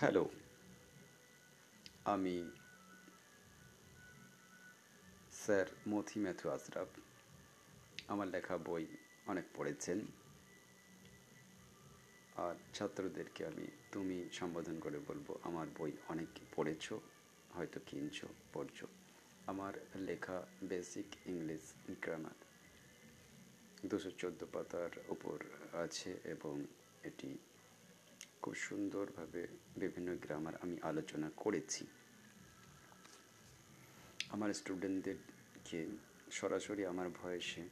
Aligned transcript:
Hello, 0.00 0.28
আমি 2.04 2.50
sir 5.32 5.66
মথি 5.88 6.20
Matthew 6.20 6.50
Ashraf 6.50 6.88
আমার 8.08 8.28
লেখা 8.28 8.56
বই 8.56 8.86
অনেক 9.26 9.44
পড়েছেন। 9.54 9.98
আর 12.36 12.54
ছাত্রদেরকে 12.74 13.46
আমি, 13.46 13.66
তুমি 13.92 14.28
সম্বোধন 14.32 14.80
করে 14.80 14.98
বলব, 14.98 15.38
আমার 15.42 15.66
বই 15.78 15.92
অনেক 16.08 16.28
পড়েছো, 16.56 17.00
হয়তো 17.54 17.80
কিনছো, 17.86 18.26
পড়ছো। 18.52 18.86
আমার 19.46 19.72
লেখা 19.96 20.42
বেসিক 20.64 21.06
ইংলিশ 21.26 21.74
গ্রামার। 22.02 22.38
দুশো 23.86 24.10
চোদ্দ 24.10 24.44
পাতার 24.52 24.90
উপর 25.08 25.44
আছে 25.72 26.20
এবং 26.24 26.64
এটি 27.04 27.38
খুব 28.42 28.54
সুন্দরভাবে 28.54 29.46
বিভিন্ন 29.76 30.16
গ্রামার 30.16 30.56
আমি 30.56 30.78
আলোচনা 30.82 31.30
করেছি। 31.36 31.86
আমার 34.30 34.52
স্টুডেন্টদেরকে 34.52 35.86
সরাসরি 36.30 36.86
আমার 36.86 37.08
ভয়েসে 37.08 37.68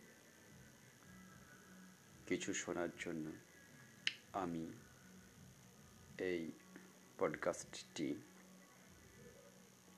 কিছু 2.26 2.54
শোনার 2.54 2.88
জন্য 2.98 3.32
আমি 4.32 4.72
এই 6.18 6.52
পডকাস্টটি 7.18 8.14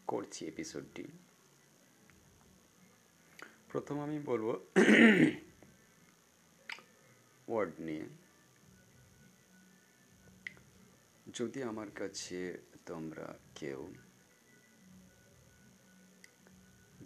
করছি 0.06 0.46
এপিসোডটি 0.46 1.04
প্রথম 3.68 4.00
আমি 4.00 4.18
বলব 4.18 4.46
ওয়ার্ড 7.48 7.72
নিয়ে। 7.78 8.19
যদি 11.34 11.62
আমার 11.62 11.90
কাছে 11.90 12.58
তোমরা 12.86 13.38
কেউ 13.54 13.94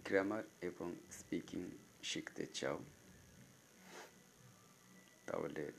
গ্রামার 0.03 0.43
এবং 0.61 0.95
স্পিকিং 1.11 1.71
শিখতে 2.03 2.45
চাও, 2.45 2.79
তাহলে 5.25 5.71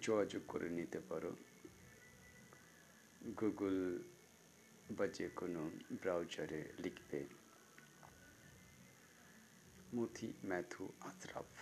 যোগাযোগ 0.00 0.42
করে 0.48 0.68
নিতে 0.68 1.00
পারো। 1.00 1.36
গুগল 3.40 4.02
বা 4.90 5.06
যে 5.06 5.28
কোনো 5.28 5.70
ব্রাউজারে 5.92 6.72
লিখবে, 6.78 7.26
Mothi 9.94 10.32
Matthew 10.44 10.92
Ashraf 11.00 11.53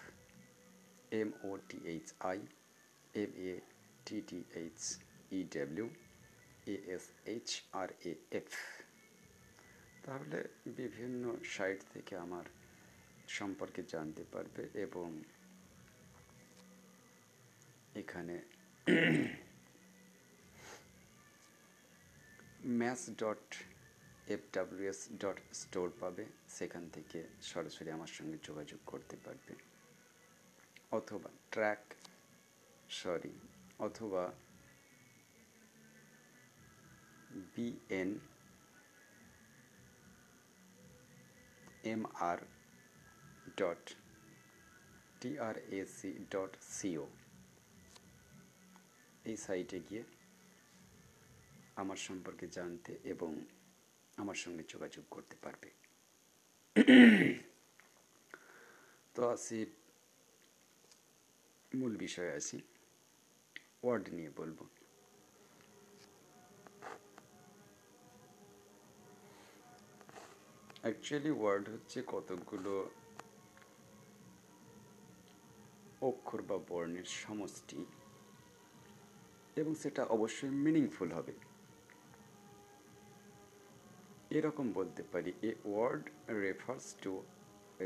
M 1.21 1.31
O 1.49 1.51
T 1.69 1.79
H 1.95 2.07
I 2.31 2.39
M 3.15 3.31
A 3.51 3.53
T 4.07 4.19
T 4.29 4.39
H 4.63 4.81
E 5.33 5.41
W 5.55 5.87
A 6.67 6.77
S 6.95 7.05
H 7.33 7.49
R 7.81 7.89
A 8.11 8.13
F 8.31 8.51
তাহলে 10.05 10.39
বিভিন্ন 10.79 11.23
সাইট 11.55 11.81
থেকে 11.95 12.13
আমার 12.17 12.47
সম্পর্কে 13.39 13.83
জানতে 13.93 14.23
পারবে 14.33 14.63
এবং 14.87 15.09
এখানে 17.95 18.37
maths 22.81 23.05
dot 23.23 23.47
F 24.35 24.43
WS 24.57 25.01
dot 25.23 25.39
store 25.53 25.89
পাবে। 26.01 26.25
সেখান 26.49 26.85
থেকে 26.89 27.19
সরাসরি 27.51 27.91
আমার 27.91 28.13
সঙ্গে 28.19 28.39
যোগাযোগ 28.49 28.81
করতে 28.87 29.17
পারবে। 29.25 29.53
অথবা 30.93 31.31
ট্র্যাক 31.51 31.83
সরি 32.89 33.35
অথবা 33.79 34.25
BN 37.55 38.11
M 41.85 42.03
R 42.21 42.39
dot 43.57 43.85
TRAC 45.21 46.11
dot 46.31 46.53
CO 46.71 47.07
এই 49.25 49.37
সাইটে 49.37 49.79
গিয়ে 49.89 50.05
আমার 51.77 51.99
সম্পর্কে 52.09 52.47
জানতে 52.49 52.93
এবং 53.05 53.31
আমার 54.17 54.39
সঙ্গে 54.45 54.65
যোগাযোগ 54.69 55.05
করতে 55.11 55.37
পারবে। 55.43 55.69
তো 59.15 59.23
আসি 59.31 59.59
মূল 61.81 61.93
বিষয়ে 61.97 62.33
আসি 62.39 62.59
ওয়ার্ড 63.83 64.05
নিয়ে 64.17 64.31
বলব। 64.41 64.59
অ্যাকচুয়ালি 70.83 71.33
ওয়ার্ড 71.41 71.65
হচ্ছে 71.69 71.99
কতগুলো 72.07 72.75
অক্ষর 76.03 76.41
বা 76.49 76.57
বর্ণের 76.69 77.09
সমষ্টি 77.23 77.81
এবং 79.57 79.73
সেটা 79.75 80.03
অবশ্যই 80.05 80.53
মিনিংফুল 80.65 81.09
হবে। 81.13 81.35
এরকম 84.31 84.67
বলতে 84.73 85.03
পারি 85.13 85.33
a 85.43 85.53
word 85.65 86.05
refers 86.45 86.87
to 87.03 87.13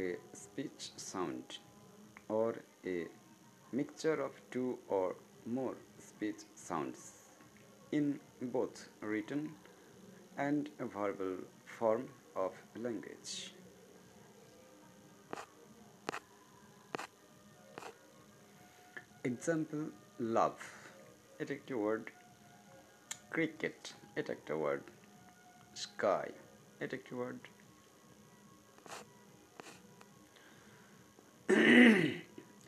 a 0.04 0.06
speech 0.34 0.76
sound 1.10 1.46
or 2.42 2.52
a 2.84 2.98
mixture 3.75 4.21
of 4.21 4.31
two 4.51 4.77
or 4.89 5.15
more 5.45 5.75
speech 5.99 6.41
sounds 6.55 7.13
in 7.91 8.19
both 8.41 8.89
written 9.01 9.49
and 10.37 10.69
verbal 10.79 11.37
form 11.65 12.05
of 12.35 12.51
language. 12.77 13.31
Example 19.29 19.81
love 20.35 20.55
এটা 21.41 21.51
একটি 21.59 21.73
ওয়ার্ড 21.81 22.05
ক্রিকেট 23.35 23.79
এটা 24.19 24.31
একটা 24.37 24.53
ওয়ার্ড 24.61 24.85
স্কাই 25.83 26.29
এটা 26.83 26.93
একটি 26.99 27.13
ওয়ার্ড 27.17 27.41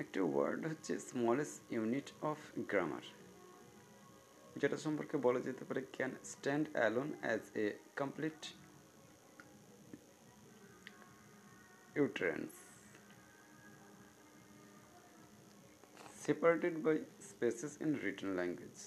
একটি 0.08 0.22
word 0.32 0.62
হচ্ছে 0.70 0.92
smallest 1.10 1.58
unit 1.76 2.08
of 2.30 2.38
grammar 2.70 3.04
যেটা 4.60 4.76
সম্পর্কে 4.84 5.16
বলা 5.26 5.40
যেতে 5.46 5.62
পারে 5.68 5.80
can 5.96 6.12
stand 6.32 6.66
alone 6.76 7.08
as 7.22 7.42
a 7.64 7.66
complete 8.00 8.40
utterance, 11.96 12.56
separated 16.24 16.74
by 16.84 16.96
spaces 17.30 17.72
in 17.84 17.90
written 18.02 18.30
language. 18.40 18.80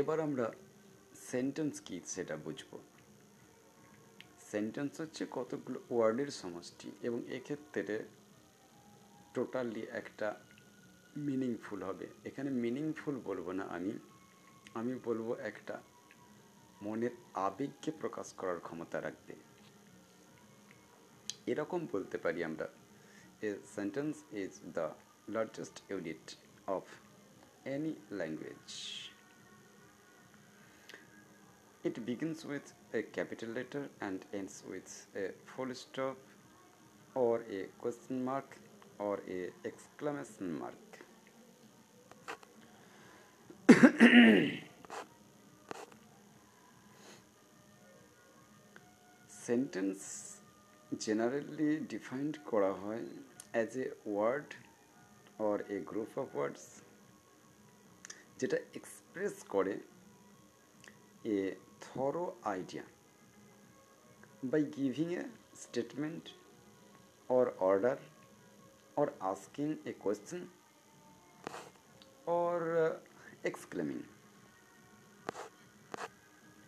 এবার 0.00 0.18
আমরা 0.20 0.46
সেন্টেন্স 1.30 1.74
কি 1.86 1.96
সেটা 2.14 2.34
বুঝব। 2.46 2.70
সেন্টেন্স 4.50 4.92
হচ্ছে 5.00 5.22
কতগুলো 5.30 5.78
ওয়ার্ডের 5.90 6.30
সমষ্টি 6.40 6.88
এবং 7.02 7.20
এক্ষেত্রে 7.36 7.96
টোটালি 9.34 9.82
একটা 10.00 10.28
মিনিংফুল 11.28 11.80
হবে। 11.88 12.06
এখানে 12.28 12.50
মিনিংফুল 12.64 13.16
বলব 13.28 13.46
না 13.58 13.64
আমি 13.76 13.92
আমি 14.74 14.94
বলব 15.04 15.28
একটা 15.50 15.76
মনের 16.82 17.14
আবেগকে 17.46 17.90
প্রকাশ 18.00 18.28
করার 18.38 18.58
ক্ষমতা 18.66 18.98
রাখবে। 19.06 19.34
এরকম 21.50 21.80
বলতে 21.92 22.16
পারি 22.24 22.40
আমরা 22.44 22.66
a 23.46 23.48
sentence 23.76 24.14
is 24.42 24.52
the 24.76 24.86
largest 25.34 25.76
unit 25.90 26.26
of 26.76 26.84
any 27.74 27.92
language 28.18 28.66
It 31.88 32.04
begins 32.04 32.44
with 32.44 32.66
a 32.92 33.00
capital 33.16 33.48
letter 33.48 33.88
and 34.02 34.22
ends 34.38 34.62
with 34.70 35.06
a 35.16 35.30
full 35.50 35.74
stop 35.74 36.18
or 37.14 37.36
a 37.50 37.60
question 37.80 38.22
mark 38.22 38.58
or 38.98 39.20
a 39.36 39.50
exclamation 39.64 40.58
mark. 40.58 40.74
Sentence 49.46 50.04
generally 51.06 51.72
defined 51.94 52.36
করা 52.50 52.72
হয় 52.82 53.06
as 53.62 53.70
a 53.84 53.88
word 54.16 54.48
or 55.46 55.56
a 55.76 55.78
group 55.90 56.12
of 56.22 56.28
words 56.40 56.64
যেটা 58.38 58.58
express 58.78 59.34
করে 59.54 59.74
a 61.36 61.38
Thorough 61.81 62.25
idea 62.45 62.83
by 64.43 64.61
giving 64.77 65.07
a 65.13 65.23
statement 65.63 66.25
or 67.29 67.53
order 67.59 67.97
or 68.97 69.13
asking 69.21 69.77
a 69.85 69.93
question 69.93 70.47
or 72.27 72.77
uh, 72.77 72.93
exclaiming. 73.43 74.03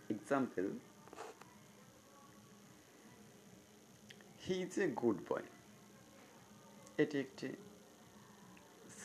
Example 0.10 0.70
He 4.38 4.62
is 4.62 4.78
a 4.80 4.88
good 4.96 5.20
boy. 5.26 5.44
এটি 7.00 7.18
একটি 7.26 7.48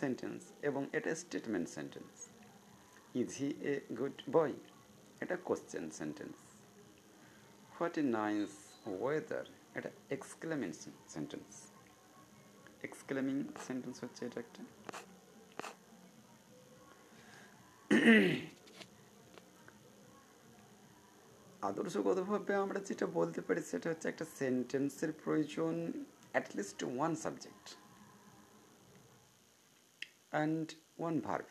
sentence 0.00 0.40
এবং 0.68 0.82
এটা 0.96 1.10
statement 1.22 1.66
sentence 1.76 2.14
is 3.14 3.28
he 3.40 3.48
a 3.72 3.74
good 3.98 4.16
boy 4.36 4.54
এটা 5.25 5.37
question 5.49 5.85
sentence 5.99 6.37
what 7.75 7.95
a 8.01 8.03
nice 8.19 8.51
weather 9.01 9.45
এটা 9.77 9.89
exclaiming 10.15 10.69
sentence 11.15 11.51
exclaiming 12.87 13.35
sentence 13.67 13.97
হচ্ছে 14.03 14.21
এটা 14.27 14.39
একটা। 14.45 14.61
আদর্শগতভাবে 21.69 22.53
আমরা 22.63 22.79
যেটা 22.79 23.05
বলতে 23.19 23.39
পারি 23.41 23.61
সেটা 23.71 23.87
হচ্ছে 23.91 24.07
একটা 24.09 24.25
সেন্টেন্সের 24.39 25.11
প্রয়োজন 25.23 25.75
at least 26.33 26.79
one 26.95 27.11
subject 27.23 27.65
and 30.33 30.67
one 30.99 31.15
verb 31.27 31.47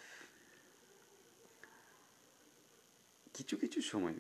কিছু 3.35 3.57
কিছু 3.57 3.83
সময় 3.83 4.15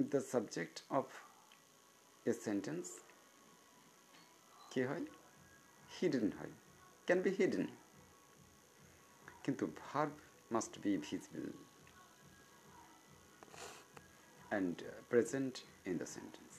the 0.00 0.20
subject 0.20 0.76
of 0.90 1.06
a 2.26 2.32
sentence 2.32 2.86
কি 4.70 4.82
হয়? 4.82 5.04
হিডেন 6.00 6.26
হয়। 6.38 6.52
ক্যান 7.06 7.22
বি 7.22 7.30
হিডেন 7.30 7.66
কিন্তু 9.42 9.66
verb 9.66 10.12
must 10.52 10.78
be 10.78 10.96
visible 10.96 11.46
and 14.48 14.82
present 15.08 15.54
in 15.86 15.96
the 15.98 16.06
sentence 16.06 16.54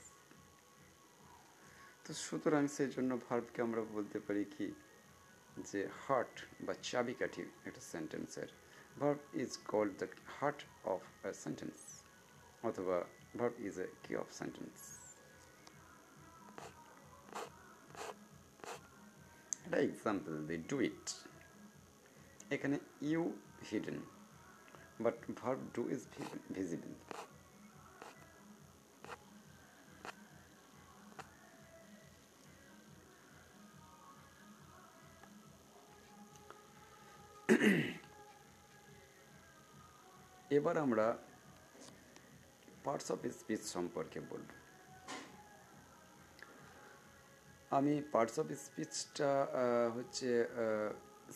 তো 2.03 2.13
সুতরাং 2.13 2.67
সেই 2.67 2.89
জন্য 2.89 3.17
ভার্বকে 3.29 3.61
আমরা 3.61 3.81
বলতে 3.81 4.19
পারি 4.19 4.45
কি? 4.57 4.67
যে 5.71 5.89
হার্ট 6.07 6.35
বা 6.61 6.73
চাবিকাঠি 6.83 7.43
একটা 7.65 7.81
সেন্টেন্সের 7.81 8.47
verb 9.00 9.20
is 9.34 9.50
called 9.68 9.92
the 9.98 10.08
heart 10.36 10.60
of 10.84 11.02
a 11.24 11.32
sentence 11.44 11.78
অথবা 12.62 12.96
verb 13.38 13.54
is 13.68 13.74
a 13.78 13.86
key 14.02 14.12
of 14.16 14.26
sentence 14.40 14.76
একটা 19.64 19.78
এক্সাম্পল 19.86 20.32
দি 20.48 20.56
ডু 20.70 20.76
ইট 20.80 21.06
এখানে 22.50 22.76
you 23.02 23.22
hidden 23.70 23.98
but 25.00 25.16
verb 25.40 25.60
do 25.74 25.82
is 25.90 26.02
visible 26.52 26.92
এবার 40.49 40.75
আমরা 40.85 41.07
পার্টস 42.85 43.07
অফ 43.13 43.19
স্পিচ 43.39 43.61
সম্পর্কে 43.75 44.19
বলব। 44.31 44.49
আমি 47.77 47.93
পার্টস 48.13 48.35
অফ 48.41 48.47
স্পিচটা 48.65 49.31
হচ্ছে 49.95 50.29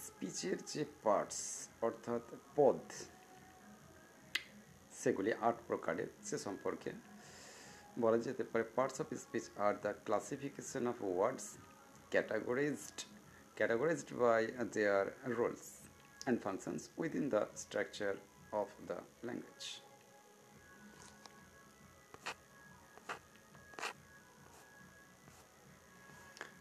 স্পিচের 0.06 0.58
যে 0.72 0.82
পার্টস 1.04 1.40
অর্থাৎ 1.88 2.26
পদ, 2.56 2.82
সেগুলি 5.02 5.32
আট 5.48 5.58
প্রকারের, 5.68 6.10
সে 6.28 6.38
সম্পর্কে 6.48 6.92
বলা 8.00 8.18
যেতে 8.26 8.44
পারে। 8.52 8.64
Parts 8.78 8.98
of 9.02 9.08
speech 9.24 9.46
are 9.66 9.74
the 9.86 9.92
classification 10.06 10.84
of 10.92 10.98
words 11.04 11.46
categorized 12.12 12.98
categorized 13.60 14.12
by 14.26 14.42
their 14.76 15.04
roles 15.38 15.66
and 16.28 16.36
functions 16.46 16.82
within 17.02 17.26
the 17.34 17.44
structure 17.64 18.18
of 18.54 18.70
the 18.88 18.98
language. 19.24 19.68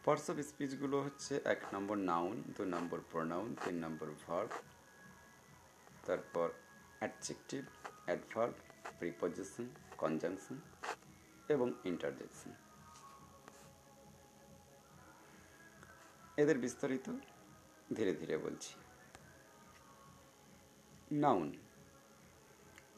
Parts 0.05 0.27
of 0.31 0.37
স্পিচগুলো 0.51 0.97
হচ্ছে 1.07 1.33
এক 1.45 1.61
নম্বর 1.75 1.97
নাউন 2.11 2.35
দুই 2.55 2.67
নম্বর 2.75 2.99
প্রোনাউন 3.11 3.49
তিন 3.63 3.77
নম্বর 3.85 4.09
ভার্ব 4.25 4.51
তারপর 6.07 6.47
অ্যাডজেক্টিভ 7.01 7.63
অ্যাডভার্ব 8.07 8.55
প্রিপোজিশন 8.99 9.67
কনজাংশন 9.99 10.57
এবং 11.49 11.69
ইন্টারজেকশন 11.85 12.53
এদের 16.39 16.57
বিস্তারিত 16.59 17.07
ধীরে 17.89 18.13
ধীরে 18.21 18.37
বলছি 18.37 18.73
নাউন 21.17 21.49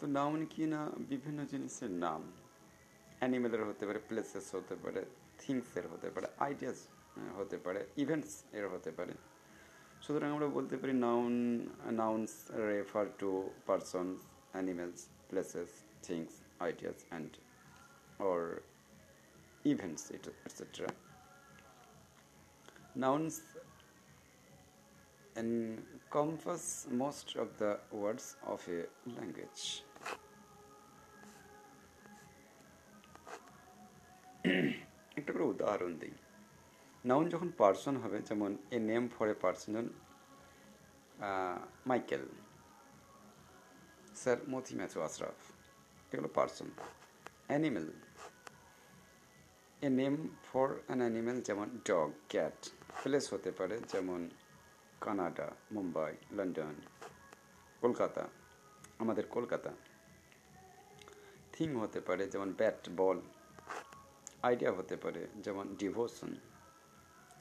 তো 0.02 0.08
নাউন 0.18 0.40
কি 0.52 0.64
না 0.72 0.80
বিভিন্ন 1.10 1.40
জিনিসের 1.52 1.92
নাম 2.04 2.22
অ্যানিমেলের 3.20 3.62
হতে 3.68 3.84
পারে 3.88 4.00
প্লেসেস 4.08 4.46
হতে 4.56 4.74
পারে 4.82 5.02
থিংসের 5.38 5.86
হতে 5.92 6.08
পারে 6.14 6.26
আইডিয়াস 6.46 6.78
হতে 7.38 7.56
পারে 7.64 7.80
ইভেন্টস 8.02 8.32
এর 8.58 8.64
হতে 8.74 8.90
পারে 8.98 9.14
সুতরাং 10.02 10.28
আমরা 10.34 10.48
বলতে 10.58 10.74
পারি 10.80 10.92
noun 11.06 11.34
nouns 12.00 12.32
refer 12.70 13.06
to 13.20 13.30
persons 13.68 14.18
animals 14.52 15.00
places 15.28 15.70
things 16.06 16.32
ideas 16.66 16.98
and 17.08 17.32
or 18.28 18.40
events 19.64 20.02
etc 20.18 20.60
nouns 22.94 23.34
encompass 25.36 26.64
most 26.92 27.28
of 27.36 27.48
the 27.58 27.72
words 27.92 28.26
of 28.44 28.60
a 28.68 28.80
language. 29.18 29.64
একটা 35.18 35.30
করে 35.32 35.44
উদাহরণ 35.54 35.92
দিই। 36.00 36.14
নাউন 37.04 37.24
যখন 37.28 37.48
পার্সন 37.60 37.94
হবে, 37.96 38.18
যেমন 38.28 38.50
a 38.76 38.78
name 38.90 39.04
for 39.14 39.26
a 39.34 39.36
person 39.44 39.74
Michael 41.90 42.24
sir 44.22 44.38
Mothi 44.52 44.74
Matthew 44.78 44.98
Ashraf 45.06 45.38
এগুলো 46.12 46.28
person 46.34 46.68
animal 47.46 47.86
a 49.82 49.88
name 50.00 50.14
for 50.48 50.68
an 50.86 50.98
animal 51.04 51.38
যেমন 51.48 51.68
dog 51.88 52.08
cat 52.28 52.58
place 53.02 53.24
হতে 53.34 53.50
পারে, 53.58 53.76
যেমন 53.92 54.20
কানাডা, 55.04 55.48
মুম্বাই, 55.72 56.12
লন্ডন, 56.36 56.76
কলকাতা, 57.82 58.24
আমাদের 59.02 59.24
কলকাতা। 59.36 59.70
থিং 61.52 61.68
হতে 61.82 62.00
পারে, 62.06 62.22
যেমন 62.32 62.48
ব্যাট 62.60 62.80
বল 63.00 63.18
আইডিয়া 64.46 64.72
হতে 64.78 64.96
পারে, 65.04 65.22
যেমন 65.44 65.66
devotion 65.80 66.32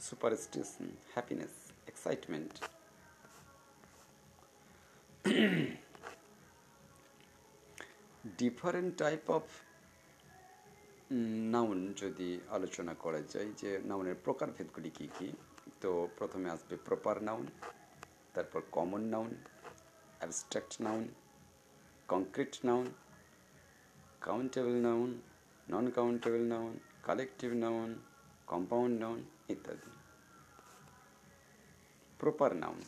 superstition 0.08 0.86
happiness 1.14 1.54
excitement 1.92 2.54
different 8.42 8.92
type 9.04 9.24
of 9.38 9.46
noun 11.56 11.80
যদি 12.04 12.30
আলোচনা 12.56 12.94
করা 13.04 13.22
যায়, 13.34 13.50
যে 13.62 13.70
নাউনের 13.90 14.18
প্রকারভেদগুলি 14.26 14.90
কী 14.98 15.08
কী? 15.18 15.30
তো 15.82 15.90
প্রথমে 16.18 16.48
আসবে 16.56 16.76
প্রপার 16.88 17.16
নাউন 17.28 17.46
তারপর 18.36 18.62
common 18.76 19.04
noun 19.14 19.32
abstract 20.20 20.74
noun 20.86 21.04
concrete 22.14 22.54
noun 22.70 22.86
countable 24.28 24.76
noun 24.88 25.10
non 25.72 25.86
countable 25.98 26.44
noun 26.54 26.74
collective 27.04 27.54
noun 27.54 27.96
compound 28.48 29.00
noun 29.00 29.24
ইত্যাদি। 29.50 29.92
প্রপার 32.20 32.56
নাউন 32.56 32.82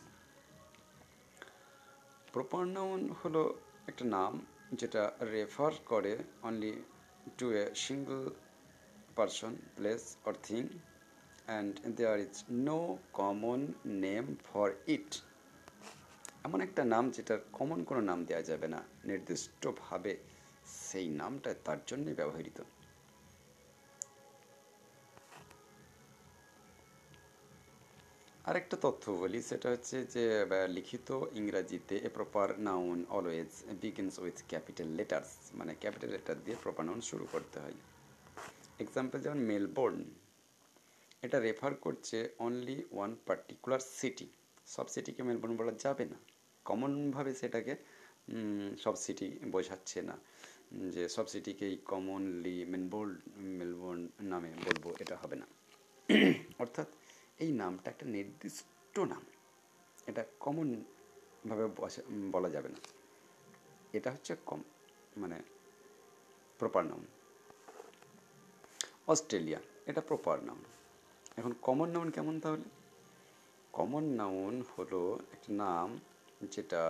প্রপার 2.32 2.64
নাউন 2.66 3.14
হলো 3.24 3.60
একটা 3.88 4.04
নাম 4.04 4.46
যেটা 4.72 5.12
রেফার 5.20 5.72
করে 5.86 6.18
only 6.42 6.82
to 7.38 7.52
a 7.52 7.64
single 7.88 8.30
person, 9.18 9.52
প্লেস 9.76 10.16
or 10.26 10.32
thing, 10.32 10.66
and 11.48 11.96
there 11.96 12.18
is 12.24 12.36
no 12.50 12.80
common 13.20 13.62
name 13.86 14.28
for 14.48 14.72
it. 14.86 15.22
এমন 16.44 16.60
একটা 16.60 16.84
নাম 16.84 17.10
যেটার 17.10 17.38
কমন 17.52 17.84
কোনো 17.84 18.00
নাম 18.00 18.24
দেওয়া 18.24 18.42
যাবে 18.42 18.68
না। 18.68 18.82
নির্দিষ্টভাবে 19.04 20.16
সেই 20.66 21.08
নামটা 21.08 21.54
তার 21.64 21.76
জন্যই 21.86 22.14
ব্যবহৃত। 22.14 22.62
আরেকটা 28.44 28.76
তথ্য 28.80 29.04
বলি, 29.12 29.42
সেটা 29.42 29.70
হচ্ছে 29.70 29.96
যে 30.04 30.24
লিখিত 30.68 31.08
ইংরাজিতে 31.34 31.94
a 31.96 32.08
proper 32.08 32.48
noun 32.60 33.04
always 33.08 33.52
begins 33.80 34.18
with 34.18 34.38
capital 34.48 34.88
letters 34.88 35.30
মানে 35.54 35.74
ক্যাপিটাল 35.80 36.10
লেটার 36.10 36.36
দিয়ে 36.44 36.56
প্রপার 36.62 36.86
নাউন 36.86 37.00
শুরু 37.00 37.26
করতে 37.32 37.56
হয়। 37.60 37.76
এক্সাম্পল 38.78 39.18
যেমন 39.18 39.38
মেলবোর্ন 39.38 40.04
এটা 41.22 41.40
রেফার 41.40 41.74
করছে 41.74 42.18
অনলি 42.38 42.76
ওয়ান 42.92 43.16
পার্টিকুলার 43.26 43.82
সিটি 43.98 44.26
সব 44.66 44.86
সিটিকে 44.88 45.22
মেলবোর্ন 45.22 45.56
বলা 45.56 45.72
যাবে 45.78 46.04
না। 46.04 46.18
কমনভাবে 46.64 47.34
সেটাকে 47.34 47.74
সব 48.78 48.94
সিটি 48.96 49.26
বোঝাচ্ছে 49.44 49.98
না। 50.02 50.16
যে 50.94 51.08
সব 51.08 51.26
সিটিকেই 51.28 51.76
কমনলি 51.84 52.64
মেলবোর্ন 52.64 53.14
মেলবোর্ন 53.58 54.02
নামে 54.22 54.50
বলব, 54.66 54.84
এটা 55.00 55.16
হবে 55.22 55.36
না। 55.36 55.46
অর্থাৎ 56.58 56.88
এই 57.42 57.50
নামটা 57.52 57.86
একটা 57.90 58.06
নির্দিষ্ট 58.06 58.98
নাম। 59.12 59.22
এটা 60.06 60.22
কমনভাবে 60.40 61.64
বলা 62.34 62.48
যাবে 62.54 62.68
না। 62.68 62.80
এটা 63.96 64.08
হচ্ছে 64.14 64.32
কম 64.46 64.60
মানে 65.16 65.38
প্রপার 66.58 66.84
নাম 66.86 67.02
অস্ট্রেলিয়া, 69.12 69.60
এটা 69.86 70.00
প্রপার 70.10 70.36
নাম 70.44 70.58
এখন 71.36 71.52
কমন 71.62 71.88
নাউন 71.94 72.08
কেমন 72.10 72.34
তাহলে? 72.40 72.68
কমন 73.72 74.04
নাউন 74.20 74.54
হলো 74.74 75.00
একটা 75.32 75.50
নাম 75.62 75.88
যেটা 76.54 76.82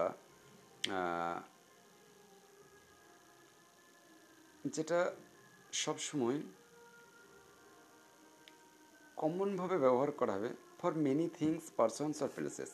যেটা 4.67 5.01
সবসময় 5.73 6.39
কমনভাবে 9.17 9.79
ব্যবহার 9.79 10.11
করা 10.11 10.33
হবে 10.33 10.49
ফর 10.79 10.93
মেনি 10.95 11.29
থিংস 11.39 11.65
পারসনস 11.77 12.23
আর 12.23 12.29
প্লেসেস 12.29 12.71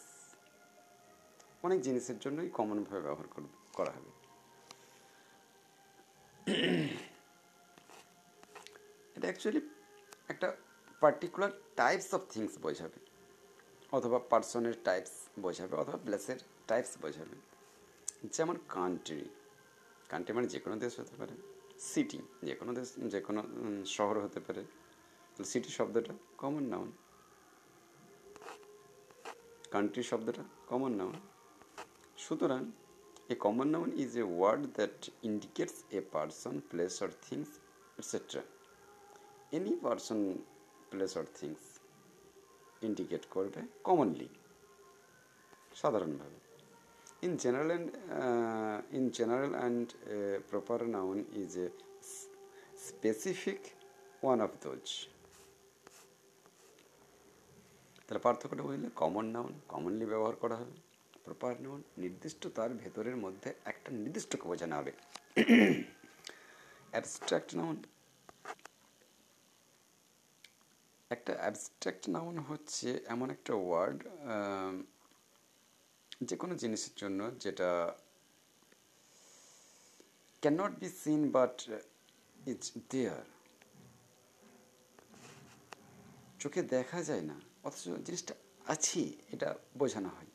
অনেক 1.62 1.80
জিনিসের 1.80 2.18
জন্যই 2.18 2.49
কমনভাবে 2.49 3.02
ব্যবহার 3.02 3.44
করা 3.73 3.90
হবে। 3.90 4.11
এটা 9.16 9.26
অ্যাকচুয়ালি 9.28 9.61
একটা 10.28 10.56
পার্টিকুলার 11.00 11.50
টাইপস 11.76 12.14
অফ 12.14 12.20
থিংস 12.30 12.59
বোঝাবে। 12.59 13.00
অথবা 13.92 14.18
পার্সনের 14.18 14.75
টাইপস 14.85 15.12
বোঝাবে, 15.40 15.76
অথবা 15.76 15.97
প্লেসের 15.97 16.37
টাইপস 16.66 16.99
বোঝাবে। 17.02 17.37
যেমন 18.32 18.56
কান্ট্রি 18.68 19.25
কান্ট্রি 20.09 20.35
মানে 20.35 20.47
যে 20.47 20.61
কোনো 20.61 20.76
দেশ 20.76 21.00
হতে 21.00 21.16
পারে। 21.16 21.35
সিটি 21.78 22.18
যে 22.42 22.54
কোনো 22.54 22.73
দেশ 22.73 22.88
যে 22.97 23.20
কোনো 23.20 23.42
শহর 23.87 24.20
হতে 24.20 24.40
পারে। 24.40 24.64
সিটি 25.50 25.70
শব্দটা 25.78 26.14
কমন 26.42 26.64
নাউন 26.73 26.90
কান্ট্রি 29.75 30.02
শব্দটা 30.11 30.44
কমন 30.70 30.92
নাউন 31.00 31.16
সুতরাং 32.25 32.62
a 33.32 33.35
common 33.44 33.68
noun 33.75 33.90
is 34.02 34.12
a 34.23 34.25
word 34.37 34.62
that 34.76 34.99
indicates 35.28 35.76
a 35.99 36.00
person 36.14 36.54
place 36.70 36.94
or 37.04 37.11
things 37.26 37.50
etcetera 38.00 38.42
any 39.56 39.73
person 39.85 40.20
place 40.90 41.12
or 41.20 41.26
things 41.38 41.62
indicate 42.88 43.23
করবে 43.35 43.61
কমনলি 43.88 44.28
সাধারণভাবে. 45.82 46.38
And 47.23 47.35
uh, 47.35 48.80
in 48.92 49.12
general 49.12 49.54
and 49.54 49.92
uh, 49.92 50.40
proper 50.50 50.87
noun 50.87 51.26
is 51.37 51.59
a 51.59 51.68
specific 52.75 53.76
one 54.23 54.40
of 54.40 54.59
those. 54.61 55.09
তাহলে 58.11 58.23
পার্থক্যটা 58.26 58.62
বুঝলে? 58.67 58.88
Common 59.00 59.26
noun 59.35 59.52
commonly 59.73 60.05
ব্যবহার 60.12 60.37
করা 60.43 60.57
হবে। 60.61 60.75
Proper 61.25 61.52
noun 61.64 61.81
নির্দিষ্ট 61.99 62.43
তার 62.57 62.71
ভেতরের 62.83 63.17
মধ্যে 63.25 63.49
একটা 63.71 63.88
নির্দিষ্টকে 63.97 64.47
বোঝানো 64.50 64.75
হবে। 64.79 64.93
অ্যাবস্ট্রাক্ট 66.93 67.50
নাউন 67.59 67.76
একটা 71.11 71.33
অ্যাবস্ট্রাক্ট 71.43 72.05
নাউন 72.14 72.37
হচ্ছে 72.49 72.88
এমন 73.07 73.29
একটা 73.37 73.52
ওয়ার্ড 73.55 73.99
যে 76.29 76.35
কোনো 76.37 76.55
জিনিসের 76.62 76.95
জন্য 76.97 77.21
যেটা 77.45 77.71
can 80.43 80.55
not 80.61 80.73
be 80.81 80.88
seen 81.02 81.23
but 81.37 81.57
it's 82.47 82.69
there 82.90 83.25
চোখে 86.40 86.61
দেখা 86.75 87.00
যায় 87.02 87.25
না। 87.31 87.37
অথচ 87.67 87.83
জিনিসটা 88.07 88.35
আছে, 88.75 89.02
এটা 89.35 89.49
বোঝানো 89.81 90.09
হয়। 90.17 90.31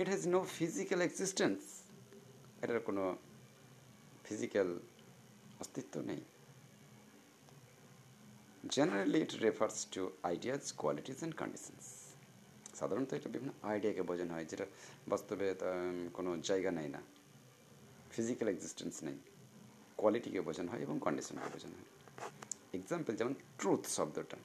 It 0.00 0.06
has 0.12 0.22
no 0.34 0.40
physical 0.58 1.00
existence 1.08 1.60
এটার 2.62 2.80
কোনো 2.88 3.04
ফিজিক্যাল 4.26 4.68
অস্তিত্ব 5.62 5.94
নেই। 6.10 6.22
Generally 8.74 9.18
it 9.26 9.32
refers 9.46 9.76
to 9.94 10.02
ideas 10.30 10.62
qualities 10.82 11.18
and 11.18 11.34
conditions 11.42 11.86
সাধারণত 12.78 13.10
এটা 13.18 13.28
বিভিন্ন 13.34 13.52
আইডিয়াকে 13.70 14.02
বোঝানো 14.10 14.32
হয়, 14.36 14.46
যেটা 14.50 14.66
বাস্তবে 15.12 15.46
কোনো 16.16 16.30
জায়গা 16.48 16.70
নেয় 16.78 16.90
না। 16.96 17.00
ফিজিক্যাল 18.14 18.48
এক্সিস্টেন্স 18.54 18.94
নেই। 19.06 19.18
কোয়ালিটিকে 20.00 20.40
বোঝানো 20.48 20.68
হয় 20.72 20.82
এবং 20.86 20.96
কন্ডিশনকে 21.06 21.48
বোঝানো 21.54 21.74
হয়। 21.78 21.90
এক্সাম্পল 22.78 23.12
যেমন 23.20 23.34
ট্রুথ 23.58 23.82
শব্দটা। 23.96 24.38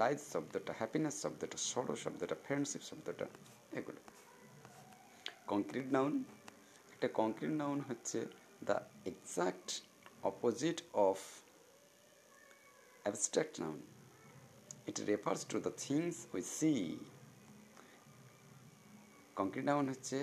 লাইফ 0.00 0.18
শব্দটা 0.32 0.72
হ্যাপিনেস 0.80 1.14
শব্দটা 1.22 1.58
সরো 1.70 1.94
শব্দটা 2.04 2.36
ফ্রেন্ডশিপ 2.44 2.82
শব্দটা 2.90 3.26
এগুলো। 3.78 4.00
কংক্রিট 5.52 5.88
নাউন 5.96 6.12
একটা 6.92 7.08
কংক্রিট 7.20 7.54
নাউন 7.62 7.78
হচ্ছে 7.88 8.18
the 8.68 8.78
exact 9.10 9.68
opposite 10.30 10.78
of 11.06 11.18
abstract 13.04 13.54
noun 13.62 13.78
it 14.86 14.96
refers 15.10 15.40
to 15.50 15.56
the 15.66 15.72
things 15.84 16.14
we 16.34 16.42
see 16.56 16.72
concrete 19.36 19.64
noun 19.70 19.86
হচ্ছে 19.92 20.18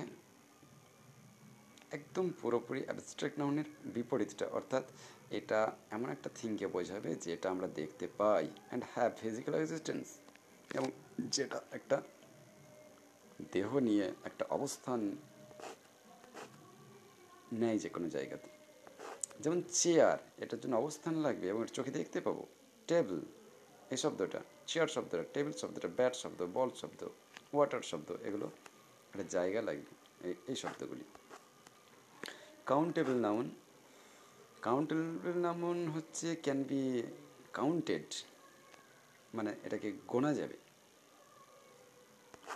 একদম 1.98 2.26
পুরোপুরি 2.42 2.82
অ্যাবস্ট্রাক্ট 2.88 3.36
নাউনের 3.40 3.68
বিপরীতটা, 3.96 4.46
অর্থাৎ 4.58 4.86
এটা 5.40 5.60
এমন 5.96 6.08
একটা 6.16 6.30
থিংকে 6.40 6.66
বোঝাবে 6.76 7.12
যেটা 7.26 7.48
আমরা 7.54 7.68
দেখতে 7.80 8.06
পাই 8.20 8.46
অ্যান্ড 8.68 8.84
হ্যাভ 8.94 9.12
ফিজিক্যাল 9.22 9.54
এক্সিস্টেন্স 9.62 10.08
এবং 10.78 10.90
যেটা 11.36 11.60
একটা 11.78 11.98
দেহ 13.54 13.70
নিয়ে 13.88 14.06
একটা 14.30 14.44
অবস্থান 14.58 15.02
নেয় 17.62 17.78
যে 17.84 17.90
কোনো 17.96 18.08
জায়গাতে। 18.16 18.50
যেমন 19.44 19.60
চেয়ার 19.80 20.18
এটার 20.44 20.60
জন্য 20.62 20.74
অবস্থান 20.84 21.14
লাগবে 21.26 21.46
এবং 21.54 21.62
চোখে 21.78 21.92
দেখতে 22.00 22.20
পাবো। 22.26 22.44
টেবিল 22.90 23.20
এই 23.94 24.00
শব্দটা 24.04 24.40
চেয়ার 24.70 24.90
শব্দটা 24.96 25.24
টেবিল 25.34 25.54
শব্দটা 25.62 25.90
ব্যাট 25.98 26.14
শব্দ 26.24 26.40
বল 26.56 26.70
শব্দ 26.82 27.02
ওয়াটার 27.54 27.84
শব্দ, 27.92 28.10
এগুলো 28.28 28.48
একটা 29.12 29.26
জায়গা 29.36 29.62
লাগবে 29.68 29.94
এই 30.52 30.58
শব্দগুলি। 30.64 31.06
কাউন্টেবল 32.72 33.16
নাউন 33.26 33.46
কাউন্টেবল 34.66 35.38
নাউন 35.46 35.88
হচ্ছে 35.88 36.36
ক্যান 36.36 36.64
বি 36.64 36.82
কাউন্টেড 37.54 38.10
মানে 39.34 39.56
এটাকে 39.64 39.90
গোনা 40.08 40.34
যাবে। 40.34 40.58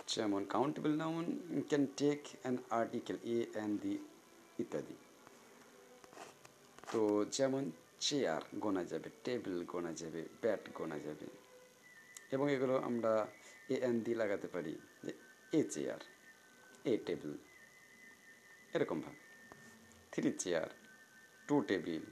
যেমন 0.06 0.44
countable 0.44 0.92
noun 0.96 1.26
can 1.68 1.86
take 1.96 2.20
an 2.42 2.56
article 2.70 3.16
a 3.24 3.38
and 3.52 3.80
the 3.80 3.98
ইত্যাদি। 4.58 4.96
তো 6.92 7.24
যেমন 7.36 7.70
চেয়ার 8.00 8.42
গোনা 8.58 8.84
যাবে 8.84 9.08
টেবিল 9.24 9.64
গোনা 9.64 9.92
যাবে 9.92 10.22
ব্যাট 10.42 10.62
গোনা 10.74 10.98
যাবে। 10.98 11.26
এবং 12.32 12.46
এগুলো 12.50 12.74
আমরা 12.78 13.12
এ 13.68 13.76
এন 13.88 13.96
দি 14.04 14.14
লাগাতে 14.14 14.48
পারি, 14.48 14.74
যে 15.04 15.12
এ 15.58 15.60
চেয়ার 15.62 16.00
এ 16.84 16.98
টেবিল 17.06 17.32
এরকমভাবে। 18.74 19.20
থ্রি 20.12 20.32
চেয়ার 20.32 20.79
টু 21.50 21.60
টেবিল 21.60 22.02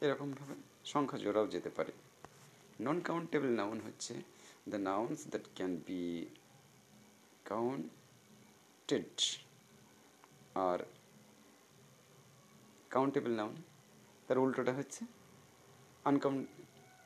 এরকমভাবে 0.00 0.54
সংখ্যা 0.84 1.18
জোড়াও 1.18 1.46
যেতে 1.46 1.70
পারে। 1.70 1.92
নন 2.80 3.00
কাউন্টেবল 3.00 3.48
নাউন 3.48 3.80
হচ্ছে 3.80 4.14
the 4.68 4.76
nouns 4.76 5.18
that 5.28 5.42
can 5.54 5.72
be 5.86 6.26
counted 7.44 9.14
are 10.54 10.78
countable 12.90 13.30
noun 13.30 13.54
তার 14.26 14.38
উল্টোটা 14.38 14.72
হচ্ছে 14.72 15.04
আনকাউন্ট 16.04 16.46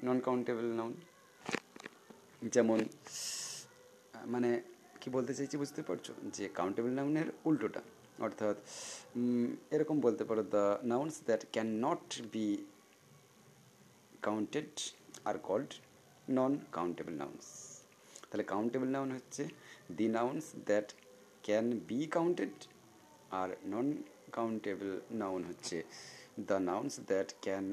নন 0.05 0.21
কাউন্টেবল 0.21 0.65
নাউন 0.65 0.95
যেমন 2.55 2.81
মানে 4.27 4.63
কি 5.01 5.11
বলতে 5.11 5.35
চাইছি 5.35 5.57
বুঝতে 5.57 5.83
পারছ? 5.83 6.11
যে 6.37 6.49
কাউন্টেবল 6.49 6.91
নাউনের 6.91 7.29
উল্টোটা। 7.45 7.81
অর্থাৎ 8.19 8.57
এরকম 9.71 9.97
বলতে 10.01 10.25
পারো 10.29 10.43
the 10.55 10.65
nouns 10.85 11.15
that 11.29 11.43
can 11.53 11.69
not 11.87 12.07
be 12.33 12.47
counted 14.23 14.73
are 15.25 15.37
called 15.49 15.73
non 16.29 16.53
countable 16.73 17.15
nouns 17.15 17.45
তাহলে 18.29 18.45
কাউন্টেবল 18.45 18.89
নাউন 18.89 19.09
হচ্ছে 19.17 19.43
the 19.97 20.07
nouns 20.09 20.45
that 20.69 20.89
can 21.45 21.67
be 21.89 21.99
counted 22.07 22.55
R 23.31 23.49
non 23.65 23.89
countable 24.33 24.91
noun 25.13 25.41
হচ্ছে 25.45 25.77
the 26.49 26.59
nouns 26.61 26.95
that 27.11 27.29
can 27.43 27.65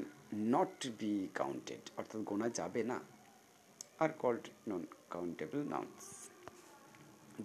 not 0.54 0.78
be 1.00 1.14
counted 1.34 1.84
অর্থাৎ 1.98 2.20
গোনা 2.30 2.48
যাবে 2.50 2.82
না 2.92 2.98
are 4.00 4.10
called 4.20 4.46
non 4.70 4.84
countable 5.10 5.60
nouns 5.74 6.04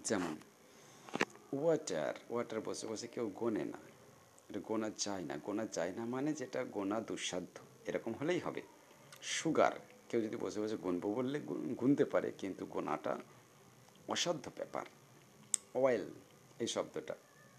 যেমন 0.09 0.35
water 1.53 2.15
water 2.31 2.61
বসে 2.61 2.87
বসে 2.87 3.07
কেউ 3.07 3.31
গোনে 3.35 3.65
না। 3.65 3.79
এটা 4.49 4.61
গোনা 4.61 4.91
যায় 4.99 5.23
না। 5.23 5.37
গোনা 5.37 5.67
যায় 5.67 5.93
না 5.93 6.05
মানে 6.05 6.33
যেটা 6.33 6.65
গোনা 6.65 7.01
দুঃসাধ্য, 7.01 7.61
এরকম 7.87 8.13
হলেই 8.13 8.39
হবে। 8.39 8.63
সুগার 9.23 9.73
কেউ 10.09 10.21
যদি 10.21 10.37
বসে 10.37 10.61
বসে 10.61 10.77
গুনবো 10.77 11.15
বললে 11.15 11.41
গুনতে 11.81 12.05
পারে, 12.05 12.33
কিন্তু 12.39 12.67
গোনাটা 12.67 13.19
অসাধ্য 14.09 14.51
ব্যাপার। 14.57 14.87
অয়েল 15.75 16.11
এই 16.59 16.67
শব্দটা। 16.67 17.15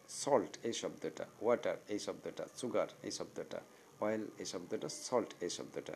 সল্ট 0.10 0.58
এই 0.64 0.74
শব্দটা। 0.74 1.26
ওয়াটার 1.42 1.78
এই 1.88 2.00
শব্দটা। 2.00 2.48
সুগার 2.56 2.88
এই 3.04 3.12
শব্দটা। 3.12 3.62
অয়েল 4.00 4.28
এই 4.38 4.46
শব্দটা। 4.46 4.90
সল্ট 4.90 5.34
এই 5.42 5.50
শব্দটা। 5.50 5.94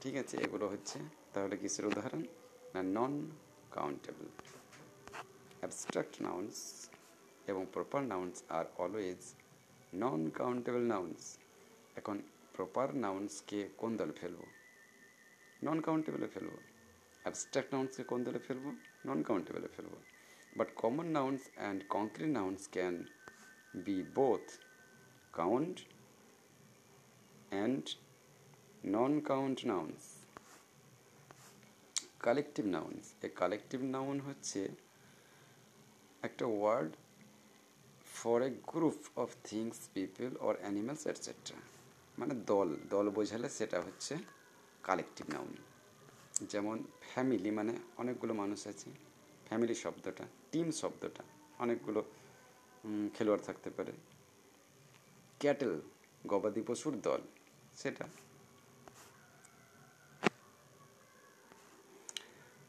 ঠিক 0.00 0.16
আছে, 0.16 0.36
এগুলো 0.36 0.68
হচ্ছে, 0.68 0.98
তাহলে 1.32 1.56
কিসের 1.56 1.86
উদাহরণ? 1.86 2.22
না 2.74 2.82
নন 2.82 3.30
কাউন্টেবল 3.70 4.26
অ্যাবস্ট্রাক্ট 5.58 6.22
নাউন্স 6.22 6.88
এবং 7.46 7.66
proper 7.72 8.02
nouns 8.02 8.42
are 8.48 8.64
always 8.78 9.22
non 9.94 10.30
countable 10.30 10.82
nouns 10.82 11.20
এখন 11.96 12.16
প্রপার 12.56 12.88
নাউন্সকে 12.96 13.68
কোন 13.76 13.96
দলে 13.96 14.12
ফেলব? 14.12 14.40
নন 15.64 15.80
কাউন্টেবলে 15.80 16.28
ফেলব। 16.28 16.52
অ্যাবস্ট্রাক্ট 17.22 17.74
নাউন্সকে 17.74 18.04
কোন 18.04 18.24
দলে 18.24 18.38
ফেলব? 18.38 18.64
নন 19.06 19.22
কাউন্টেবলে 19.22 19.68
ফেলব। 19.76 19.94
But 20.56 20.68
common 20.74 21.06
nouns 21.06 21.42
and 21.56 21.78
concrete 21.88 22.28
nouns 22.28 22.60
can 22.72 22.94
be 23.84 24.02
both 24.14 24.46
count 25.32 25.76
and 27.50 27.84
non 28.86 29.20
count 29.20 29.58
nouns 29.66 30.00
collective 32.18 32.64
nouns 32.66 33.02
a 33.22 33.28
collective 33.34 33.80
noun 33.96 34.20
হচ্ছে 34.20 34.60
একটা 36.22 36.44
word 36.46 36.92
for 38.16 38.42
a 38.42 38.50
group 38.66 38.98
of 39.16 39.28
things 39.44 39.76
people 39.94 40.36
or 40.36 40.54
animals 40.60 41.06
etcetera 41.06 41.58
মানে 42.18 42.34
দল 42.46 42.76
দল 42.90 43.10
বোঝালে 43.10 43.48
সেটা 43.48 43.80
হচ্ছে 43.80 44.14
কালেকটিভ 44.82 45.26
নাউন 45.30 45.52
যেমন 46.42 46.76
family 47.00 47.50
মানে 47.50 47.72
অনেকগুলো 47.96 48.34
মানুষ 48.34 48.66
আছে 48.66 48.90
ফ্যামিলি 49.48 49.74
শব্দটা 49.74 50.24
টিম 50.52 50.70
শব্দটা, 50.70 51.22
অনেকগুলো 51.58 52.00
খেলোয়াড় 53.14 53.42
থাকতে 53.44 53.70
পারে। 53.70 53.92
ক্যাটেল 55.40 55.80
গবাদি 56.26 56.62
পশুর 56.66 56.94
দল, 57.00 57.20
সেটা। 57.74 58.04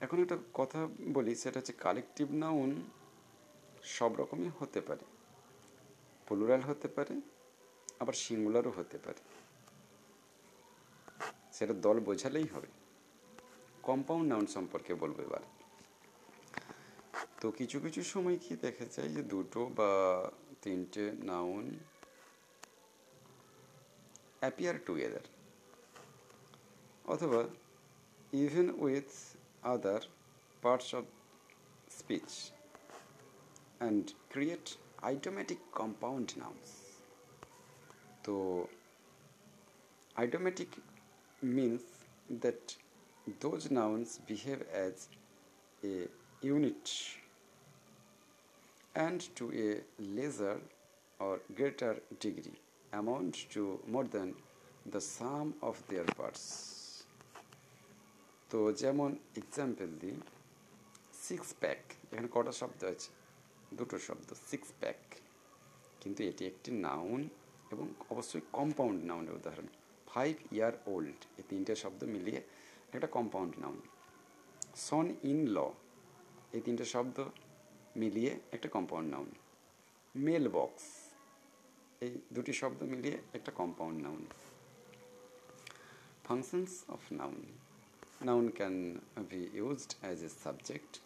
এখন 0.01 0.18
একটা 0.22 0.38
কথা 0.54 0.88
বলি, 1.13 1.36
সেটা 1.36 1.60
হচ্ছে 1.60 1.74
কালেকটিভ 1.74 2.32
নাউন 2.32 2.72
সব 3.84 4.12
রকমই 4.16 4.50
হতে 4.60 4.82
পারে। 4.82 5.16
প্লুরাল 6.27 6.61
হতে 6.61 6.87
পারে, 6.87 7.22
আবার 8.00 8.13
সিঙ্গুলারও 8.13 8.70
হতে 8.70 8.98
পারে। 8.98 9.22
সেটা 11.51 11.74
দল 11.74 12.00
বোঝালেই 12.00 12.48
হবে। 12.48 12.68
কম্পাউন্ড 13.83 14.27
নাউন 14.29 14.46
সম্পর্কে 14.46 14.94
বলব 14.94 15.20
এবার। 15.20 15.44
তো 17.42 17.51
কিছু 17.51 17.79
কিছু 17.79 18.03
সময় 18.03 18.37
কি 18.37 18.55
দেখা 18.55 18.85
যায় 18.85 19.09
যে 19.09 19.22
দুটো 19.24 19.66
বা 19.75 19.92
তিনটে 20.61 21.11
নাউন 21.11 21.66
অ্যাপিয়ার 24.40 24.75
টুগেদার 24.85 25.25
অথবা 27.05 27.44
even 28.33 28.68
with 28.79 29.09
other 29.61 30.01
parts 30.61 30.96
of 30.96 31.03
speech 32.00 32.51
and 33.79 34.05
create 34.33 34.70
idiomatic 35.05 35.60
compound 35.74 36.36
nouns. 36.38 36.83
So, 38.25 38.68
idiomatic 40.20 40.70
means 41.42 41.81
that 42.29 42.75
those 43.40 43.72
nouns 43.72 44.20
behave 44.27 44.64
as 44.74 45.07
a 45.83 46.07
unit 46.42 46.92
and 48.96 49.22
to 49.36 49.51
a 49.53 50.03
lesser 50.03 50.60
or 51.20 51.40
greater 51.55 51.98
degree 52.20 52.60
amount 52.94 53.50
to 53.51 53.79
more 53.88 54.03
than 54.05 54.33
the 54.86 55.00
sum 55.01 55.53
of 55.62 55.81
their 55.88 56.05
parts. 56.20 56.44
তো 58.51 58.60
যেমন 58.81 59.12
example 59.42 59.90
দিই 60.01 60.18
six 61.25 61.50
pack 61.62 61.81
এখানে 62.12 62.29
কটা 62.36 62.53
শব্দ 62.62 62.81
আছে 62.94 63.10
দুটো 63.72 63.98
শব্দ 63.98 64.30
six 64.50 64.68
pack 64.80 65.00
কিন্তু 66.01 66.24
এটি 66.24 66.46
একটি 66.46 66.72
নাউন 66.72 67.22
এবং 67.72 67.88
অবশ্যই 68.10 68.42
কম্পাউন্ড 68.51 69.00
নাউনের 69.06 69.34
উদাহরণ। 69.34 69.68
ফাইভ 70.08 70.34
ইয়ার 70.51 70.74
ওল্ড 70.86 71.20
এই 71.38 71.44
তিনটে 71.50 71.75
শব্দ 71.75 72.03
মিলিয়ে 72.03 72.42
একটা 72.94 73.08
compound 73.08 73.53
noun 73.60 73.80
son 74.75 75.06
in 75.24 75.40
law 75.48 75.58
এই 76.53 76.62
তিনটে 76.62 76.86
শব্দ 76.86 77.18
মিলিয়ে 77.96 78.32
একটা 78.51 78.70
কম্পাউন্ড 78.70 79.08
নাউন 79.12 79.30
মেল 80.16 80.46
বক্স 80.48 80.86
এই 82.01 82.12
দুটি 82.36 82.53
শব্দ 82.53 82.80
মিলিয়ে 82.84 83.18
একটা 83.34 83.51
compound 83.51 84.00
noun 84.03 84.24
functions 86.24 86.84
of 86.90 87.00
noun 87.10 87.46
noun 88.22 88.51
can 88.51 89.01
be 89.30 89.48
used 89.53 89.96
as 90.03 90.22
a 90.22 90.30
subject, 90.30 91.00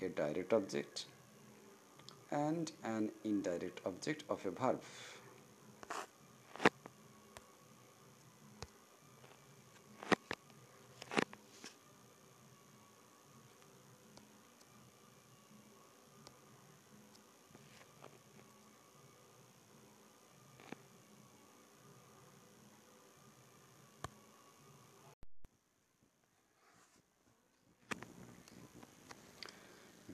a 0.00 0.08
direct 0.08 0.52
object 0.52 1.04
and 2.32 2.72
an 2.82 3.10
indirect 3.24 3.80
object 3.86 4.24
of 4.28 4.44
a 4.46 4.50
verb. 4.50 4.80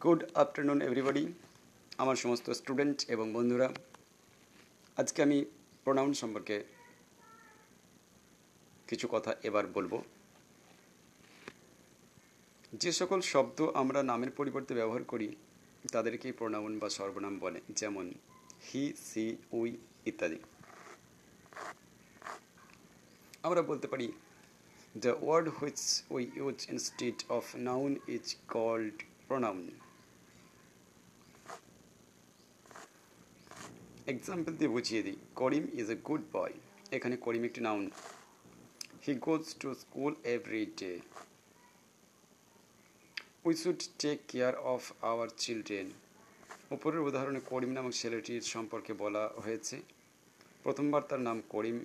good 0.01 0.31
afternoon 0.37 0.81
everybody 0.81 1.35
আমার 2.03 2.17
সমস্ত 2.17 2.51
স্টুডেন্ট 2.51 2.99
এবং 3.09 3.33
বন্ধুরা, 3.33 3.69
আজকে 4.97 5.19
আমি 5.23 5.45
প্রোনাউন 5.85 6.13
সম্পর্কে 6.13 6.57
কিছু 8.89 9.09
কথা 9.11 9.31
এবার 9.43 9.65
বলব। 9.67 9.93
যে 12.73 12.91
সকল 12.93 13.21
শব্দ 13.33 13.59
আমরা 13.75 14.01
নামের 14.03 14.31
পরিবর্তে 14.31 14.73
ব্যবহার 14.75 15.05
করি, 15.05 15.37
তাদেরকেই 15.93 16.33
প্রোনাউন 16.33 16.79
বা 16.79 16.89
সর্বনাম 16.89 17.39
বলে, 17.39 17.61
যেমন 17.77 18.07
হি, 18.69 18.85
সি, 19.09 19.37
উই 19.53 19.71
ইত্যাদি। 20.07 20.39
আমরা 23.43 23.63
বলতে 23.63 23.87
পারি 23.89 24.13
the 25.05 25.13
word 25.23 25.49
which 25.49 25.81
we 26.11 26.23
use 26.37 26.59
instead 26.73 27.19
of 27.29 27.45
noun 27.57 27.91
is 28.09 28.27
called 28.49 28.97
pronoun 29.29 29.88
example 34.15 34.53
দিয়ে 34.59 34.73
বুঝিয়ে 34.77 35.03
দিই। 35.07 35.19
Karim 35.41 35.65
is 35.81 35.89
a 35.95 35.97
good 36.09 36.23
boy 36.33 36.55
এখানে 36.97 37.15
করিম 37.25 37.43
একটি 37.49 37.61
noun 37.61 37.85
he 39.05 39.13
goes 39.27 39.45
to 39.61 39.69
school 39.83 40.13
every 40.35 40.63
day 40.81 40.93
we 43.47 43.55
should 43.63 43.81
take 43.99 44.19
care 44.29 44.55
of 44.75 44.83
our 45.11 45.29
children 45.43 45.89
উপরের 46.77 47.01
উদাহরণে 47.09 47.41
করিম 47.51 47.71
নামক 47.77 47.93
ছেলেটির 47.93 48.45
সম্পর্কে 48.55 48.93
বলা 49.03 49.25
হয়েছে। 49.45 49.77
প্রথমবার 50.63 51.03
তার 51.11 51.21
নাম 51.29 51.37
করিম 51.49 51.77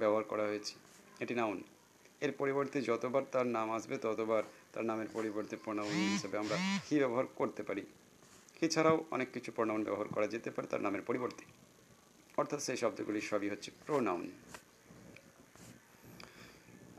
ব্যবহার 0.00 0.24
করা 0.24 0.44
হয়েছে। 0.50 0.74
এটি 1.22 1.34
নাউন 1.40 1.58
এর 2.24 2.32
পরিবর্তে 2.40 2.78
যতবার 2.90 3.22
তার 3.32 3.46
নাম 3.56 3.68
আসবে, 3.76 3.94
ততবার 4.04 4.42
তার 4.72 4.84
নামের 4.90 5.08
পরিবর্তে 5.12 5.54
প্রণাম 5.64 5.86
হিসেবে 6.14 6.36
আমরা 6.38 6.56
হি 6.86 6.94
ব্যবহার 6.98 7.26
করতে 7.36 7.62
পারি। 7.68 7.82
এছাড়াও 8.66 8.96
অনেক 9.10 9.28
কিছু 9.34 9.50
প্রোনাউন 9.56 9.80
ব্যবহার 9.84 10.08
করা 10.14 10.26
যেতে 10.26 10.50
পারে 10.54 10.66
তার 10.72 10.82
নামের 10.86 11.04
পরিবর্তে। 11.10 11.44
অর্থাৎ 12.40 12.60
সেই 12.66 12.78
শব্দগুলি 12.82 13.20
সবই 13.30 13.48
হচ্ছে 13.52 13.70
প্রোনাউন 13.86 14.26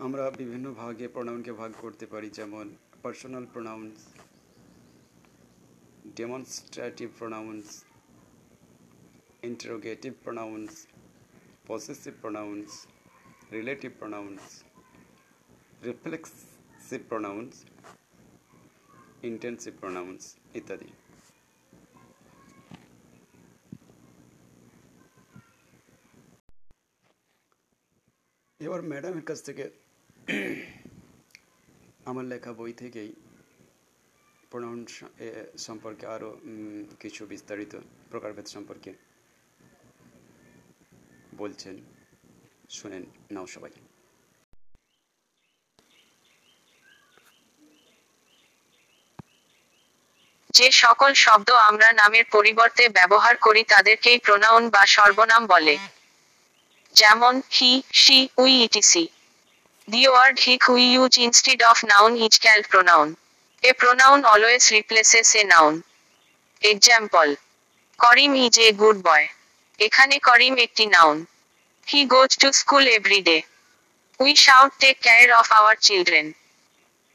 আমরা 0.06 0.24
বিভিন্ন 0.42 0.66
ভাগে 0.82 1.08
প্রোনাউনকে 1.16 1.52
ভাগ 1.62 1.72
করতে 1.84 2.06
পারি, 2.14 2.30
যেমন 2.40 2.66
personal 3.04 3.46
pronouns 3.54 3.98
demonstrative 6.20 7.08
pronouns 7.20 7.68
interrogative 9.50 10.14
pronouns 10.24 10.72
possessive 11.70 12.14
pronouns 12.24 12.70
relative 13.56 13.92
pronouns 14.00 14.42
reflexive 15.88 17.00
pronouns 17.12 17.52
intensive 19.30 19.74
pronouns 19.82 20.22
ইত্যাদি। 20.60 20.90
এবার 28.66 28.82
ম্যাডামের 28.92 29.26
কাছ 29.30 29.40
থেকে 29.48 29.64
আমার 32.10 32.26
লেখা 32.34 32.52
বই 32.60 32.74
থেকেই 32.82 33.12
প্রোনাউন 34.52 34.80
সম্পর্কে 35.68 36.06
আরও 36.16 36.30
কিছু 37.00 37.22
বিস্তারিত 37.34 37.74
প্রকারভেদ 38.12 38.48
সম্পর্কে 38.56 38.92
বলছেন, 41.42 41.76
শুনেন 42.78 43.04
নাও 43.36 43.48
সবাই। 43.56 43.72
যে 50.58 50.68
সকল 50.84 51.12
শব্দ 51.26 51.50
আমরা 51.70 51.88
নামের 52.02 52.26
পরিবর্তে 52.36 52.84
ব্যবহার 52.98 53.36
করি 53.46 53.62
তাদেরকেই 53.74 54.18
প্রোনাউন 54.26 54.64
বা 54.70 54.84
সর্বনাম 54.98 55.44
বলে। 55.54 55.76
যেমন 56.96 57.34
he, 57.52 57.72
she, 58.02 58.18
we 58.38 58.52
etc 58.66 59.06
the 59.88 60.04
word 60.08 60.38
which 60.40 60.64
we 60.74 60.84
use 60.96 61.14
instead 61.26 61.60
of 61.64 61.78
noun 61.84 62.12
is 62.26 62.34
call 62.40 62.60
pronoun 62.72 63.08
a 63.64 63.72
pronoun 63.74 64.20
always 64.26 64.64
replaces 64.72 65.30
a 65.36 65.44
noun 65.44 65.74
example 66.62 67.28
Karim 68.00 68.32
is 68.46 68.56
a 68.60 68.70
good 68.82 68.98
boy 69.04 69.26
এখানে 69.80 70.16
করিম 70.20 70.56
একটি 70.58 70.86
noun 70.86 71.18
he 71.88 72.02
goes 72.06 72.32
to 72.38 72.48
school 72.52 72.84
every 72.88 73.22
day 73.22 73.38
we 74.20 74.32
should 74.36 74.72
take 74.80 74.96
care 75.02 75.30
of 75.32 75.48
our 75.52 75.76
children 75.78 76.28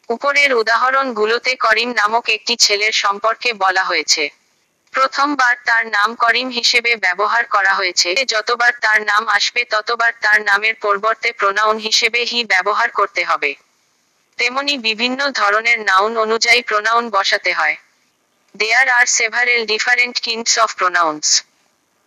উপরের 0.08 0.50
উদাহরণগুলোতে 0.54 1.52
করিম 1.56 1.90
নামক 1.92 2.24
একটি 2.28 2.54
ছেলের 2.56 2.94
সম্পর্কে 3.04 3.50
বলা 3.52 3.84
হয়েছে। 3.84 4.24
প্রথমবার 4.98 5.54
তার 5.64 5.84
নাম 5.86 6.10
করিম 6.14 6.48
হিসেবে 6.50 6.96
ব্যবহার 6.96 7.44
করা 7.46 7.72
হয়েছে। 7.74 8.08
যতবার 8.24 8.72
তার 8.80 8.98
নাম 9.02 9.22
আসবে, 9.28 9.64
ততবার 9.64 10.12
তার 10.20 10.38
নামের 10.42 10.74
পরিবর্তে 10.74 11.28
প্রোনাউন 11.32 11.76
হিসেবে 11.78 12.20
হি 12.24 12.44
ব্যবহার 12.44 12.88
করতে 12.90 13.22
হবে। 13.24 13.50
তেমনি 14.38 14.74
বিভিন্ন 14.78 15.20
ধরনের 15.30 15.78
নাউন 15.80 16.12
অনুযায়ী 16.16 16.60
প্রোনাউন 16.62 17.04
বসাতে 17.10 17.52
হয়। 17.52 17.76
There 18.54 18.88
are 18.88 19.06
several 19.06 19.62
different 19.66 20.16
kinds 20.20 20.52
of 20.58 20.70
pronouns 20.74 21.24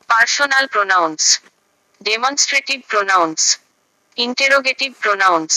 personal 0.09 0.65
pronouns 0.67 1.21
demonstrative 2.01 2.79
pronouns 2.87 3.39
interrogative 4.17 4.91
pronouns 4.99 5.51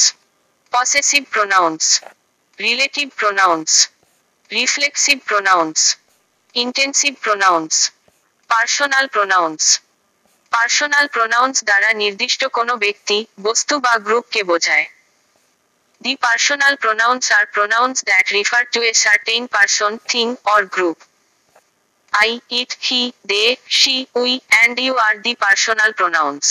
possessive 0.72 1.22
pronouns 1.30 1.82
relative 2.58 3.06
pronouns 3.16 3.68
reflexive 4.50 5.16
pronouns 5.24 5.78
intensive 6.54 7.14
pronouns 7.20 7.90
personal 8.48 9.06
pronouns 9.06 9.80
personal 10.52 11.06
pronouns 11.08 11.64
দ্বারা 11.64 11.92
নির্দিষ্ট 11.92 12.44
কোনো 12.44 12.76
ব্যক্তি 12.76 13.26
বস্তু 13.42 13.78
বা 13.78 13.98
গ্রুপকে 13.98 14.42
বোঝায়। 14.42 14.86
The 16.00 16.16
personal 16.16 16.76
pronouns 16.76 17.32
are 17.32 17.44
pronouns 17.46 18.04
that 18.04 18.26
refer 18.32 18.62
to 18.72 18.80
a 18.82 18.92
certain 18.94 19.46
person 19.46 19.98
thing 20.08 20.36
or 20.44 20.64
group 20.64 20.98
I 22.12 22.40
it 22.50 22.70
he, 22.86 23.12
they 23.26 23.56
she, 23.68 24.04
we 24.14 24.40
and 24.48 24.80
you 24.80 24.94
are 24.96 25.14
the 25.22 25.34
personal 25.34 25.90
pronouns. 25.92 26.46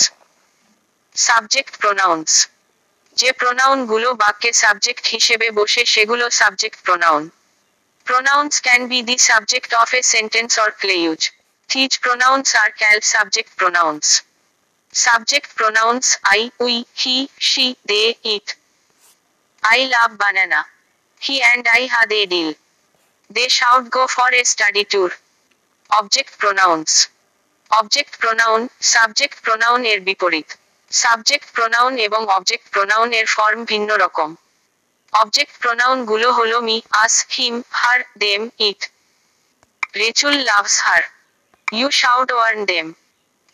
Subject 1.15 1.77
pronouns 1.77 2.47
যে 3.17 3.31
প্রোনাউনগুলো 3.31 4.13
বাক্যে 4.13 4.53
সাবজেক্ট 4.53 5.05
হিসেবে 5.07 5.51
বসে 5.51 5.85
সেগুলো 5.85 6.29
subject 6.29 6.79
pronoun 6.83 7.23
Pronouns 8.05 8.59
can 8.59 8.89
be 8.89 9.01
the 9.01 9.17
subject 9.17 9.73
of 9.73 9.93
a 9.93 10.03
sentence 10.03 10.57
or 10.57 10.71
clause. 10.71 11.31
These 11.69 11.97
pronouns 11.97 12.53
are 12.53 12.71
called 12.71 13.03
subject 13.03 13.55
pronouns. 13.55 14.21
Subject 14.93 15.55
pronouns 15.55 16.17
I, 16.23 16.51
we, 16.59 16.85
he, 16.93 17.29
she, 17.37 17.77
they, 17.85 18.15
it. 18.23 18.55
I 19.63 19.89
love 19.95 20.17
banana. 20.17 20.65
He 21.21 21.41
and 21.41 21.65
I 21.71 21.87
had 21.95 22.11
a 22.11 22.25
deal. 22.25 22.53
They 23.29 23.47
should 23.47 23.89
go 23.89 24.07
for 24.07 24.29
a 24.33 24.43
study 24.43 24.85
tour. 24.85 25.11
Object 25.89 26.33
pronouns 26.41 26.89
object 27.71 28.13
pronoun 28.21 28.61
subject 28.93 29.37
pronoun 29.45 29.81
এর 29.91 29.99
বিপরীত 30.09 30.49
subject 30.91 31.47
pronoun 31.55 31.93
এবং 32.07 32.21
object 32.37 32.65
pronoun 32.73 33.09
এর 33.19 33.27
form 33.35 33.59
ভিন্ন 33.71 33.89
রকম 34.03 34.29
অবজেক্ট 35.13 35.53
প্রোনাউনগুলো 35.59 36.31
হলো 36.31 36.61
me 36.61 36.81
us 36.91 37.25
him 37.29 37.63
her 37.71 37.99
them 38.17 38.49
it. 38.59 38.81
Rachel 39.95 40.33
loves 40.33 40.81
her. 40.81 41.03
You 41.73 41.91
should 41.91 42.31
warn 42.31 42.65
them. 42.65 42.93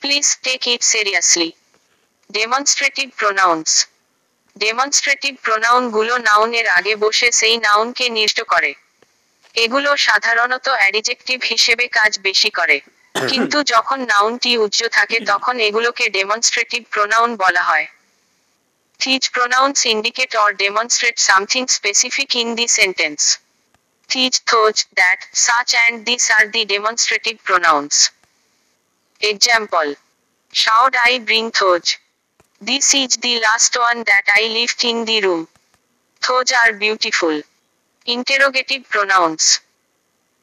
Please 0.01 0.37
take 0.43 0.67
it 0.67 0.81
seriously. 0.83 1.51
Demonstrative 2.29 3.09
pronouns. 3.15 3.87
Demonstrative 4.55 5.35
প্রোনাউনগুলো 5.41 6.17
নাউনের 6.17 6.67
আগে 6.67 6.95
বসে 6.95 7.31
সেই 7.31 7.57
নাউনকে 7.57 8.09
নির্দিষ্ট 8.09 8.39
করে। 8.41 8.73
এগুলো 9.55 9.97
সাধারণত 9.97 10.67
অ্যাডিজেক্টিভ 10.69 11.43
হিসেবে 11.43 11.87
কাজ 11.87 12.19
বেশি 12.19 12.49
করে। 12.49 12.81
কিন্তু 13.29 13.63
যখন 13.63 13.99
নাউনটি 14.05 14.57
উজ্জ্ব 14.57 14.87
থাকে 14.87 15.19
তখন 15.25 15.59
এগুলোকে 15.59 16.09
ডেমনস্ট্রেটিভ 16.09 16.83
প্রোনাউন 16.89 17.35
বলা 17.35 17.63
হয়। 17.63 17.87
These 18.99 19.29
pronouns 19.29 19.85
indicate 19.85 20.35
or 20.35 20.53
demonstrate 20.53 21.19
something 21.19 21.67
specific 21.67 22.35
in 22.35 22.55
the 22.55 22.67
sentence. 22.67 23.37
These, 24.09 24.41
those, 24.51 24.85
that, 24.97 25.21
such 25.31 25.75
and 25.75 26.05
these 26.05 26.29
are 26.37 26.47
the 26.47 26.65
demonstrative 26.65 27.43
pronouns. 27.43 28.11
Example. 29.21 29.95
Should 30.53 30.95
I 31.05 31.19
bring 31.19 31.51
those? 31.59 31.97
This 32.61 32.93
is 32.93 33.15
the 33.17 33.39
last 33.39 33.77
one 33.79 34.03
that 34.03 34.23
I 34.27 34.59
left 34.59 34.83
in 34.83 35.05
the 35.05 35.21
room. 35.21 35.47
Those 36.27 36.51
are 36.51 36.73
beautiful. 36.73 37.41
Interrogative 38.07 38.79
pronouns 38.89 39.41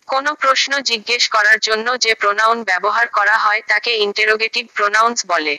কোনো 0.09 0.31
প্রশ্ন 0.43 0.73
জিজ্ঞেস 0.91 1.25
করার 1.35 1.59
জন্য 1.59 1.87
যে 2.05 2.13
pronoun 2.23 2.59
ব্যবহার 2.71 3.07
করা 3.09 3.37
হয় 3.45 3.63
তাকে 3.71 3.91
ইন্টেরোগেটিভ 4.07 4.65
প্রোনাউন্স 4.79 5.19
বলে 5.33 5.55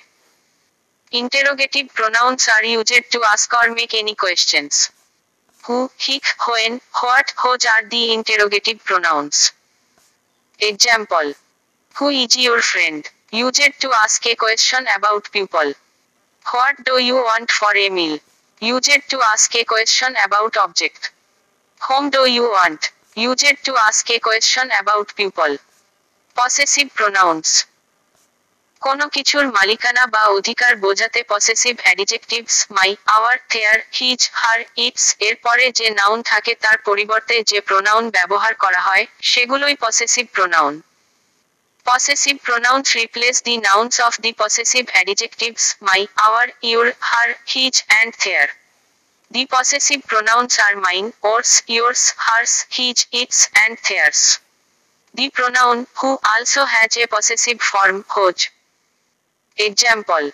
Interrogative 1.11 1.87
pronouns 1.93 2.49
are 2.49 2.65
used 2.65 3.11
to 3.11 3.23
ask 3.31 3.53
or 3.53 3.73
make 3.73 3.93
any 3.93 4.13
questions. 4.13 4.91
Who, 5.65 5.89
he, 5.97 6.21
when, 6.45 6.81
what, 6.99 7.33
whose 7.41 7.65
are 7.65 7.87
the 7.87 8.13
interrogative 8.13 8.83
pronouns. 8.83 9.53
Example. 10.59 11.33
Who 11.95 12.09
is 12.09 12.35
your 12.35 12.61
friend? 12.61 13.09
Used 13.31 13.79
to 13.79 13.91
ask 14.03 14.25
a 14.25 14.35
question 14.35 14.85
about 14.97 15.31
people. 15.31 15.73
What 16.51 16.83
do 16.83 17.01
you 17.01 17.15
want 17.15 17.51
for 17.51 17.75
a 17.75 17.89
meal? 17.89 18.19
Used 18.59 19.09
to 19.09 19.21
ask 19.31 19.55
a 19.55 19.63
question 19.63 20.13
about 20.25 20.57
object. 20.57 21.11
Whom 21.87 22.09
do 22.09 22.29
you 22.29 22.43
want? 22.43 22.91
Used 23.15 23.63
to 23.63 23.75
ask 23.87 24.09
a 24.09 24.19
question 24.19 24.69
about 24.81 25.15
people. 25.15 25.57
Possessive 26.35 26.93
pronouns. 26.93 27.65
কোনো 28.81 29.05
কিছুর 29.15 29.45
মালিকানা 29.57 30.03
বা 30.15 30.23
অধিকার 30.37 30.73
বোঝাতে 30.85 31.19
possessive 31.23 31.73
adjectives 31.83 32.55
my 32.71 32.91
our 33.15 33.37
their 33.49 33.77
his 33.97 34.21
her 34.33 34.59
its 34.85 35.05
এর 35.27 35.35
পরে 35.45 35.65
যে 35.79 35.87
noun 35.99 36.19
থাকে 36.31 36.51
তার 36.63 36.77
পরিবর্তে 36.87 37.35
যে 37.51 37.59
প্রোনাউন 37.61 38.05
ব্যবহার 38.09 38.53
করা 38.63 38.81
হয় 38.87 39.05
সেগুলোই 39.31 39.75
possessive 39.85 40.25
pronoun 40.35 40.73
possessive 41.85 42.35
pronouns 42.47 42.85
replace 43.01 43.35
the 43.47 43.55
nouns 43.67 43.93
of 44.07 44.13
the 44.21 44.31
possessive 44.43 44.83
adjectives 44.93 45.65
my 45.87 46.01
our 46.25 46.47
your 46.69 46.87
her 47.09 47.29
his 47.53 47.75
and 47.87 48.13
their 48.23 48.49
The 49.31 49.45
possessive 49.45 50.03
pronouns 50.03 50.57
are 50.57 50.77
mine, 50.77 51.11
ours, 51.21 51.61
yours, 51.67 52.01
hers, 52.17 52.65
his, 52.69 53.07
its, 53.11 53.49
and 53.53 53.77
theirs. 53.79 54.39
The 55.15 55.29
pronoun 55.29 55.87
who 55.97 56.17
also 56.23 56.63
has 56.65 56.95
a 56.95 57.07
possessive 57.07 57.59
form 57.61 57.97
hoj. 58.05 58.37
Example. 59.57 60.31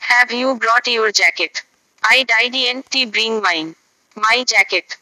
Have 0.00 0.32
you 0.32 0.56
brought 0.56 0.86
your 0.88 1.12
jacket? 1.12 1.62
I 2.02 2.24
didn't 2.24 3.12
bring 3.12 3.40
mine. 3.40 3.76
My 4.16 4.44
jacket. 4.44 4.96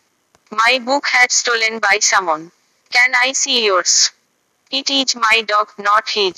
My 0.53 0.81
book 0.81 1.07
had 1.07 1.33
stolen 1.33 1.79
by 1.79 1.99
someone. 2.01 2.53
Can 2.93 3.13
I 3.17 3.33
see 3.35 3.65
yours? 3.65 4.11
It 4.73 4.89
is 4.93 5.09
my 5.17 5.37
dog 5.53 5.67
not 5.81 6.05
his 6.17 6.37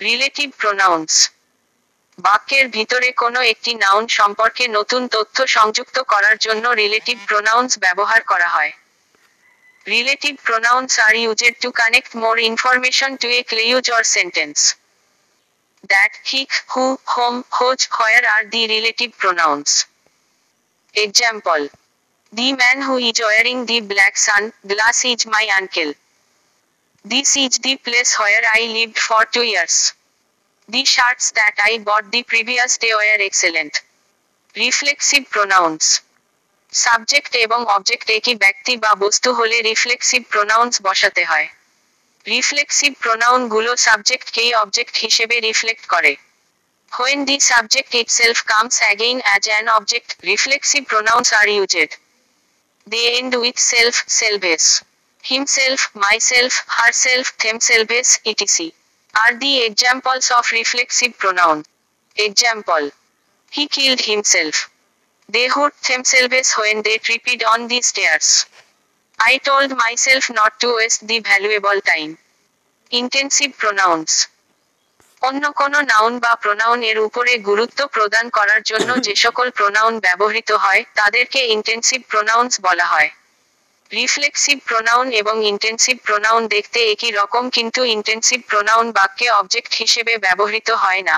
relative 0.00 0.48
pronouns 0.62 1.10
বাক্যের 2.18 2.66
ভিতরে 2.76 3.08
কোনো 3.22 3.40
একটি 3.52 3.72
noun 3.84 4.04
সম্পর্কে 4.18 4.64
নতুন 4.78 5.02
তথ্য 5.14 5.36
সংযুক্ত 5.56 5.96
করার 6.12 6.36
জন্য 6.46 6.64
রিলেটিভ 6.82 7.16
প্রোনাউন্স 7.30 7.70
ব্যবহার 7.84 8.20
করা 8.30 8.48
হয় 8.54 8.72
relative 9.86 10.34
pronouns 10.46 10.90
are 11.06 11.14
used 11.24 11.54
to 11.64 11.68
connect 11.80 12.10
more 12.22 12.36
information 12.50 13.10
to 13.20 13.26
a 13.38 13.40
clause 13.50 13.84
or 13.96 14.02
sentence 14.16 14.58
That 15.83 16.13
which 16.25 16.51
who 16.73 16.85
whom 17.13 17.35
whose 17.57 17.79
where 17.91 18.23
are 18.25 18.41
the 18.45 18.61
relative 18.67 19.09
pronouns 19.17 19.69
example 20.95 21.59
The 22.33 22.53
man 22.53 22.83
who 22.83 22.97
is 22.99 23.19
wearing 23.19 23.65
the 23.65 23.79
black 23.81 24.15
sunglass 24.15 25.03
is 25.03 25.25
my 25.25 25.49
uncle. 25.57 25.93
This 27.05 27.35
is 27.35 27.57
the 27.57 27.75
place 27.77 28.19
where 28.19 28.43
I 28.53 28.67
lived 28.67 28.99
for 28.99 29.25
two 29.25 29.41
years. 29.43 29.93
The 30.69 30.85
shirts 30.85 31.31
that 31.31 31.55
I 31.59 31.79
bought 31.79 32.11
the 32.11 32.21
previous 32.23 32.77
day 32.77 32.91
were 32.91 33.17
excellent. 33.19 33.73
Reflexive 34.55 35.25
pronouns. 35.29 35.85
Subject 36.73 37.33
এবং 37.35 37.59
object 37.67 38.07
একই 38.09 38.35
ব্যক্তি 38.35 38.73
বা 38.77 38.91
বস্তু 38.95 39.29
হলে 39.33 39.57
reflexive 39.61 40.21
pronouns 40.33 40.73
বসাতে 40.81 41.23
হয় 41.25 41.47
reflexive 42.26 42.90
প্রোনাউনগুলো 43.02 43.70
সাবজেক্টকেই 43.86 44.50
অবজেক্ট 44.54 44.94
হিসেবে 45.04 45.36
রিফ্লেক্ট 45.40 45.84
করে 45.94 46.12
when 46.92 47.20
the 47.28 47.36
subject 47.50 47.90
itself 48.18 48.38
comes 48.52 48.76
again 48.84 49.18
as 49.22 49.42
an 49.52 49.64
object 49.78 50.10
reflexive 50.30 50.80
pronouns 50.90 51.28
are 51.40 51.46
used 51.56 51.90
the 52.86 53.02
end 53.18 53.32
with 53.42 53.56
self 53.70 53.94
selves 54.18 54.64
himself 55.56 55.80
myself 56.30 56.52
herself 57.04 57.26
themselves 57.68 58.08
etc 58.30 58.68
are 59.14 59.30
the 59.42 59.52
examples 59.68 60.26
of 60.38 60.44
reflexive 60.58 61.10
pronoun 61.20 61.58
example 62.16 62.82
he 63.52 63.64
killed 63.74 64.00
himself 64.08 64.56
they 65.28 65.44
hurt 65.54 65.72
themselves 66.12 66.46
when 66.58 66.76
they 66.86 66.94
tripped 67.06 67.40
on 67.52 67.60
the 67.70 67.78
stairs 67.82 68.28
I 69.18 69.38
told 69.38 69.70
myself 69.76 70.28
not 70.30 70.60
to 70.60 70.76
waste 70.76 71.06
the 71.06 71.18
valuable 71.20 71.80
time. 71.82 72.18
Intensive 72.90 73.52
pronouns. 73.56 74.12
অন্য 75.22 75.44
কোনো 75.60 75.78
noun 75.92 76.14
বা 76.24 76.32
pronoun 76.44 76.80
এর 76.90 76.98
উপরে 77.08 77.32
গুরুত্ব 77.48 77.80
প্রদান 77.96 78.26
করার 78.36 78.62
জন্য 78.70 78.90
যে 79.06 79.14
সকল 79.24 79.46
প্রোনাউন 79.58 79.94
ব্যবহৃত 80.04 80.50
হয়, 80.64 80.82
তাদেরকে 80.98 81.40
ইন্টেন্সিভ 81.54 82.00
প্রোনাউন্স 82.12 82.52
বলা 82.66 82.86
হয় 82.92 83.10
রিফ্লেক্সিভ 83.90 84.56
প্রোনাউন 84.68 85.06
এবং 85.20 85.36
ইন্টেন্সিভ 85.52 85.96
প্রোনাউন 86.06 86.42
দেখতে 86.54 86.78
একই 86.92 87.10
রকম, 87.20 87.44
কিন্তু 87.56 87.80
ইন্টেন্সিভ 87.96 88.38
প্রোনাউন 88.50 88.86
বাক্যে 88.98 89.26
অবজেক্ট 89.40 89.72
হিসেবে 89.82 90.12
ব্যবহৃত 90.24 90.68
হয় 90.82 91.02
না 91.08 91.16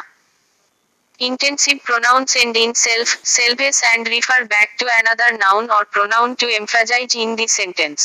Intensive 1.19 1.75
pronouns 1.87 2.31
end 2.35 2.55
in 2.57 2.71
self, 2.75 3.09
selves 3.37 3.77
and 3.91 4.07
refer 4.07 4.41
back 4.45 4.69
to 4.79 4.85
another 4.99 5.29
noun 5.37 5.69
or 5.69 5.83
pronoun 5.85 6.29
to 6.35 6.47
emphasize 6.61 7.13
in 7.15 7.35
the 7.35 7.47
sentence. 7.59 8.03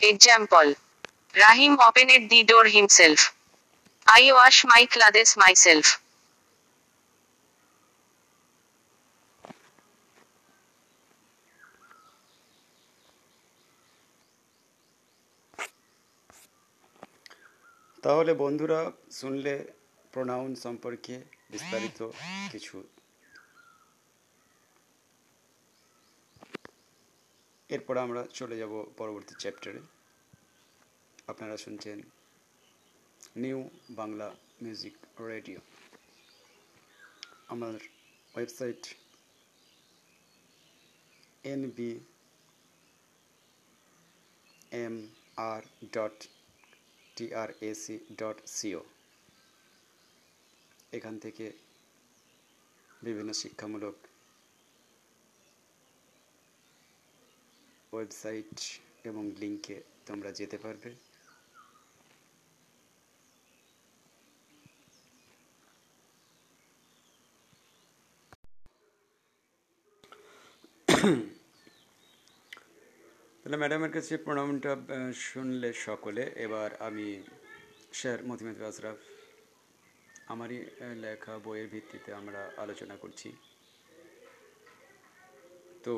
Example. 0.00 0.68
Rahim 1.34 1.72
opened 1.80 2.30
the 2.30 2.42
door 2.44 2.66
himself. 2.66 3.20
I 4.06 4.22
wash 4.32 4.58
my 4.64 4.82
clothes 4.86 5.32
myself. 5.36 5.86
তাহলে 18.02 18.32
বন্ধুরা 18.34 18.80
শুনলে 19.18 19.54
pronoun 20.12 20.50
সম্পর্কে 20.64 21.14
বিস্তারিত 21.51 21.99
কিছু। 22.51 22.77
এরপর 27.69 27.95
আমরা 28.05 28.21
চলে 28.39 28.55
যাব 28.61 28.73
পরবর্তী 28.97 29.33
চ্যাপ্টারে 29.43 29.81
আপনারা 31.31 31.55
শুনছেন 31.57 31.97
নিউ 33.35 33.59
বাংলা 33.99 34.27
মিউজিক 34.63 34.95
রেডিও 35.29 35.59
আমার 37.53 37.75
website 38.33 38.81
N 41.43 41.61
B 41.77 41.91
M 44.85 44.95
R 45.49 45.61
dot 45.95 46.17
TRAC 47.15 47.95
dot 48.19 48.37
CO 48.55 48.81
এখান 50.97 51.15
থেকে 51.25 51.45
বিভিন্ন 53.05 53.31
শিক্ষামূলক 53.41 53.95
ওয়েবসাইট 57.93 58.53
এবং 59.09 59.23
লিঙ্কে 59.41 59.77
তোমরা 60.07 60.29
যেতে 60.39 60.57
পারবে। 60.65 60.89
তাহলে 73.39 73.57
ম্যাডামের 73.61 73.91
কাছে 73.95 74.13
প্রণামটা 74.25 74.71
শুনলে 75.27 75.69
সকলে। 75.87 76.23
এবার 76.45 76.69
আমি 76.87 77.07
স্যার 77.99 78.19
মতিমেদ 78.29 78.57
আশরাফ 78.69 78.97
আমারই 80.31 80.59
লেখা, 81.03 81.33
বইয়ের 81.45 81.67
ভিত্তিতে 81.67 82.09
আমরা 82.13 82.41
আলোচনা 82.57 82.95
করছি। 82.95 83.29
তো 85.83 85.93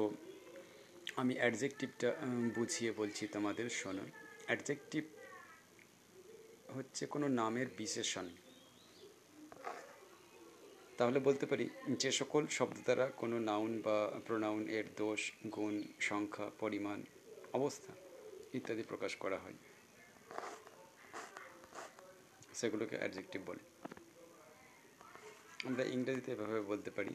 আমি 1.16 1.34
অ্যাডজেক্টিভটা 1.34 2.10
বুঝিয়ে 2.56 2.92
বলছি 2.92 3.24
তোমাদের, 3.28 3.68
শোনো। 3.80 4.04
অ্যাডজেক্টিভ 4.46 5.04
হচ্ছে 6.76 7.04
কোনো 7.14 7.28
নামের 7.42 7.68
বিশেষণ। 7.78 8.28
তাহলে 10.98 11.20
বলতে 11.20 11.46
পারি, 11.46 11.66
যে 12.02 12.10
সকল 12.12 12.44
শব্দ 12.48 12.78
দ্বারা 12.84 13.06
কোনো 13.22 13.40
নাউন 13.40 13.72
বা 13.82 13.98
প্রোনাউন 14.26 14.64
এর 14.78 14.86
দোষ, 14.98 15.22
গুণ, 15.56 15.76
সংখ্যা, 16.00 16.46
পরিমাণ, 16.60 17.00
অবস্থা 17.54 17.92
ইত্যাদি 18.54 18.84
প্রকাশ 18.92 19.16
করা 19.16 19.38
হয়। 19.38 19.58
সেগুলোকে 22.54 22.96
অ্যাডজেক্টিভ 22.98 23.42
বলে। 23.46 23.64
আমরা 25.68 25.84
ইংরেজিতে 25.96 26.30
এভাবে 26.36 26.62
বলতে 26.72 26.90
পারি। 26.98 27.14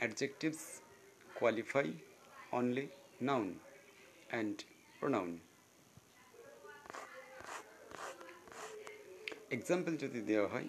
Adjectives 0.00 0.62
qualify 1.38 1.88
only 2.58 2.86
noun 3.28 3.48
and 4.30 4.56
pronoun 4.98 5.30
example 9.56 9.92
যদি 10.04 10.20
দেওয়া 10.30 10.48
হয়, 10.54 10.68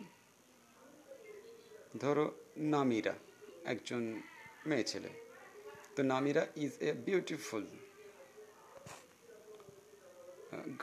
ধরো 2.04 2.26
নামিরা, 2.74 3.16
একজন 3.74 4.04
মেয়ে 4.70 4.86
ছেলে। 4.92 5.12
তো 5.96 6.02
Namira 6.12 6.44
is 6.66 6.74
a 6.88 6.90
beautiful 7.08 7.64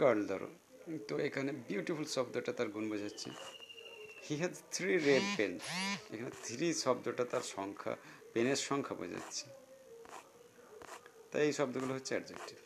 girl 0.00 0.20
ধরো। 0.30 0.50
তো 1.08 1.14
এখানে 1.26 1.50
বিউটিফুল 1.68 2.06
শব্দটা 2.14 2.52
তার 2.58 2.68
গুণ 2.74 2.84
বোঝাচ্ছে। 2.92 3.28
He 4.26 4.34
has 4.42 4.54
three 4.74 4.92
red 5.08 5.24
pen 5.36 5.52
এখানে 6.12 6.32
থ্রি 6.44 6.68
শব্দটা 6.84 7.24
তার 7.32 7.44
সংখ্যা 7.56 7.92
পেনের 8.32 8.60
সংখ্যা 8.68 8.94
বোঝাচ্ছে। 9.00 9.44
তাই 11.30 11.42
এই 11.48 11.52
শব্দগুলো 11.58 11.92
হচ্ছে 11.96 12.12
অ্যাডজেক্টিভ 12.16 12.58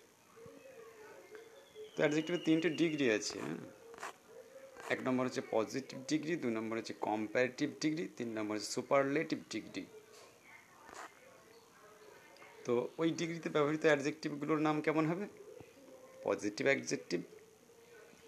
তো 1.95 1.99
অ্যাডজেক্টিভের 2.03 2.43
তিনটে 2.49 2.69
ডিগ্রি 2.81 3.07
আছে 3.17 3.37
হ্যাঁ? 3.45 3.61
এক 4.95 5.01
নম্বর 5.07 5.25
হচ্ছে 5.29 5.43
পজিটিভ 5.57 5.97
ডিগ্রি 6.11 6.35
দুই 6.43 6.53
নম্বর 6.59 6.75
হচ্ছে 6.79 6.95
কম্পারেটিভ 7.09 7.69
ডিগ্রি 7.83 8.05
তিন 8.19 8.29
নম্বর 8.37 8.53
হচ্ছে 8.57 8.71
সুপারলেটিভ 8.77 9.39
ডিগ্রি 9.55 9.85
তো 12.65 12.73
ওই 13.01 13.09
ডিগ্রিতে 13.21 13.49
ব্যবহৃত 13.57 13.85
অ্যাডজেক্টিভগুলোর 13.91 14.61
নাম 14.67 14.77
কেমন 14.87 15.05
হবে? 15.11 15.25
পজিটিভ 16.27 16.65
অ্যাডজেক্টিভ 16.71 17.21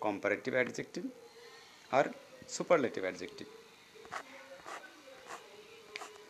কম্পারেটিভ 0.00 0.52
অ্যাডজেক্টিভ 0.58 1.02
আর 1.90 2.06
সুপারলেটিভ 2.48 3.02
অ্যাডজেক্টিভ 3.02 3.46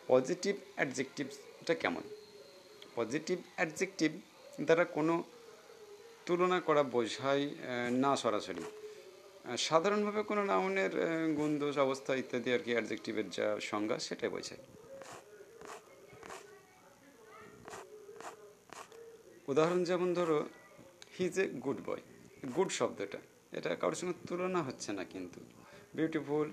পজিটিভ 0.07 0.55
অ্যাডজেক্টিভটা 0.75 1.73
কেমন? 1.75 2.03
পজিটিভ 2.95 3.37
অ্যাডজেক্টিভ 3.55 4.11
দ্বারা 4.65 4.85
কোনো 4.97 5.23
তুলনা 6.25 6.59
করা 6.59 6.83
বোঝায় 6.83 7.45
না 8.03 8.11
সরাসরি। 8.15 8.63
সাধারণভাবে 9.57 10.21
কোনো 10.23 10.41
নাউনের 10.51 10.93
গুণদোষ, 11.37 11.75
অবস্থা 11.77 12.11
ইত্যাদি 12.15 12.49
আর 12.53 12.59
কি 12.65 12.71
অ্যাডজেক্টিভের 12.71 13.27
যা 13.29 13.47
সংজ্ঞা 13.61 13.97
সেটাই 13.99 14.29
বোঝায়। 14.29 14.63
উদাহরণ 19.51 19.83
যেমন 19.83 20.13
ধরো 20.13 20.37
he 21.15 21.25
is 21.25 21.39
a 21.39 21.45
good 21.65 21.79
boy 21.85 22.03
good 22.55 22.69
শব্দটা। 22.79 23.19
এটা 23.57 23.69
কারোর 23.75 23.97
সঙ্গে 23.99 24.15
তুলনা 24.27 24.61
হচ্ছে 24.67 24.89
না 24.97 25.03
কিন্তু। 25.03 25.39
বিউটিফুল 25.97 26.47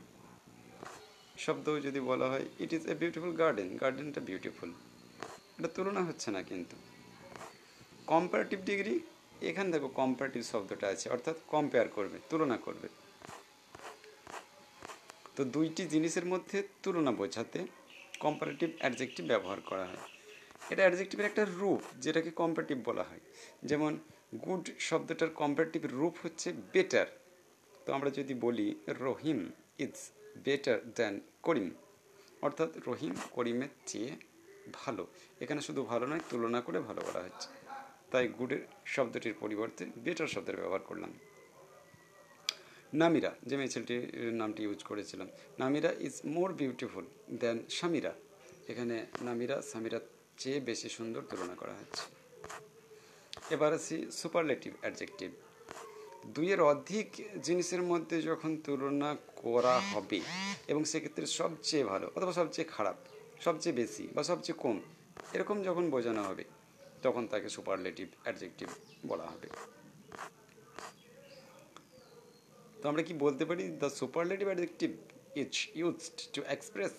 শব্দ 1.44 1.66
যদি 1.86 2.00
বলা 2.10 2.26
হয় 2.32 2.46
it 2.64 2.70
is 2.72 2.82
a 2.92 2.94
beautiful 3.02 3.32
garden 3.32 3.68
গার্ডেনটা 3.82 4.20
beautiful 4.20 4.70
এটা 5.58 5.68
তুলনা 5.76 6.02
হচ্ছে 6.08 6.30
না 6.30 6.42
কিন্তু। 6.42 6.76
কম্পারেটিভ 8.06 8.58
ডিগ্রি 8.70 8.94
এখানে 9.48 9.68
দেখো 9.74 9.88
কম্পারেটিভ 10.00 10.42
শব্দটা 10.52 10.86
আছে, 10.88 11.06
অর্থাৎ 11.10 11.36
কম্পেয়ার 11.48 11.88
করবে, 11.88 12.18
তুলনা 12.30 12.56
করবে। 12.56 12.88
তো 15.36 15.42
দুইটি 15.44 15.82
জিনিসের 15.86 16.26
মধ্যে 16.32 16.58
তুলনা 16.82 17.12
বোঝাতে 17.12 17.60
কম্পারেটিভ 18.20 18.68
অ্যাডজেক্টিভ 18.80 19.24
ব্যবহার 19.26 19.60
করা 19.60 19.84
হয়। 19.84 20.04
এটা 20.70 20.82
অ্যাডজেক্টিভের 20.82 21.26
একটা 21.26 21.44
রূপ, 21.58 21.82
যেটাকে 22.04 22.30
কম্পারেটিভ 22.30 22.78
বলা 22.88 23.02
হয়। 23.02 23.22
যেমন 23.64 23.92
গুড 24.44 24.64
শব্দটার 24.88 25.30
কম্পারেটিভ 25.40 25.82
রূপ 25.98 26.14
হচ্ছে 26.22 26.52
বেটার 26.74 27.08
তো 27.84 27.88
আমরা 27.96 28.10
যদি 28.18 28.34
বলি 28.44 28.66
Rahim 29.06 29.40
is 29.84 29.94
better 30.46 30.78
than 30.96 31.14
Karim, 31.46 31.68
অর্থাৎ 32.46 32.70
রহিম 32.88 33.14
করিমের 33.36 33.72
চেয়ে 33.90 34.12
ভালো। 34.78 35.02
এখানে 35.42 35.60
শুধু 35.66 35.80
ভালো 35.90 36.04
নয়, 36.10 36.22
তুলনা 36.30 36.60
করে 36.66 36.78
ভালো 36.88 37.00
করা 37.08 37.20
হচ্ছে 37.26 37.48
তাই 38.10 38.24
গুডের 38.38 38.62
শব্দটির 38.94 39.34
পরিবর্তে 39.42 39.84
বেটার 40.04 40.28
শব্দের 40.34 40.56
ব্যবহার 40.60 40.84
করলাম। 40.88 41.12
নামিরা, 43.00 43.30
যে 43.48 43.54
মেয়ে 43.58 43.72
ছেলেটির 43.74 44.04
নামটি 44.40 44.60
ইউজ 44.66 44.80
করেছিলাম। 44.90 45.28
Namira 45.58 45.90
is 46.06 46.14
more 46.34 46.50
beautiful 46.60 47.04
than 47.42 47.56
Samira. 47.78 48.12
এখানে 48.70 48.96
নামিরা, 49.28 49.56
সামিরার 49.70 50.04
চেয়ে 50.40 50.58
বেশি 50.68 50.88
সুন্দর 50.96 51.22
তুলনা 51.30 51.54
করা 51.60 51.74
হচ্ছে 51.80 52.04
এবার 53.54 53.70
আসি 53.78 53.96
সুপারলেটিভ 54.20 54.72
অ্যাডজেক্টিভ 54.80 55.30
দুইয়ের 56.24 56.60
অধিক 56.72 57.08
জিনিসের 57.46 57.82
মধ্যে 57.90 58.16
যখন 58.28 58.50
তুলনা 58.64 59.10
করা 59.42 59.76
হবে, 59.92 60.18
এবং 60.70 60.82
সেক্ষেত্রে 60.90 61.24
সবচেয়ে 61.40 61.84
ভালো 61.92 62.06
অথবা 62.16 62.32
সবচেয়ে 62.40 62.66
খারাপ, 62.74 62.96
সবচেয়ে 63.46 63.74
বেশি 63.80 64.04
বা 64.16 64.22
সবচেয়ে 64.30 64.56
কম, 64.64 64.76
এরকম 65.34 65.56
যখন 65.68 65.84
বোঝানো 65.94 66.22
হবে, 66.28 66.44
তখন 67.04 67.22
তাকে 67.32 67.48
সুপারলেটিভ 67.56 68.08
অ্যাডজেক্টিভ 68.24 68.68
বলা 69.10 69.26
হবে। 69.32 69.48
তো 72.80 72.84
আমরা 72.90 73.02
কি 73.08 73.12
বলতে 73.24 73.44
পারি 73.48 73.64
the 73.82 73.88
superlative 74.00 74.46
adjective 74.50 74.90
is 75.42 75.52
used 75.80 76.16
to 76.34 76.40
express 76.54 76.94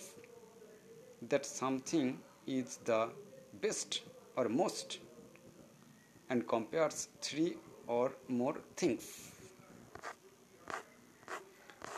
that 1.31 1.43
something 1.59 2.03
is 2.57 2.69
the 2.89 3.01
best 3.63 3.91
or 4.39 4.45
most 4.61 4.89
and 6.27 6.41
compares 6.53 6.97
three 7.25 7.45
or 7.99 8.09
more 8.39 8.53
things 8.79 9.05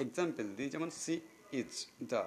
example 0.03 0.45
দিই 0.58 0.69
যেমন 0.73 0.89
she 1.01 1.13
is 1.60 1.71
the 2.12 2.21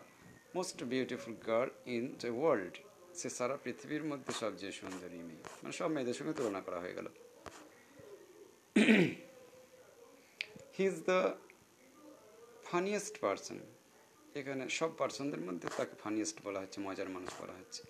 most 0.56 0.78
beautiful 0.92 1.34
girl 1.48 1.70
in 1.96 2.04
the 2.22 2.30
world 2.40 2.74
সে 3.18 3.28
সারা 3.38 3.56
পৃথিবীর 3.64 4.04
মধ্যে 4.10 4.32
সবচেয়ে 4.42 4.74
সুন্দরী 4.80 5.20
মেয়ে। 5.28 5.44
মানে 5.62 5.74
সব 5.80 5.88
মেয়েদের 5.94 6.16
সঙ্গে 6.18 6.34
তুলনা 6.38 6.60
করা 6.66 6.78
হয়ে 6.82 6.94
গেল। 6.98 7.06
He 10.76 10.84
is 10.90 10.96
the 11.08 11.18
funniest 12.68 13.14
person 13.24 13.58
এখানে 14.38 14.64
সব 14.78 14.90
পার্সনদের 15.00 15.42
মধ্যে 15.46 15.66
তাকে 15.78 15.94
ফানিয়েস্ট 16.02 16.36
বলা 16.46 16.58
হচ্ছে, 16.62 16.78
মজার 16.86 17.08
মানুষ 17.16 17.30
বলা 17.42 17.54
হচ্ছে। 17.60 17.82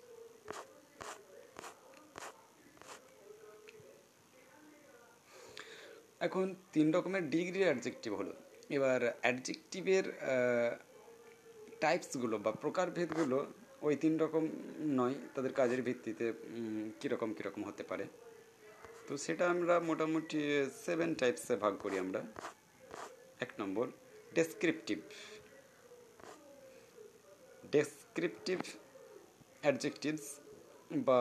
এখন 6.25 6.45
তিন 6.73 6.87
রকমের 6.95 7.23
ডিগ্রি 7.35 7.61
অ্যাডজেক্টিভ 7.67 8.11
হলো। 8.19 8.33
এবার 8.77 8.99
অ্যাডজেক্টিভের 9.23 10.05
টাইপসগুলো 11.83 12.35
বা 12.45 12.51
প্রকারভেদগুলো 12.63 13.37
ওই 13.87 13.93
তিন 14.03 14.13
রকম 14.23 14.43
নয়, 14.99 15.15
তাদের 15.35 15.53
কাজের 15.59 15.81
ভিত্তিতে 15.87 16.25
কীরকম 16.99 17.29
কীরকম 17.37 17.61
হতে 17.69 17.83
পারে। 17.89 18.05
তো 19.07 19.13
সেটা 19.25 19.45
আমরা 19.53 19.75
মোটামুটি 19.89 20.39
সেভেন 20.85 21.09
টাইপসে 21.21 21.53
ভাগ 21.63 21.73
করি 21.83 21.95
আমরা। 22.05 22.21
এক 23.45 23.51
নম্বর 23.61 23.85
ডেসক্রিপটিভ 24.37 24.99
ডেসক্রিপটিভ 27.75 28.59
অ্যাডজেক্টিভস 29.63 30.25
বা 31.07 31.19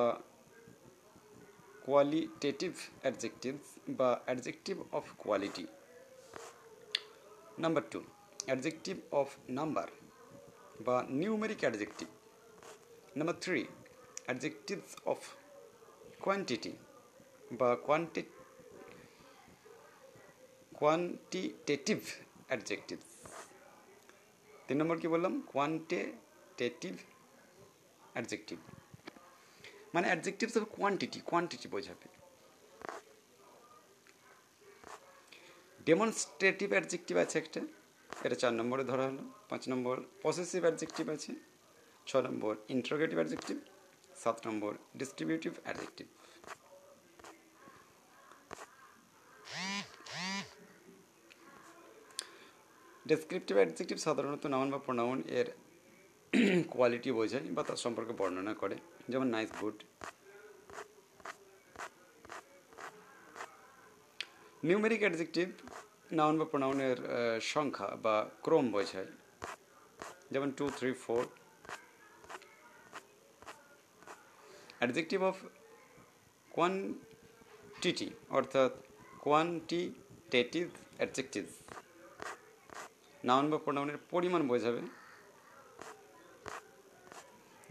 কোয়ালিটেটিভ 1.86 2.72
অ্যাডজেক্টিভস 3.02 3.66
বা 3.88 4.10
adjective 4.24 4.76
of 4.92 5.04
quality 5.18 5.66
number 7.58 7.82
two 7.90 7.98
adjective 8.46 8.96
of 9.10 9.28
number 9.48 9.88
বা 10.80 10.96
numeric 11.22 11.60
adjective 11.60 12.08
number 13.16 13.36
three 13.40 13.60
adjectives 14.26 14.90
of 15.04 15.18
quantity 16.20 16.72
বা 17.52 17.68
কোয়ান্টি 17.86 18.22
কোয়ান্টিটেটিভ 20.76 21.98
অ্যাডজেক্টিভস 22.48 23.08
তিন 24.68 24.76
নম্বর 24.80 24.96
কি 24.98 25.08
বললাম? 25.08 25.32
কোয়ান্টিটেটিভ 25.52 26.94
অ্যাডজেক্টিভ 28.12 28.58
মানে 29.94 30.06
অ্যাডজেক্টিভস 30.10 30.52
হবে 30.56 30.68
কোয়ান্টিটি 30.76 31.18
কোয়ান্টিটি 31.30 31.66
বোঝাবে। 31.74 32.06
ডেমনস্ট্রেটিভ 35.88 36.68
অ্যাডজেক্টিভ 36.74 37.16
আছে 37.24 37.36
একটা, 37.42 37.60
এটা 38.26 38.36
চার 38.42 38.52
নম্বরে 38.60 38.84
ধরা 38.90 39.04
হলো, 39.08 39.24
পাঁচ 39.50 39.62
নম্বর 39.72 39.96
পসেসিভ 40.24 40.60
অ্যাডজেক্টিভ 40.66 41.06
আছে, 41.16 41.32
ছ 42.08 42.10
নম্বর 42.26 42.52
ইন্ট্রোগেটিভ 42.74 43.16
অ্যাডজেক্টিভ 43.20 43.56
সাত 44.22 44.36
নম্বর 44.46 44.72
ডিস্ট্রিবিউটিভ 45.00 45.52
অ্যাডজেক্টিভ 45.64 46.06
ডেসক্রিপটিভ 53.10 53.54
অ্যাডজেক্টিভ 53.60 53.98
সাধারণত 54.06 54.42
নাউন 54.54 54.68
বা 54.74 54.78
প্রোনাউন 54.86 55.18
এর 55.38 55.48
কোয়ালিটি 56.72 57.10
বোঝায় 57.18 57.46
বা 57.56 57.62
তার 57.68 57.78
সম্পর্কে 57.84 58.12
বর্ণনা 58.20 58.54
করে। 58.62 58.76
যেমন 59.10 59.26
nice 59.36 59.50
good 59.60 59.76
numeric 64.68 65.00
adjective 65.04 65.46
noun 66.20 66.34
বা 66.40 66.46
প্রোনাউনের 66.52 66.98
সংখ্যা 67.52 67.88
বা 68.04 68.16
ক্রম 68.44 68.64
বোঝায়। 68.74 69.10
যেমন 70.32 70.48
two 70.58 70.64
three 70.78 70.90
four 71.04 71.22
adjective 74.78 75.18
of 75.30 75.36
quantity 76.56 78.08
অর্থাৎ 78.38 78.72
কোয়ান্টিটেটিভ 79.26 80.64
অ্যাডজেক্টিভ 80.98 81.44
নাউন 83.28 83.44
বা 83.52 83.58
প্রোনাউনের 83.64 83.98
পরিমাণ 84.12 84.42
বোঝাবে। 84.50 84.82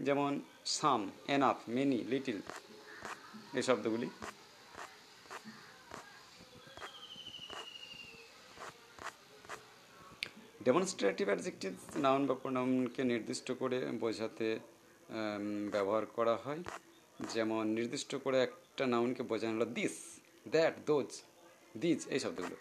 যেমন 0.06 0.32
সাম 0.66 1.00
এনাফ 1.34 1.58
মেনি 1.68 1.98
লিটিল 2.12 2.38
এই 3.58 3.62
শব্দগুলি। 3.68 4.08
ডেমনস্ট্রেটিভ 10.66 11.26
অ্যাডজেক্টিভ 11.26 11.72
নাউন 11.96 12.22
বা 12.26 12.34
প্রোনাউনকে 12.34 13.02
নির্দিষ্ট 13.04 13.48
করে 13.60 13.78
বোঝাতে 14.02 14.48
ব্যবহার 15.74 16.04
করা 16.16 16.34
হয়। 16.44 16.62
যেমন, 17.34 17.64
নির্দিষ্ট 17.78 18.10
করে 18.24 18.38
একটা 18.42 18.84
নাউনকে 18.86 19.22
বোঝানো 19.30 19.54
হলো 19.56 19.66
দিস 19.78 19.94
দ্যাট 20.54 20.74
দোজ 20.86 21.08
দিজ 21.82 22.00
এই 22.14 22.20
শব্দগুলো। 22.24 22.56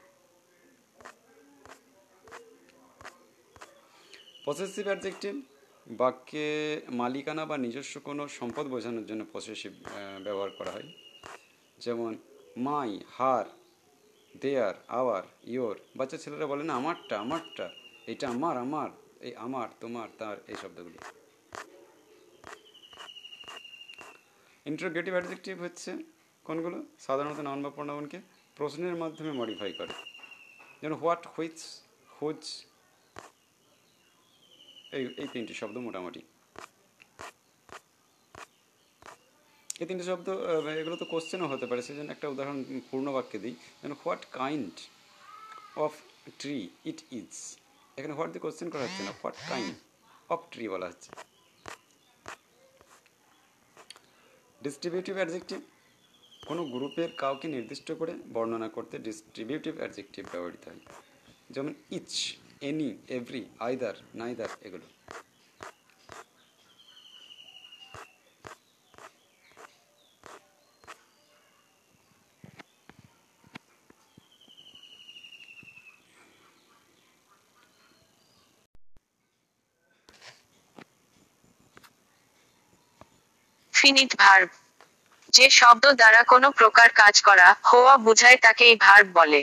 পসেসিভ 4.46 4.86
অ্যাডজেক্টিভ 4.92 5.34
বাক্যে 5.88 6.82
মালিকানা 6.90 7.46
বা 7.46 7.58
নিজস্ব 7.58 8.00
কোনো 8.00 8.28
সম্পদ 8.28 8.66
বোঝানোর 8.66 9.06
জন্য 9.06 9.26
পসেসিভ 9.34 9.72
ব্যবহার 10.24 10.50
করা 10.50 10.72
হয়। 10.72 10.94
যেমন, 11.78 12.18
my, 12.58 13.00
her, 13.10 13.46
their, 14.42 14.74
our, 14.88 15.24
your. 15.44 15.80
বাচ্চা 15.96 16.18
ছেলেরা 16.18 16.48
বলে, 16.48 16.64
না, 16.64 16.74
আমারটা 16.74 17.20
আমারটা, 17.20 17.70
এটা 18.08 18.30
আমার 18.30 18.58
আমার, 18.58 18.90
এই 19.20 19.36
আমার, 19.36 19.70
তোমার, 19.80 20.10
তার, 20.18 20.38
এই 20.48 20.56
শব্দগুলো। 20.62 20.98
ইন্টারোগেটিভ 24.66 25.14
অ্যাডজেক্টিভ 25.14 25.62
হচ্ছে 25.62 25.98
কোনগুলো? 26.44 26.84
সাধারণত 27.00 27.40
নাউন 27.40 27.64
বা 27.64 27.70
প্রোনাউনকে 27.70 28.22
প্রশ্নের 28.56 28.96
মাধ্যমে 28.96 29.32
মডিফাই 29.32 29.74
করে। 29.74 29.94
যেমন, 30.82 30.94
হোয়াট, 30.94 31.28
হুইচ, 31.28 31.82
হুজ 32.22 32.66
এই 34.98 35.04
এই 35.22 35.28
তিনটি 35.34 35.54
শব্দ 35.62 35.76
মোটামুটি। 35.88 36.22
এই 39.82 39.88
তিনটি 39.90 40.06
শব্দ 40.12 40.28
এগুলো 40.82 40.96
তো 41.02 41.06
কোশ্চেনও 41.14 41.48
হতে 41.54 41.66
পারে, 41.70 41.82
সেজন্য 41.88 42.10
একটা 42.16 42.28
উদাহরণ 42.34 42.58
পূর্ণ 42.90 43.08
বাক্যে 43.16 43.38
দিই। 43.44 43.56
যেন 43.82 43.92
what 44.02 44.24
kind 44.40 44.76
of 45.86 45.94
tree 46.42 46.58
it 46.92 47.00
is 47.20 47.32
এখানে 47.98 48.14
হোয়াট 48.18 48.30
দিয়ে 48.34 48.44
কোশ্চেন 48.46 48.68
করা 48.74 48.84
হচ্ছে 48.86 49.02
না 49.08 49.12
হোয়াট 49.22 49.38
কাইন্ড 49.52 49.74
অফ 50.34 50.40
ট্রি 50.54 50.66
বলা 50.74 50.86
হচ্ছে। 50.92 51.10
ডিস্ট্রিবিউটিভ 54.66 55.14
অ্যাডজেক্টিভ 55.20 55.60
কোনো 56.50 56.62
গ্রুপের 56.74 57.10
কাউকে 57.24 57.48
নির্দিষ্ট 57.56 57.88
করে 58.00 58.14
বর্ণনা 58.36 58.70
করতে 58.76 58.96
ডিস্ট্রিবিউটিভ 59.08 59.74
অ্যাডজেক্টিভ 59.82 60.24
ব্যবহৃত 60.34 60.64
হয়। 60.68 60.82
যেমন 61.54 61.72
each 61.98 62.12
any 62.68 62.90
every 63.08 63.42
either 63.60 63.96
neither 64.16 64.52
এগুলো। 64.62 64.88
ভার্ব 84.20 84.50
যে 85.34 85.46
শব্দ 85.50 85.86
দ্বারা 85.92 86.22
কোনো 86.24 86.48
প্রকার 86.52 86.90
কাজ 87.02 87.16
করা, 87.22 87.48
হওয়া, 87.64 87.94
বোঝায় 87.98 88.38
তাকেই 88.38 88.76
ভার্ব 88.76 89.08
বলে। 89.14 89.42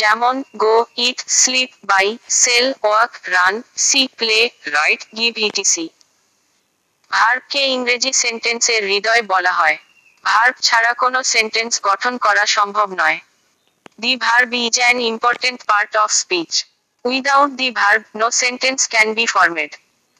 যেমন 0.00 0.34
go 0.64 0.76
eat 1.06 1.18
sleep 1.40 1.70
buy 1.90 2.06
sell 2.42 2.66
walk 2.84 3.12
run 3.34 3.54
see 3.86 4.00
play 4.18 4.38
write 4.76 5.02
give 5.18 5.32
etc 5.48 5.86
ভার্বকে 7.10 7.62
ইংরেজি 7.76 8.12
সেন্টেন্সের 8.22 8.82
হৃদয় 8.90 9.22
বলা 9.32 9.52
হয়। 9.60 9.76
ভার্ব 10.24 10.54
ছাড়া 10.68 10.92
কোনো 11.02 11.18
সেন্টেন্স 11.34 11.72
গঠন 11.88 12.14
করা 12.24 12.44
সম্ভব 12.56 12.88
নয়। 13.00 13.18
The 14.02 14.12
verb 14.26 14.50
is 14.66 14.74
an 14.82 14.96
important 15.10 15.60
part 15.70 15.92
of 16.02 16.08
speech 16.22 16.50
without 17.04 17.50
the 17.60 17.68
verb 17.80 18.02
no 18.20 18.28
sentence 18.42 18.80
can 18.92 19.08
be 19.18 19.24
formed 19.34 19.70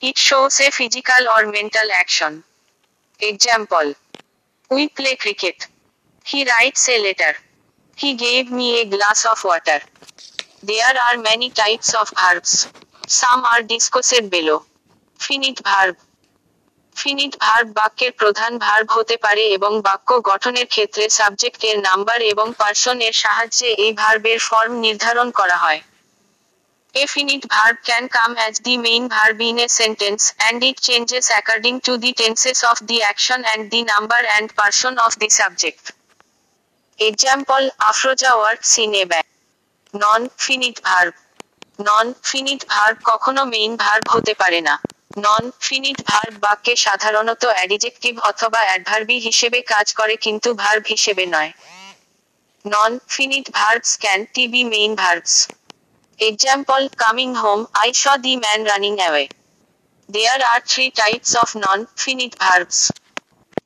it 0.02 0.16
shows 0.28 0.54
a 0.66 0.68
physical 0.78 1.22
or 1.34 1.42
mental 1.56 1.88
action 1.96 2.32
example 3.20 3.84
we 4.70 4.82
play 4.96 5.10
cricket 5.22 5.58
he 6.26 6.40
writes 6.54 6.84
a 6.94 6.96
letter. 7.04 7.32
He 8.02 8.14
gave 8.14 8.50
me 8.50 8.80
a 8.80 8.84
glass 8.84 9.24
of 9.26 9.44
water. 9.44 9.80
There 10.62 10.94
are 11.06 11.18
many 11.18 11.50
types 11.50 11.94
of 11.94 12.10
verbs. 12.18 12.66
Some 13.06 13.44
are 13.44 13.62
discussed 13.62 14.28
below. 14.28 14.64
Finite 15.20 15.62
verb. 15.64 15.96
Finite 16.96 17.34
verb 17.44 17.68
বাক্যের 17.78 18.12
প্রধান 18.20 18.52
verb 18.64 18.88
হতে 18.96 19.16
পারে 19.24 19.44
এবং 19.56 19.72
বাক্য 19.88 20.08
গঠনের 20.30 20.66
ক্ষেত্রে 20.74 21.04
সাবজেক্টের 21.18 21.76
number 21.88 22.18
এবং 22.32 22.46
পার্সন 22.60 22.98
এর 23.06 23.14
সাহায্যে 23.22 23.68
এই 23.84 23.92
ভার্বের 24.00 24.38
ফর্ম 24.48 24.72
নির্ধারণ 24.86 25.28
করা 25.38 25.56
হয় 25.64 25.80
A 26.94 27.04
finite 27.14 27.46
verb 27.54 27.76
can 27.90 28.04
come 28.18 28.34
as 28.46 28.54
the 28.66 28.76
main 28.86 29.04
verb 29.14 29.38
in 29.50 29.56
a 29.66 29.68
sentence 29.80 30.24
and 30.46 30.56
it 30.70 30.76
changes 30.88 31.24
according 31.38 31.76
to 31.86 31.92
the 32.02 32.12
tenses 32.22 32.58
of 32.70 32.78
the 32.88 32.98
action 33.12 33.40
and 33.52 33.60
the 33.72 33.82
number 33.92 34.22
and 34.36 34.46
person 34.62 34.92
of 35.06 35.12
the 35.20 35.28
subject. 35.40 35.84
Example 37.02 37.70
Afroja 37.80 38.30
works 38.36 38.78
in 38.78 38.94
a 38.94 39.04
bank. 39.04 39.26
Non-finite 39.94 40.80
verb. 40.80 41.14
Non-finite 41.78 42.64
verb 42.66 42.96
কখনো 43.10 43.42
main 43.52 43.72
verb 43.76 44.04
হতে 44.14 44.32
পারে 44.42 44.60
না 44.68 44.74
নন 45.16 45.44
finite 45.66 45.98
verb 46.10 46.34
বাক্যে 46.44 46.74
সাধারণত 46.86 47.42
adjective 47.58 48.14
অথবা 48.30 48.60
অ্যাডভার্বি 48.68 49.16
হিসেবে 49.26 49.58
কাজ 49.72 49.86
করে 49.98 50.14
কিন্তু 50.24 50.48
ভার্ব 50.62 50.82
হিসেবে 50.94 51.24
নয় 51.34 51.50
non 52.64 52.92
finite 53.14 53.46
verbs 53.58 53.90
can't 54.34 54.44
be 54.52 54.62
main 54.74 54.92
verbs 55.02 55.34
Example 56.18 56.84
Coming 56.96 57.32
home, 57.34 57.62
I 57.76 57.88
saw 57.92 58.14
the 58.16 58.34
man 58.36 58.60
running 58.64 58.98
away. 59.00 59.26
There 60.08 60.40
are 60.50 60.60
three 60.62 60.90
types 60.92 61.30
of 61.34 61.48
non 61.56 61.78
finite 61.96 62.36
verbs 62.42 62.78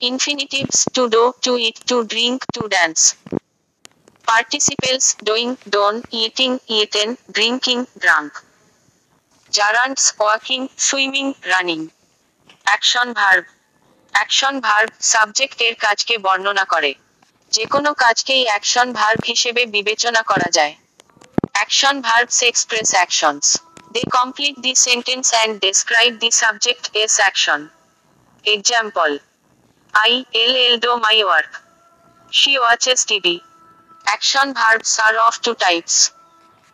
infinitives 0.01 0.85
to 0.93 1.09
do, 1.09 1.33
to 1.43 1.57
eat, 1.57 1.77
to 1.87 2.05
drink, 2.05 2.45
to 2.53 2.69
dance. 2.69 3.17
Participles 4.25 5.15
doing, 5.23 5.57
done, 5.69 6.03
eating, 6.11 6.61
eaten, 6.67 7.17
drinking, 7.33 7.87
drunk. 7.99 8.33
Gerunds 9.51 10.19
walking, 10.19 10.69
swimming, 10.77 11.35
running. 11.47 11.91
Action 12.67 13.15
verb. 13.15 13.45
Action 14.15 14.55
verb 14.61 14.91
সাবজেক্টের 15.13 15.75
কাজকে 15.85 16.15
বর্ণনা 16.27 16.65
করে 16.73 16.93
যে 17.55 17.65
কোনো 17.75 17.91
কাজকেই 18.05 18.43
action 18.51 18.89
verb 18.99 19.21
হিসেবে 19.31 19.63
বিবেচনা 19.77 20.23
করা 20.31 20.49
যায় 20.59 20.75
Action 21.65 21.97
verbs 22.03 22.39
express 22.43 22.89
actions. 22.95 23.45
They 23.95 24.05
complete 24.21 24.59
the 24.63 24.75
sentence 24.75 25.29
and 25.43 25.53
describe 25.61 26.15
the 26.21 26.31
subject 26.43 26.85
as 27.03 27.19
action. 27.19 27.61
Example 28.45 29.13
I 29.99 30.27
LL 30.35 30.79
do 30.79 30.99
my 30.99 31.23
work. 31.25 31.63
She 32.33 32.59
watches 32.59 33.01
TV. 33.03 33.41
Action 34.07 34.53
verbs 34.53 35.01
are 35.03 35.17
of 35.27 35.41
two 35.41 35.55
types. 35.57 35.95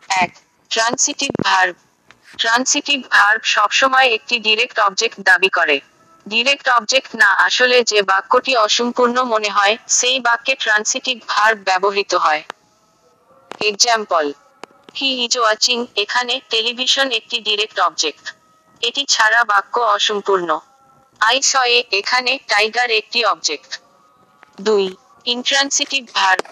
এক 0.09 0.31
transitive 0.71 1.31
verb 1.47 1.75
transitive 2.41 2.99
verb 3.15 3.41
সবসময় 3.55 4.07
একটি 4.17 4.35
direct 4.47 4.77
object 4.87 5.17
দাবি 5.29 5.49
করে 5.57 5.77
direct 6.25 6.67
object 6.77 7.11
না, 7.21 7.29
আসলে 7.47 7.77
যে 7.91 7.99
বাক্যটি 8.11 8.53
অসম্পূর্ণ 8.65 9.17
মনে 9.33 9.49
হয়, 9.57 9.75
সেই 9.97 10.17
বাক্যে 10.27 10.53
ট্রান্সিটিভ 10.63 11.17
ভার্ব 11.33 11.57
ব্যবহৃত 11.69 12.13
হয় 12.25 12.41
এক্সাম্পল 13.69 14.25
হি 14.97 15.09
ইজ 15.25 15.33
ওয়াচিং 15.41 15.77
এখানে 16.03 16.33
টেলিভিশন 16.53 17.07
একটি 17.19 17.37
ডিরেক্ট 17.47 17.77
অবজেক্ট 17.87 18.25
এটি 18.81 19.01
ছাড়া 19.13 19.41
বাক্য 19.51 19.75
অসম্পূর্ণ 19.95 20.49
আই 21.23 21.37
সয়ে 21.43 21.79
এখানে 21.91 22.31
টাইগার 22.47 22.89
একটি 22.91 23.19
অবজেক্ট 23.25 23.71
দুই 24.59 24.85
ইন্ট্রান্সিটিভ 25.25 26.03
ভার্ব 26.15 26.45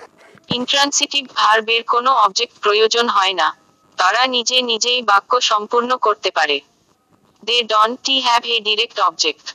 ইন্ট্রান্সিটিভ 0.49 1.23
ভার্বের 1.35 1.81
কোনো 1.83 2.11
অবজেক্ট 2.25 2.55
প্রয়োজন 2.61 3.05
হয় 3.09 3.35
না। 3.41 3.47
তারা 3.97 4.21
নিজে 4.27 4.57
নিজেই 4.61 4.99
বাক্য 5.01 5.31
সম্পূর্ণ 5.41 5.91
করতে 5.97 6.29
পারে। 6.31 6.57
They 7.43 7.57
don't 8.05 8.15
have 8.19 8.41
a 8.45 8.57
direct 8.59 8.97
object 8.99 9.45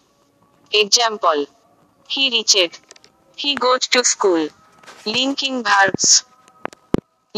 example 0.73 1.37
he 2.11 2.25
reached 2.29 2.71
he 3.39 3.51
goes 3.57 3.83
to 3.89 4.01
school 4.13 4.43
linking 5.07 5.53
verbs 5.63 6.07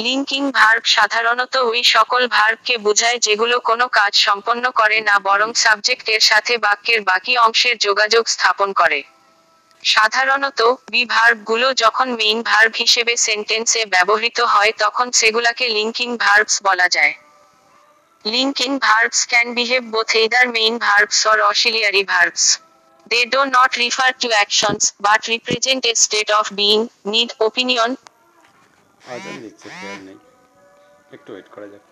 linking 0.04 0.42
verb 0.50 0.82
সাধারণত 0.96 1.54
ওই 1.70 1.82
সকল 1.96 2.22
ভার্বকে 2.28 2.74
বোঝায় 2.78 3.18
যেগুলো 3.18 3.56
কোনো 3.60 3.86
কাজ 3.88 4.12
সম্পন্ন 4.16 4.64
করে 4.70 4.98
না 5.00 5.16
বরং 5.18 5.48
সাবজেক্টের 5.54 6.20
সাথে 6.20 6.52
বাক্যের 6.58 7.00
বাকি 7.02 7.32
অংশের 7.38 7.76
যোগাযোগ 7.78 8.24
স্থাপন 8.28 8.68
করে 8.72 9.00
সাধারণত 9.84 10.60
বি 10.90 11.02
ভার্বগুলো 11.04 11.66
যখন 11.74 12.08
মেইন 12.12 12.38
ভার্ব 12.42 12.72
হিসেবে 12.76 13.14
সেন্টেন্সে 13.16 13.82
ব্যবহৃত 13.86 14.38
হয় 14.40 14.72
তখন 14.78 15.06
সেগুলাকে 15.12 15.64
লিঙ্কিং 15.68 16.08
ভার্বস 16.16 16.54
বলা 16.62 16.88
যায় 16.88 17.14
linking 18.24 18.70
verbs 18.78 19.20
can 19.26 19.46
behave 19.54 19.82
both 19.94 20.10
either 20.16 20.44
main 20.48 20.74
verbs 20.78 21.18
or 21.26 21.38
auxiliary 21.40 22.04
verbs. 22.04 22.44
They 23.06 23.24
do 23.26 23.40
not 23.46 23.70
refer 23.76 24.10
to 24.22 24.28
actions, 24.34 24.82
but 25.00 25.20
represent 25.28 25.82
a 25.86 25.94
state 25.96 26.30
of 26.30 26.44
being, 26.54 26.82
need, 27.04 27.30
opinion, 27.40 27.90
আজান 29.08 29.36
দিচ্ছে 29.42 29.68
খেয়াল 29.76 29.98
নেই। 30.06 30.18
একটু 31.12 31.28
ওয়েট 31.32 31.48
করা 31.54 31.66
যাক। 31.66 31.84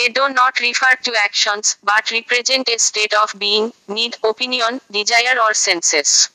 They 0.00 0.08
do 0.08 0.30
not 0.30 0.58
refer 0.60 0.94
to 1.04 1.14
actions, 1.14 1.76
but 1.82 2.10
represent 2.10 2.70
a 2.70 2.78
state 2.78 3.12
of 3.12 3.38
being, 3.38 3.74
need, 3.86 4.16
opinion, 4.24 4.80
desire, 4.90 5.38
or 5.38 5.52
senses. 5.52 6.30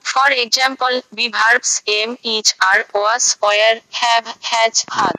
For 0.00 0.28
example, 0.32 1.02
we 1.12 1.28
verbs 1.28 1.80
am, 1.86 2.18
is, 2.24 2.54
are, 2.60 2.84
was, 2.92 3.36
were, 3.40 3.80
have, 3.92 4.26
has, 4.42 4.84
had 4.90 5.12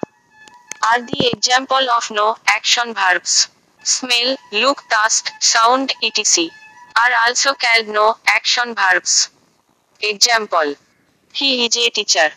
are 0.89 1.01
the 1.03 1.29
example 1.31 1.89
of 1.97 2.11
no 2.11 2.35
action 2.47 2.93
verbs. 2.93 3.47
Smell, 3.85 4.35
look, 4.51 4.83
taste, 4.89 5.31
sound, 5.39 5.93
etc. 6.03 6.49
are 6.97 7.13
also 7.27 7.53
called 7.53 7.87
no 7.87 8.17
action 8.27 8.75
verbs. 8.75 9.29
Example 10.01 10.75
He 11.31 11.65
is 11.65 11.77
a 11.77 11.89
teacher. 11.91 12.29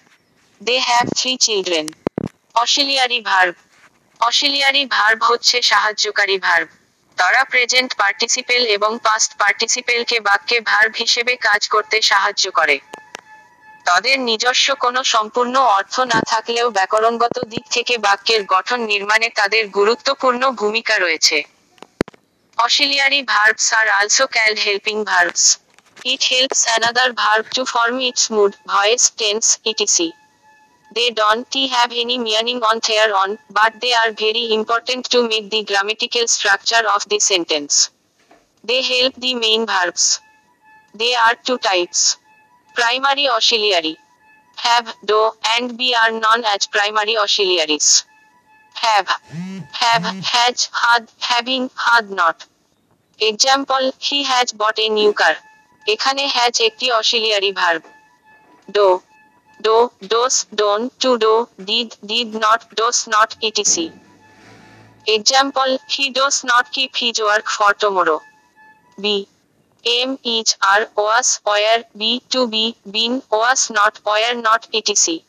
They 0.61 0.79
have 0.79 1.09
three 1.17 1.37
children. 1.37 1.89
Auxiliary 2.55 3.23
verb 3.23 3.57
auxiliary 4.23 4.83
verb 4.87 5.21
হচ্ছে 5.25 5.63
সাহায্যকারী 5.63 6.37
verb. 6.39 6.69
তারা 7.19 7.41
present 7.45 7.91
participle 7.95 8.63
এবং 8.67 8.99
past 8.99 9.31
পার্টিসিপেলকে 9.39 10.17
বাক্যে 10.21 10.61
verb 10.61 10.93
হিসেবে 10.97 11.37
কাজ 11.37 11.69
করতে 11.69 11.97
সাহায্য 12.03 12.45
করে। 12.51 12.77
তাদের 13.87 14.17
নিজস্ব 14.21 14.75
কোনো 14.75 15.01
সম্পূর্ণ 15.05 15.55
অর্থ 15.79 15.95
না 16.01 16.21
থাকলেও 16.27 16.71
ব্যাকরণগত 16.71 17.37
দিক 17.45 17.65
থেকে 17.71 17.99
বাক্যের 17.99 18.43
গঠন 18.45 18.81
নির্মাণে 18.83 19.29
তাদের 19.31 19.65
গুরুত্বপূর্ণ 19.69 20.43
ভূমিকা 20.51 20.95
রয়েছে। 20.99 21.39
Auxiliary 22.59 23.21
verbs 23.23 23.67
are 23.73 23.87
also 23.89 24.25
called 24.27 24.59
helping 24.59 24.97
verbs. 25.05 25.45
It 26.05 26.23
helps 26.23 26.63
another 26.67 27.11
verb 27.13 27.45
to 27.57 27.63
form 27.65 27.97
its 28.01 28.25
mood 28.31 28.53
voice 28.67 29.03
tense 29.17 29.45
etc 29.65 30.09
They 30.94 31.10
don't 31.12 31.54
have 31.54 31.92
any 31.92 32.18
meaning 32.18 32.62
on 32.64 32.80
their 32.88 33.16
own, 33.16 33.38
but 33.50 33.80
they 33.82 33.94
are 33.94 34.12
very 34.12 34.54
important 34.54 35.06
to 35.12 35.28
make 35.28 35.50
the 35.50 35.64
grammatical 35.64 36.28
structure 36.28 36.84
of 36.96 37.08
the 37.10 37.20
sentence. 37.20 37.92
They 38.64 38.82
help 38.82 39.16
the 39.16 39.36
main 39.36 39.66
verbs. 39.66 40.20
They 40.94 41.14
are 41.16 41.36
two 41.36 41.58
types. 41.58 42.18
Primary 42.74 43.28
auxiliary. 43.30 43.98
Have, 44.58 44.94
do, 45.06 45.32
and 45.56 45.78
be 45.78 45.94
are 45.94 46.12
known 46.12 46.44
as 46.46 46.66
primary 46.68 47.18
auxiliaries. 47.18 48.04
Have, 48.74 49.08
have, 49.72 50.04
has, 50.04 50.70
had, 50.74 51.12
having, 51.20 51.70
had 51.76 52.10
not. 52.10 52.46
Example, 53.20 53.92
he 54.00 54.24
has 54.24 54.52
bought 54.52 54.80
a 54.80 54.90
new 54.90 55.14
car. 55.14 55.36
এখানে 55.94 56.24
has 56.38 56.54
একটি 56.68 56.88
auxiliary 57.02 57.52
verb 57.52 57.84
do 58.76 58.88
do, 59.63 59.91
does, 60.07 60.47
don't, 60.55 60.99
to 61.01 61.19
do, 61.19 61.49
did, 61.65 61.97
did 62.05 62.35
not, 62.35 62.69
does 62.75 63.07
not, 63.09 63.37
etc. 63.43 63.93
Example, 65.07 65.79
he 65.89 66.11
does 66.11 66.45
not 66.45 66.71
keep 66.71 66.97
his 66.97 67.21
work 67.21 67.49
for 67.49 67.73
tomorrow. 67.75 68.21
B. 68.99 69.29
M 69.85 70.19
is, 70.25 70.57
are, 70.63 70.89
was, 70.97 71.41
were, 71.47 71.85
be, 71.97 72.23
to 72.31 72.47
be, 72.49 72.77
been, 72.89 73.23
was 73.31 73.71
not, 73.71 74.01
were 74.07 74.35
not, 74.41 74.69
etc. 74.73 75.21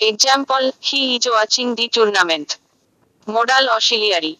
Example, 0.00 0.72
he 0.80 1.16
is 1.16 1.26
watching 1.30 1.74
the 1.74 1.88
tournament. 1.88 2.58
Modal 3.26 3.64
auxiliary 3.68 4.34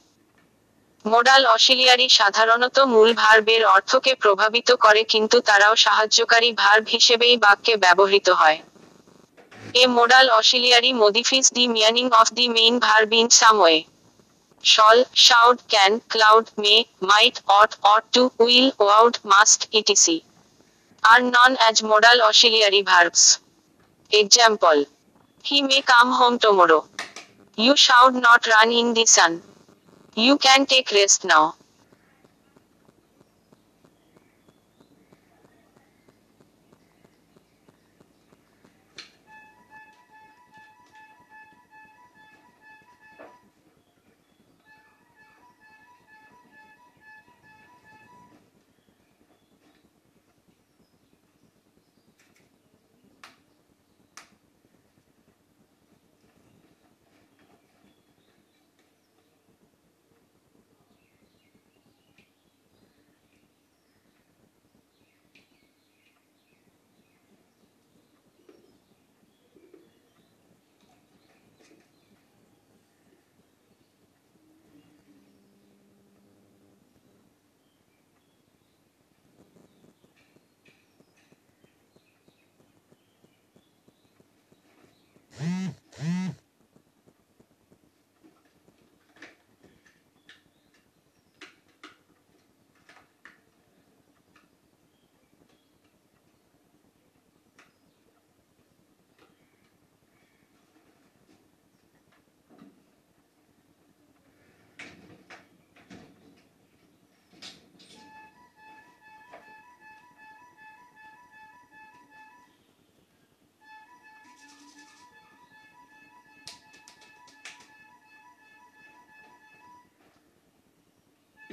modal 1.05 1.43
auxiliary 1.57 2.07
সাধারণত 2.11 2.77
মূল 2.95 3.11
ভার্বের 3.13 3.63
অর্থকে 3.77 4.13
প্রভাবিত 4.15 4.71
করে 4.85 5.03
কিন্তু 5.13 5.37
তারাও 5.41 5.75
সাহায্যকারী 5.77 6.51
verb 6.53 6.85
হিসেবেই 6.95 7.35
বাক্যে 7.37 7.75
ব্যবহৃত 7.77 8.29
হয় 8.41 8.59
A 9.75 9.87
modal 9.87 10.31
auxiliary 10.31 10.95
modifies 10.95 11.51
the 11.51 11.69
meaning 11.69 12.11
of 12.13 12.35
the 12.35 12.49
main 12.49 12.81
verb 12.81 13.13
in 13.13 13.29
some 13.29 13.59
way. 13.59 13.87
Shall, 14.63 15.05
should, 15.13 15.61
can, 15.69 16.01
cloud, 16.09 16.51
may, 16.57 16.89
might, 17.01 17.43
ought, 17.47 17.77
ought 17.83 18.11
to, 18.15 18.33
will, 18.39 18.73
would, 18.79 19.19
must, 19.25 19.69
etc. 19.75 20.21
are 21.11 21.21
known 21.21 21.59
as 21.61 21.83
modal 21.83 22.23
auxiliary 22.23 22.81
verbs. 22.81 23.41
Example. 24.11 24.87
He 25.43 25.61
may 25.61 25.83
come 25.83 26.13
home 26.13 26.39
tomorrow. 26.39 26.89
You 27.57 27.77
should 27.77 28.15
not 28.15 28.47
run 28.47 28.73
in 28.73 28.95
the 28.95 29.05
sun. 29.05 29.43
You 30.15 30.39
can 30.39 30.65
take 30.65 30.91
rest 30.93 31.27
now. 31.27 31.57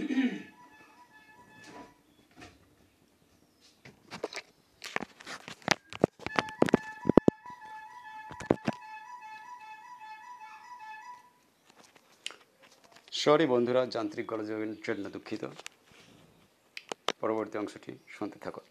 Sorry 13.11 13.45
বন্ধুরা 13.45 13.81
যান্ত্রিক 13.85 14.25
গোলযোগের 14.25 14.71
জন্য 14.83 15.05
দুঃখিত। 15.09 15.43
পরবর্তী 17.21 17.55
অংশটি 17.57 17.91
শুনতে 18.07 18.37
থাকো 18.39 18.61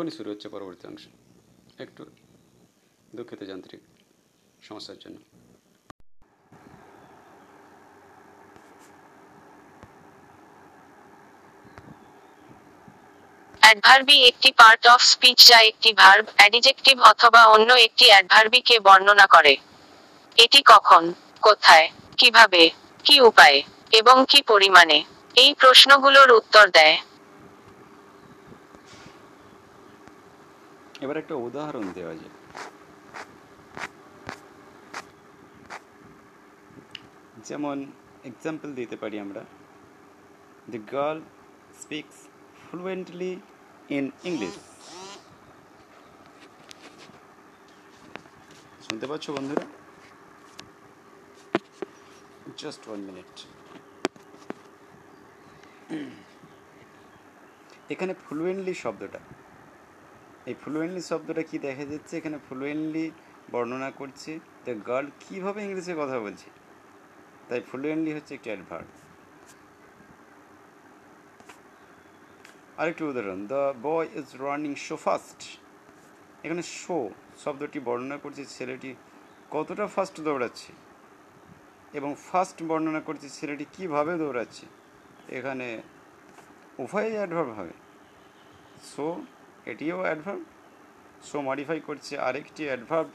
এখনই 0.00 0.16
শুরু 0.16 0.28
হচ্ছে 0.30 0.48
পরবর্তী 0.48 0.84
অংশ। 0.88 1.04
একটু 1.80 2.02
দুঃখিত 3.14 3.40
যান্ত্রিক 3.42 3.80
সমস্যার 4.62 4.98
জন্য। 4.98 5.18
অ্যাডভার্বি 13.60 14.16
একটি 14.24 14.50
পার্ট 14.52 14.82
অফ 14.86 15.00
স্পিচ 15.02 15.38
যা 15.48 15.58
একটি 15.60 15.90
ভার্ব 15.92 16.24
অ্যাডিজেক্টিভ 16.36 16.96
অথবা 17.02 17.40
অন্য 17.46 17.70
একটি 17.72 18.06
অ্যাডভার্বিকে 18.06 18.76
বর্ণনা 18.80 19.26
করে। 19.26 19.56
এটি 20.36 20.60
কখন, 20.64 21.02
কোথায়, 21.42 21.86
কীভাবে, 22.16 22.62
কি 23.04 23.16
উপায়ে 23.20 23.58
এবং 23.92 24.16
কি 24.28 24.40
পরিমাণে? 24.42 24.98
এই 25.36 25.50
প্রশ্নগুলোর 25.54 26.30
উত্তর 26.32 26.66
দেয়। 26.70 26.96
এবার 31.10 31.22
একটা 31.24 31.36
উদাহরণ 31.46 31.86
দেওয়া 31.98 32.14
যায় 32.20 32.34
যেমন 37.48 37.76
এক্সাম্পল 38.30 38.68
দিতে 38.78 38.96
পারি 39.02 39.16
আমরা। 39.24 39.42
The 40.72 40.80
girl 40.94 41.18
speaks 41.82 42.16
fluently 42.64 43.32
in 43.96 44.04
English 44.28 44.54
শুনতে 48.86 49.06
পাচ্ছ 49.10 49.26
বন্ধুরা? 49.36 49.64
জাস্ট 52.62 52.82
ওয়ান 52.88 53.00
মিনিট 53.08 53.32
এখানে 57.92 58.12
ফ্লুয়েন্টলি 58.24 58.74
শব্দটা। 58.84 59.20
এই 60.48 60.54
ফ্লুয়েন্টলি 60.62 61.02
শব্দটা 61.10 61.42
কি 61.50 61.56
দেখা 61.66 61.84
যাচ্ছে? 61.92 62.12
এখানে 62.20 62.36
ফ্লুয়েন্টলি 62.48 63.06
বর্ণনা 63.52 63.90
করছে। 64.00 64.32
দ্য 64.64 64.74
গার্ল 64.88 65.06
কীভাবে 65.22 65.60
ইংলিশে 65.66 65.94
কথা 66.00 66.16
বলছে? 66.24 66.48
তাই 67.48 67.60
ফ্লুয়েন্টলি 67.70 68.10
হচ্ছে 68.16 68.32
একটি 68.38 68.48
অ্যাডভার্ব 68.52 68.88
আরেকটি 72.80 73.02
উদাহরণ। 73.10 73.40
The 73.52 73.62
boy 73.86 74.06
is 74.20 74.28
running 74.44 74.72
so 74.86 74.96
fast 75.04 75.40
এখানে 76.44 76.62
শো 76.80 76.98
শব্দটি 77.42 77.78
বর্ণনা 77.88 78.16
করছে 78.24 78.42
ছেলেটি 78.56 78.90
কতটা 79.54 79.84
ফাস্ট 79.94 80.16
দৌড়াচ্ছে 80.26 80.70
এবং 81.98 82.10
ফাস্ট 82.28 82.58
বর্ণনা 82.70 83.00
করছে 83.08 83.28
ছেলেটি 83.38 83.64
কীভাবে 83.74 84.12
দৌড়াচ্ছে। 84.22 84.64
এখানে 85.36 85.66
উভয়ই 86.82 87.14
অ্যাডভার্ব 87.18 87.50
হবে। 87.58 87.74
সো 88.90 89.06
এটিও 89.66 90.00
অ্যাডভার্ব 90.00 90.42
সো 91.22 91.40
মডিফাই 91.40 91.80
করছে 91.80 92.18
আরেকটি 92.18 92.62
অ্যাডভার্ব 92.68 93.08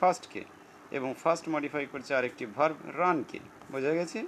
ফার্স্টকে 0.00 0.44
এবং 0.90 1.14
ফার্স্ট 1.22 1.48
মডিফাই 1.48 1.86
করছে 1.92 2.14
আরেকটি 2.14 2.46
ভার্ব 2.46 2.76
রানকে 2.96 3.38
বোঝা 3.72 3.92
গেছে? 3.94 4.20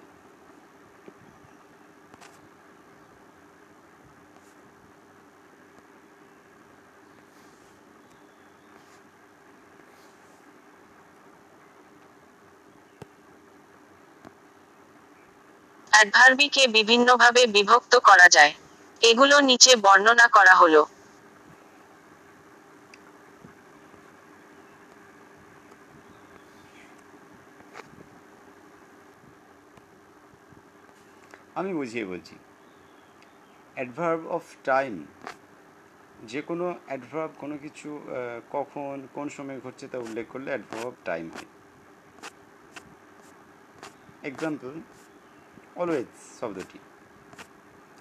অ্যাডভার্বিকে 15.92 16.66
বিভিন্নভাবে 16.66 17.46
বিভক্ত 17.46 17.92
করা 17.98 18.28
যায়। 18.28 18.52
এগুলো 19.02 19.40
নিচে 19.40 19.76
বর্ণনা 19.76 20.26
করা 20.28 20.54
হলো। 20.54 20.82
আমি 31.58 31.70
বুঝিয়ে 31.74 32.04
বলছি। 32.04 32.34
অ্যাডভার্ব 33.74 34.22
অফ 34.36 34.44
টাইম 34.64 34.94
যে 36.30 36.40
কোনো 36.48 36.66
অ্যাডভার্ব 36.86 37.32
কোনো 37.42 37.56
কিছু 37.64 37.88
কখন, 38.56 38.94
কোন 39.16 39.26
সময় 39.36 39.58
ঘটছে 39.64 39.84
তা 39.92 39.98
উল্লেখ 40.06 40.26
করলে 40.32 40.48
অ্যাডভার্ব 40.54 40.84
অফ 40.90 40.96
টাইম 41.04 41.24
হয়। 41.34 41.48
এক্সাম্পল 44.30 44.72
অলওয়েজ 45.80 46.10
শব্দটি। 46.40 46.78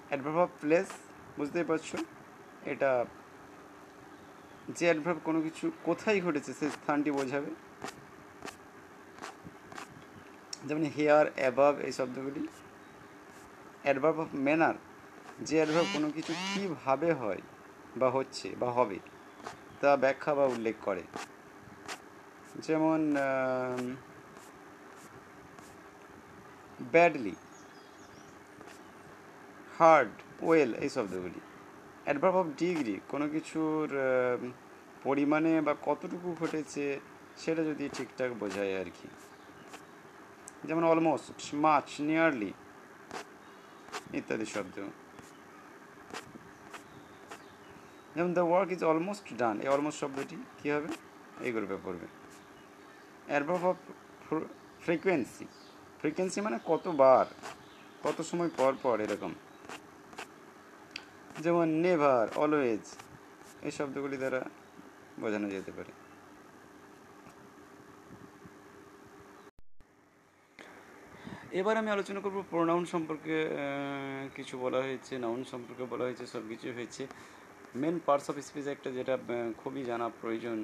অ্যাডভার্ব 0.08 0.38
অফ 0.44 0.50
প্লেস 0.60 0.88
বুঝতেই 1.38 1.66
পারছ? 1.70 1.88
এটা 2.72 2.90
যে 4.78 4.84
অ্যাডভার্ব 4.90 5.18
কোনো 5.28 5.40
কিছু 5.46 5.64
কোথায় 5.88 6.18
ঘটেছে 6.26 6.50
সে 6.58 6.66
স্থানটি 6.78 7.10
বোঝাবে। 7.18 7.50
যেমন 10.66 10.84
হেয়ার 10.96 11.26
অ্যাবাভ 11.36 11.74
এই 11.86 11.92
শব্দগুলি। 11.98 12.42
অ্যাডভার্ব 13.88 14.18
অফ 14.20 14.30
ম্যানার 14.46 14.76
যে 15.48 15.56
অ্যাডভার্ব 15.56 15.88
কোনো 15.92 16.08
কিছু 16.16 16.32
কীভাবে 16.48 17.10
হয় 17.12 17.42
বা 17.96 18.08
হচ্ছে 18.10 18.48
বা 18.60 18.68
হবে, 18.72 18.98
তা 19.80 19.90
ব্যাখ্যা 19.96 20.32
বা 20.38 20.44
উল্লেখ 20.54 20.76
করে। 20.82 21.02
যেমন 22.66 23.00
ব্যাডলি 26.92 27.34
হার্ড 29.78 30.14
ওয়েল 30.42 30.70
এই 30.84 30.90
শব্দগুলি। 30.96 31.40
অ্যাডভার্ব 32.04 32.36
অফ 32.36 32.46
ডিগ্রি 32.58 32.94
কোনো 33.08 33.26
কিছুর 33.34 33.86
পরিমাণে 35.02 35.52
বা 35.66 35.74
কতটুকু 35.88 36.28
ঘটেছে, 36.40 36.84
সেটা 37.36 37.62
যদি 37.70 37.84
ঠিকঠাক 37.96 38.30
বোঝায় 38.42 38.72
আর 38.80 38.88
কি। 38.98 39.08
যেমন 40.64 40.84
অলমোস্ট 40.84 41.54
মাছ 41.64 41.88
নিয়ারলি 42.08 42.52
ইত্যাদি 44.18 44.46
শব্দ। 44.54 44.76
যেমন 48.14 48.30
the 48.38 48.44
work 48.50 48.68
is 48.72 48.84
almost 48.84 49.26
done 49.40 49.56
এই 49.64 49.68
অলমোস্ট 49.68 49.98
শব্দটি 50.02 50.36
কী 50.58 50.66
হবে? 50.74 50.90
এই 51.46 51.50
গ্রুপে 51.52 51.76
পড়বে। 51.84 52.06
অ্যাডভার্ব 53.30 53.64
অফ 53.70 53.76
ফ্রিকোয়েন্সি 54.84 55.46
ফ্রিকোয়েন্সি 56.00 56.38
মানে 56.40 56.58
কতবার, 56.70 57.26
কত 58.02 58.18
সময় 58.30 58.50
পর 58.56 58.72
পর 58.82 58.96
এরকম। 59.06 59.32
যেমন 61.44 61.66
নেভার 61.84 62.26
অলওয়েজ 62.42 62.84
এই 63.66 63.72
শব্দগুলি 63.78 64.16
দ্বারা 64.16 64.40
বোঝানো 65.20 65.48
যেতে 65.50 65.72
পারে। 65.76 66.07
এবার 71.52 71.74
আমি 71.76 71.90
আলোচনা 71.90 72.20
করব 72.20 72.38
প্রোনাউন 72.50 72.84
সম্পর্কে 72.84 73.36
কিছু 74.36 74.54
বলা 74.64 74.78
হয়েছে 74.86 75.12
নাউন 75.24 75.42
সম্পর্কে 75.52 75.84
বলা 75.92 76.04
হয়েছে 76.04 76.24
সব 76.26 76.42
কিছু 76.48 76.66
হয়েছে। 76.76 77.02
মেন 77.82 77.96
পার্টস 78.06 78.26
অফ 78.30 78.36
স্পিচ 78.48 78.66
একটা 78.74 78.90
যেটা 78.90 79.14
খুবই 79.60 79.82
জানা 79.90 80.06
প্রয়োজন, 80.20 80.58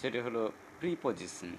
সেটা 0.00 0.18
হলো 0.22 0.42
প্রিপজিশন 0.80 1.50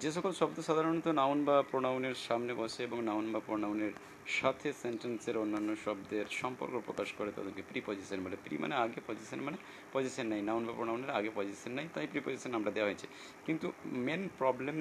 যে 0.00 0.10
সকল 0.12 0.32
শব্দ 0.32 0.56
সাধারণত 0.60 1.06
নাউন 1.20 1.38
বা 1.44 1.56
প্রোনাউনের 1.70 2.16
সামনে 2.28 2.52
বসে 2.54 2.80
এবং 2.82 2.98
নাউন 3.04 3.26
বা 3.32 3.40
প্রোনাউনের 3.46 3.92
সাথে 4.38 4.68
সেন্টেন্সের 4.82 5.36
অন্যান্য 5.38 5.70
শব্দের 5.84 6.26
সম্পর্ক 6.40 6.74
প্রকাশ 6.86 7.08
করে, 7.18 7.30
তাদেরকে 7.36 7.62
প্রি 7.68 7.80
পজিশন 7.86 8.18
বলে। 8.24 8.36
প্রি 8.44 8.54
মানে 8.58 8.74
আগে 8.74 9.00
পজিশন 9.06 9.38
মানে 9.46 9.58
পজিশন 9.92 10.26
নেই। 10.26 10.42
নাউন 10.42 10.62
বা 10.66 10.72
প্রোনাউনের 10.72 11.10
আগে 11.10 11.30
পজিশন 11.34 11.72
নেই, 11.78 11.86
তাই 11.94 12.06
প্রিপজিশন 12.06 12.52
আমরা 12.54 12.70
দেওয়া 12.76 12.88
হয়েছে। 12.88 13.06
কিন্তু 13.46 13.66
মেন 14.06 14.22
প্রবলেম 14.38 14.76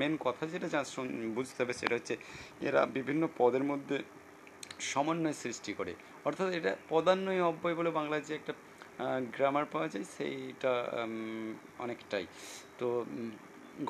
মেন 0.00 0.16
কথা 0.20 0.42
যেটা 0.52 0.68
যা 0.74 0.80
বুঝতে 1.38 1.58
হবে 1.62 1.74
সেটা 1.80 1.94
হচ্ছে 1.98 2.14
এরা 2.68 2.80
বিভিন্ন 2.96 3.22
পদের 3.38 3.64
মধ্যে 3.70 3.96
সমন্বয় 4.92 5.36
সৃষ্টি 5.42 5.72
করে। 5.72 5.92
অর্থাৎ 6.24 6.48
এটা 6.58 6.72
পদান্বয় 6.88 7.40
অব্যয় 7.50 7.74
বলে 7.74 7.90
বাংলায় 7.98 8.22
যে 8.28 8.32
একটা 8.34 8.52
গ্রামার 9.36 9.66
পাওয়া 9.72 9.88
যায়, 9.92 10.06
সেইটা 10.16 10.72
অনেকটাই। 11.84 12.26
তো 12.78 12.86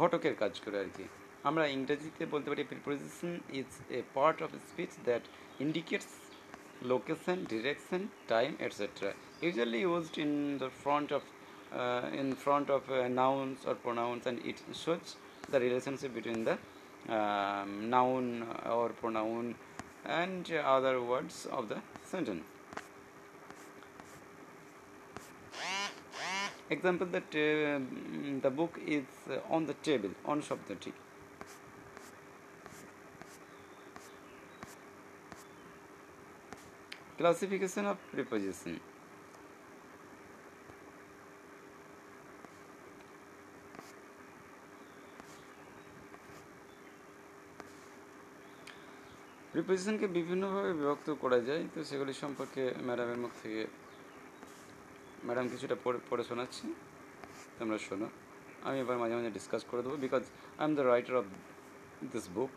ঘটকের 0.01 0.35
কাজ 0.43 0.53
করে 0.65 0.77
আর 0.85 0.91
কি। 0.97 1.05
আমরা 1.49 1.65
ইংরেজিতে 1.77 2.25
বলতে 2.35 2.49
পারি 2.51 2.63
preposition 2.73 3.33
is 3.61 3.71
a 3.99 4.01
part 4.17 4.39
of 4.45 4.51
speech 4.69 4.93
that 5.09 5.25
indicates 5.65 6.13
location 6.93 7.37
direction 7.53 8.01
time 8.33 8.51
etcetera 8.67 9.11
usually 9.45 9.81
used 9.87 10.17
in 10.25 10.33
the 10.63 10.71
front 10.83 11.09
of 11.19 11.23
in 12.21 12.29
front 12.45 12.69
of 12.77 12.83
nouns 13.23 13.57
or 13.69 13.75
pronouns 13.85 14.23
and 14.25 14.39
it 14.51 14.59
shows 14.85 15.05
the 15.53 15.59
relationship 15.67 16.11
between 16.19 16.41
the 16.49 16.55
noun 17.95 18.25
or 18.79 18.89
pronoun 19.01 19.45
and 19.55 20.45
other 20.77 20.97
words 21.07 21.39
of 21.59 21.63
the 21.73 21.79
sentence 22.13 22.43
Uh, 26.73 26.77
the 26.77 28.49
book 28.49 28.79
is 28.87 29.03
uh, 29.29 29.41
on 29.51 29.67
the 29.67 29.75
table 29.87 30.11
on 30.25 30.39
শব্দটি 30.49 30.93
classification 37.19 37.85
of 37.93 37.99
preposition 38.13 38.75
প্রিপোজিশনকে 49.55 50.07
বিভিন্নভাবে 50.19 50.71
বিভক্ত 50.79 51.09
করা 51.23 51.39
যায় 51.49 51.63
তো 51.75 51.79
সেগুলি 51.91 52.13
সম্পর্কে 52.23 52.63
ম্যাডামের 52.87 53.19
মুখ 53.23 53.33
থেকে 53.43 53.63
ম্যাডাম 55.27 55.47
কিছুটা 55.53 55.77
পড়ে 55.85 55.99
পড়ে 56.09 56.25
শোনাচ্ছি। 56.31 56.65
তোমরা 57.59 57.79
শোনো। 57.87 58.09
আমি 58.67 58.79
এবার 58.85 58.97
মাঝে 59.03 59.15
মাঝে 59.19 59.31
ডিসকাস 59.39 59.63
করে 59.71 59.81
দেবো 59.85 59.97
because 60.05 60.25
I 60.61 60.65
am 60.69 60.73
the 60.79 60.85
writer 60.93 61.15
of 61.21 61.27
this 62.13 62.27
book 62.37 62.55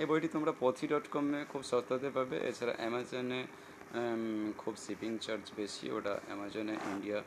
এই 0.00 0.06
বইটি 0.10 0.28
তোমরা 0.34 0.52
পথি 0.62 0.84
ডট 0.92 1.06
কমে 1.14 1.40
খুব 1.52 1.62
সস্তাতে 1.70 2.08
পাবে। 2.16 2.36
এছাড়া 2.50 2.74
অ্যামাজনে 2.80 3.40
খুব 4.62 4.74
শিপিং 4.84 5.12
চার্জ 5.24 5.44
বেশি। 5.60 5.86
ওটা 5.96 6.14
অ্যামাজনে 6.28 6.74
ইন্ডিয়া 6.92 7.18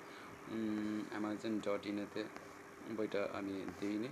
অ্যামাজন 1.11 1.53
ডট 1.65 1.81
ইনেতে 1.91 2.21
বইটা 2.97 3.21
আমি 3.37 3.55
দিইনি। 3.79 4.09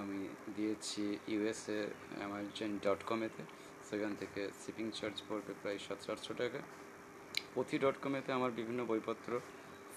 আমি 0.00 0.20
দিয়েছি 0.56 1.04
ইউএসএ 1.32 1.80
অ্যামাজন 2.18 2.70
ডট 2.84 3.00
কমেতে 3.08 3.42
সেখান 3.88 4.12
থেকে 4.20 4.40
শিপিং 4.62 4.86
চার্জ 4.98 5.16
পড়বে 5.28 5.52
প্রায় 5.60 5.78
সাতশো 5.86 6.08
আটশো 6.14 6.32
টাকা। 6.40 6.60
পথি 7.54 7.76
ডট 7.82 7.96
কমেতে 8.02 8.30
আমার 8.38 8.52
বিভিন্ন 8.58 8.80
বইপত্র 8.90 9.30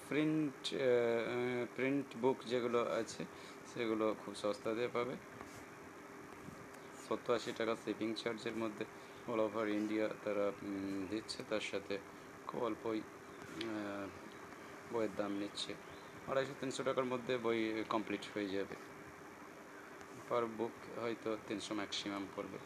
প্রিন্ট 0.10 0.62
প্রিন্ট 1.76 2.08
বুক 2.22 2.38
যেগুলো 2.52 2.80
আছে, 3.02 3.22
সেগুলো 3.72 4.06
খুব 4.22 4.34
সস্তাতে 4.44 4.86
পাবে। 4.96 5.16
সত্তর 7.06 7.34
আশি 7.38 7.52
টাকা 7.60 7.74
শিপিং 7.84 8.10
চার্জের 8.22 8.56
মধ্যে 8.64 8.84
অল 9.32 9.40
ওভার 9.46 9.68
ইন্ডিয়া 9.80 10.08
তারা 10.24 10.46
দিচ্ছে। 11.12 11.40
তার 11.50 11.64
সাথে 11.72 11.96
খুব 12.48 12.60
অল্পই 12.68 13.00
বইয়ের 14.94 15.14
দাম 15.20 15.32
নিচ্ছে। 15.42 15.72
আড়াইশো, 16.30 16.54
তিনশো 16.62 16.82
টাকার 16.88 17.08
মধ্যে 17.14 17.34
বই 17.46 17.60
কমপ্লিট 17.94 18.24
হয়ে 18.34 18.50
যাবে। 18.56 18.76
পার 20.30 20.44
বুক 20.58 20.76
হয়তো 21.04 21.30
তিনশো 21.48 21.74
ম্যাক্সিমাম 21.80 22.24
পড়বে। 22.36 22.60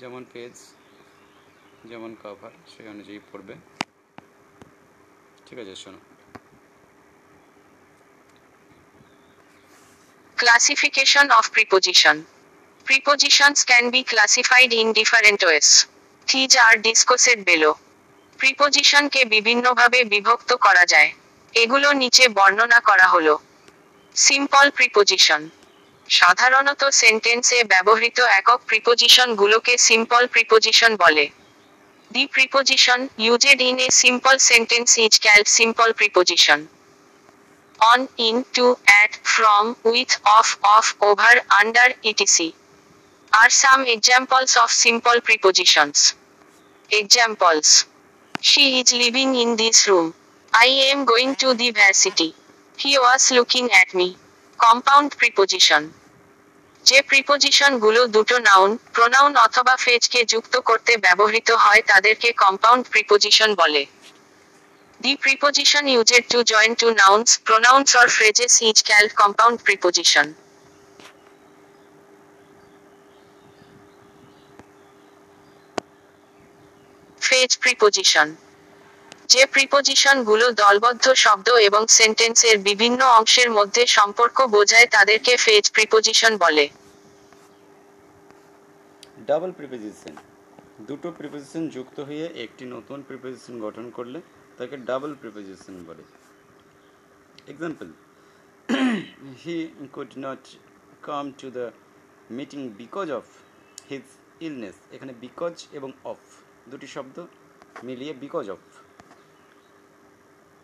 যেমন 0.00 0.22
পেজ 0.32 0.54
যেমন 1.90 2.10
কভার 2.22 2.52
সেই 2.72 2.86
অনুযায়ী 2.94 3.20
পড়বে। 3.32 3.54
ঠিক 5.48 5.58
আছে 5.64 5.76
শোনো 5.84 6.00
Classification 10.38 11.26
of 11.32 11.44
preposition. 11.50 12.24
Prepositions 12.86 13.64
can 13.64 13.90
be 13.90 14.04
classified 14.04 14.72
in 14.72 14.92
different 14.92 15.42
ways. 15.42 15.86
These 16.28 16.54
are 16.56 16.76
discussed 16.80 17.40
below. 17.44 17.74
প্রিপোজিশনকে 18.38 19.20
বিভিন্নভাবে 19.34 20.00
বিভক্ত 20.04 20.50
করা 20.66 20.84
যায় 20.92 21.10
এগুলো 21.54 21.88
নিচে 22.02 22.24
বর্ণনা 22.38 22.80
করা 22.88 23.06
হলো 23.14 23.34
সিম্পল 24.16 24.66
প্রিপোজিশন 24.78 25.40
সাধারণত 26.08 26.82
সেন্টেন্সে 27.00 27.58
ব্যবহৃত 27.72 28.18
একক 28.38 28.60
প্রিপোজিশন 28.70 29.28
গুলোকে 29.40 29.72
সিম্পল 29.88 30.22
প্রিপোজিশন 30.34 30.92
বলে 31.02 31.24
The 32.10 32.26
preposition 32.26 33.10
used 33.18 33.44
in 33.44 33.80
a 33.80 33.90
simple 33.90 34.38
sentence 34.38 34.96
is 34.96 35.18
called 35.18 35.46
simple 35.46 35.92
preposition. 35.92 36.68
On, 37.92 38.08
in, 38.16 38.44
to, 38.54 38.78
at, 38.88 39.16
from, 39.16 39.76
with, 39.84 40.18
of, 40.38 40.58
off, 40.64 40.96
over, 41.02 41.28
under, 41.60 41.94
etc. 42.02 42.52
are 43.34 43.50
some 43.50 43.84
examples 43.84 44.56
of 44.56 44.70
simple 44.70 45.20
prepositions. 45.20 46.14
Examples. 46.90 47.84
She 48.40 48.80
is 48.80 48.92
living 48.92 49.34
in 49.34 49.56
this 49.56 49.86
room. 49.86 50.14
I 50.54 50.90
am 50.92 51.04
going 51.04 51.36
to 51.36 51.52
the 51.52 51.72
varsity. 51.72 52.34
He 52.78 52.98
was 52.98 53.30
looking 53.32 53.70
at 53.70 53.92
me. 53.92 54.16
Compound 54.56 55.16
preposition. 55.18 55.92
যে 56.88 56.98
প্রিপোজিশনগুলো 57.10 58.00
দুটো 58.16 58.36
noun 58.48 58.70
pronoun 58.94 59.32
অথবা 59.46 59.74
ফেজকে 59.84 60.20
যুক্ত 60.32 60.54
করতে 60.68 60.92
ব্যবহৃত 61.04 61.50
হয় 61.64 61.82
তাদেরকে 61.82 62.28
compound 62.42 62.82
preposition 62.92 63.50
বলে। 63.54 63.82
The 65.00 65.12
preposition 65.24 65.84
used 65.94 66.24
to 66.32 66.38
join 66.52 66.72
two 66.80 66.88
nouns 67.02 67.28
pronouns 67.46 67.88
or 68.00 68.06
phrases 68.16 68.52
is 68.68 68.76
call 68.88 69.04
compound 69.20 69.58
preposition 69.66 70.26
phrase 77.22 77.50
preposition 77.62 78.28
যে 79.32 79.42
প্রিপোজিশনগুলো 79.54 80.46
দলবদ্ধ 80.62 81.04
শব্দ 81.24 81.48
এবং 81.68 81.82
সেন্টেন্সের 81.98 82.56
বিভিন্ন 82.68 83.00
অংশের 83.18 83.48
মধ্যে 83.58 83.82
সম্পর্ক 83.96 84.36
বোঝায় 84.56 84.88
তাদেরকে 84.94 85.32
ফেজ 85.44 85.64
প্রিপোজিশন 85.76 86.32
বলে। 86.44 86.64
ডাবল 89.28 89.50
প্রিপোজিশন 89.58 90.14
দুটো 90.88 91.08
প্রিপোজিশন 91.18 91.62
যুক্ত 91.76 91.96
হয়ে 92.08 92.26
একটি 92.44 92.64
নতুন 92.74 92.98
প্রিপোজিশন 93.08 93.54
গঠন 93.66 93.86
করলে 93.96 94.18
তাকে 94.58 94.74
ডাবল 94.88 95.12
প্রিপোজিশন 95.22 95.74
বলে। 95.88 96.02
Example 97.52 97.88
he 99.42 99.56
could 99.94 100.12
not 100.24 100.42
come 101.08 101.24
to 101.40 101.46
the 101.56 101.66
meeting 102.38 102.60
because 102.80 103.08
of 103.18 103.24
his 103.90 104.06
illness 104.46 104.76
এখানে 104.94 105.12
বিকজ 105.24 105.54
এবং 105.78 105.90
অফ 106.12 106.20
দুটি 106.70 106.88
শব্দ 106.94 107.16
মিলিয়ে 107.86 108.12
because 108.24 108.46
of 108.56 108.62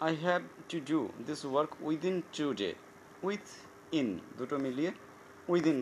I 0.06 0.14
have 0.26 0.40
to 0.70 0.78
do 0.90 0.98
this 1.28 1.40
work 1.50 1.70
within 1.86 2.16
today 2.60 2.70
with 3.22 3.46
in 3.98 4.08
দুটো 4.38 4.56
মিলিয়ে 4.64 4.90
উইদিন 5.52 5.78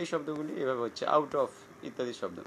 এই 0.00 0.06
শব্দগুলি 0.10 0.52
এভাবে 0.62 0.82
হচ্ছে 0.86 1.04
আউট 1.16 1.32
অফ 1.42 1.50
ইত্যাদি 1.88 2.14
শব্দ। 2.20 2.38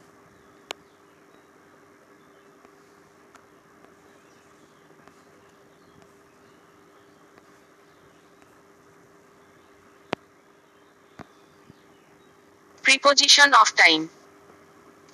প্রিপোজিশন 12.84 13.50
অফ 13.62 13.68
টাইম 13.82 14.00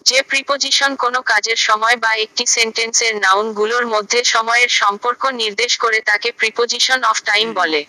যে 0.10 0.20
প্রিপোজিশন 0.32 0.92
কোনো 1.04 1.20
কাজের 1.32 1.60
সময় 1.68 1.98
বা 2.04 2.12
একটি 2.26 2.44
সেন্টেন্সের 2.58 3.14
নাউনগুলোর 3.26 3.86
মধ্যে 3.94 4.20
সময়ের 4.36 4.72
সম্পর্ক 4.82 5.22
নির্দেশ 5.42 5.72
করে 5.84 5.98
তাকে 6.10 6.30
প্রিপোজিশন 6.42 7.00
অফ 7.12 7.18
টাইম 7.30 7.48
বলে। 7.62 7.82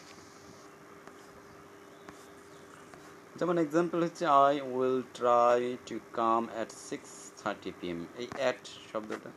যেমন 3.39 3.57
এক্সাম্পল 3.65 3.99
হচ্ছে 4.07 4.25
I 4.45 4.55
will 4.75 4.99
try 5.19 5.61
to 5.89 5.97
come 6.21 6.43
at 6.55 6.71
six 6.89 7.11
thirty 7.41 7.71
PM 7.79 7.99
এই 8.23 8.29
অ্যাট 8.39 8.63
শব্দটা। 8.91 9.31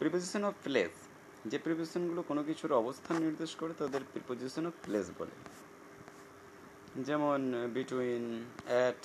প্রিপোজিশন 0.00 0.42
অফ 0.48 0.54
প্লেস 0.66 0.92
যে 1.50 1.56
প্রিপোজিশনগুলো 1.64 2.20
কোনো 2.30 2.42
কিছুর 2.48 2.72
অবস্থান 2.82 3.16
নির্দেশ 3.26 3.50
করে, 3.60 3.72
তাদের 3.80 4.02
প্রিপোজিশন 4.12 4.64
অফ 4.70 4.74
প্লেস 4.84 5.06
বলে। 5.18 5.34
যেমন 7.08 7.40
between 7.76 8.24
at 8.70 9.02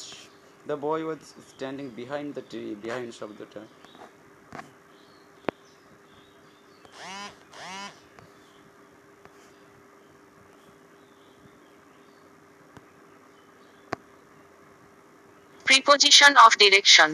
the 0.70 0.78
boy 0.86 1.04
was 1.08 1.22
standing 1.52 1.86
behind 2.00 2.30
the 2.36 2.44
tree 2.50 2.62
behind 2.84 3.12
শব্দটা 3.20 3.62
প্রিপোজিশন 15.66 16.34
অফ 16.46 16.52
ডিরেকশন 16.64 17.10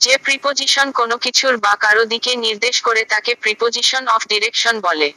যে 0.00 0.14
প্রিপোজিশন 0.26 0.86
কোনো 1.00 1.16
কিছুর 1.24 1.54
বা 1.64 1.74
কারও 1.84 2.04
দিকে 2.12 2.32
নির্দেশ 2.46 2.76
করে 2.86 3.02
তাকে 3.12 3.32
প্রিপোজিশন 3.44 4.02
অফ 4.16 4.22
ডিরেকশন 4.32 4.74
বলে। 4.88 5.08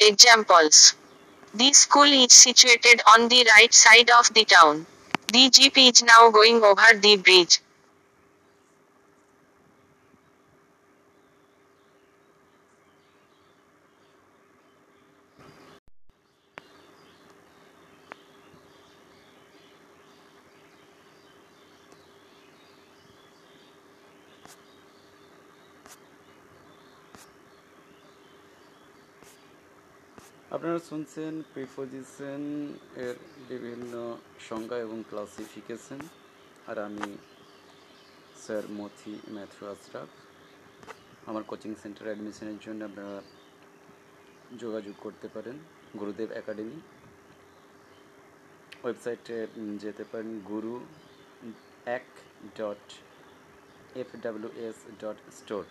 Examples. 0.00 0.94
The 1.52 1.72
school 1.74 2.04
is 2.04 2.32
situated 2.32 3.02
on 3.12 3.28
the 3.28 3.46
right 3.56 3.74
side 3.74 4.10
of 4.10 4.32
the 4.32 4.44
town. 4.44 4.86
The 5.32 5.50
jeep 5.50 5.76
is 5.76 6.02
now 6.02 6.30
going 6.30 6.62
over 6.62 6.98
the 6.98 7.16
bridge. 7.16 7.60
আপনারা 30.54 30.80
শুনছেন 30.88 31.32
প্রিপোজিশন 31.54 32.42
এর 33.04 33.16
বিভিন্ন 33.50 33.92
সংজ্ঞা 34.48 34.76
এবং 34.86 34.98
ক্লাসিফিকেশন 35.10 36.00
আর 36.70 36.76
আমি 36.86 37.08
স্যার 38.44 38.64
মথি 38.78 39.14
ম্যাথু 39.34 39.62
আশরাফ। 39.72 40.10
আমার 41.28 41.44
কোচিং 41.50 41.72
সেন্টার 41.82 42.06
অ্যাডমিশনের 42.08 42.58
জন্য 42.64 42.80
আপনারা 42.90 43.16
যোগাযোগ 44.62 44.94
করতে 45.04 45.26
পারেন, 45.34 45.56
গুরুদেব 46.00 46.30
একাডেমি। 46.40 46.78
ওয়েবসাইটে 48.82 49.38
যেতে 49.84 50.04
পারেন 50.10 50.30
গুরু 50.50 50.74
এক 51.96 52.06
dot 52.58 52.84
F 54.00 54.10
S 54.66 54.78
dot 55.02 55.18
store 55.38 55.64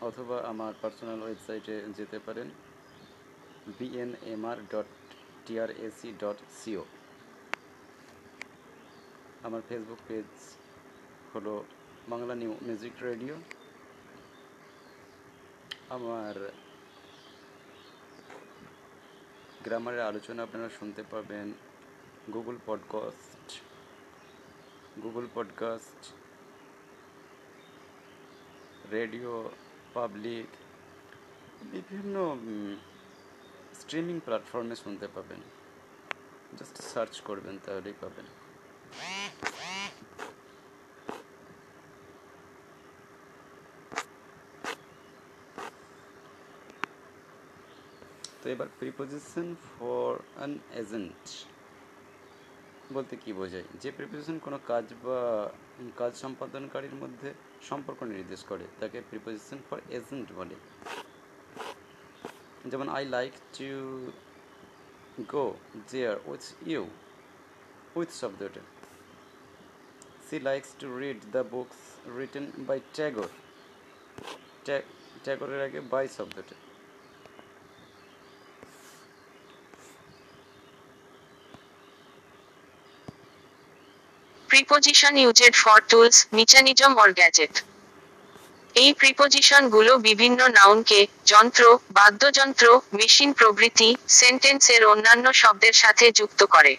অথবা 0.00 0.42
আমার 0.42 0.74
পার্সোনাল 0.82 1.22
ওয়েবসাইটে 1.22 1.82
যেতে 1.96 2.18
পারেন 2.18 2.50
BNMR 3.78 4.56
dot 4.72 4.86
TRAC 5.46 6.12
dot 6.18 6.36
CO 6.56 6.84
আমার 9.42 9.62
ফেসবুক 9.68 9.98
পেজ 10.08 10.24
হলো 11.34 11.64
বাংলা 12.08 12.34
নিউ 12.34 12.56
মিউজিক 12.62 12.92
রেডিও। 13.02 13.36
আমার 15.88 16.52
গ্রামারের 19.64 20.00
আলোচনা 20.00 20.42
আপনারা 20.42 20.68
শুনতে 20.68 21.02
পাবেন 21.10 21.52
Google 22.32 22.56
podcast 22.66 23.60
Google 25.02 25.26
podcast 25.34 26.12
radio 28.92 29.50
public 29.94 30.48
বিভিন্ন 31.72 32.14
স্ট্রিমিং 33.80 34.16
প্ল্যাটফর্মে 34.24 34.76
শুনতে 34.76 35.06
পাবেন। 35.14 35.40
জাস্ট 36.58 36.76
সার্চ 36.92 37.14
করবেন, 37.28 37.54
তাহলেই 37.64 37.96
পাবেন। 38.00 38.26
তো 48.42 48.46
এবার 48.54 48.68
প্রিপোজিশন 48.78 49.48
ফর 49.70 50.10
অ্যান 50.36 50.52
এজেন্ট 50.82 51.22
বলতে 52.92 53.14
কি 53.22 53.30
বোঝায়? 53.40 53.66
যে 53.82 53.88
প্রিপোজিশন 53.98 54.36
কোনো 54.46 54.58
কাজ 54.70 54.84
বা 55.04 55.20
কাজ 56.00 56.12
সম্পাদনকারীর 56.24 56.96
মধ্যে 57.02 57.28
সম্পর্ক 57.68 58.00
নির্দেশ 58.12 58.40
করে, 58.50 58.64
তাকে 58.80 58.98
প্রিপোজিশন 59.10 59.58
ফর 59.66 59.78
এজেন্ট 59.98 60.28
বলে। 60.38 60.56
যেমন 62.70 62.86
I 62.96 63.04
like 63.16 63.32
to 63.56 63.70
go 65.34 65.46
there 65.90 66.16
with 66.30 66.44
you 66.72 66.82
with 67.98 68.10
শব্দটা। 68.20 68.62
She 70.26 70.36
likes 70.48 70.70
to 70.80 70.86
read 71.02 71.20
the 71.34 71.42
books 71.54 71.78
written 72.18 72.46
by 72.68 72.78
Tagore 72.96 73.30
ট্যাগরের 75.24 75.60
আগে 75.66 75.80
বাই 75.92 76.06
শব্দটা। 76.18 76.56
Preposition 84.60 85.14
used 85.28 85.54
for 85.62 85.78
tools 85.90 86.16
mechanism 86.32 86.92
or 87.02 87.10
gadget 87.18 87.54
এই 88.74 88.90
প্রিপোজিশনগুলো 88.92 89.92
বিভিন্ন 90.08 90.40
নাউনকে 90.48 91.00
যন্ত্র, 91.24 91.62
বাদ্যযন্ত্র 91.90 92.66
মেশিন 92.92 93.30
প্রভৃতি 93.32 93.88
সেন্টেন্সের 94.20 94.82
অন্যান্য 94.84 95.26
শব্দের 95.32 95.72
সাথে 95.72 96.06
যুক্ত 96.18 96.40
করে। 96.44 96.72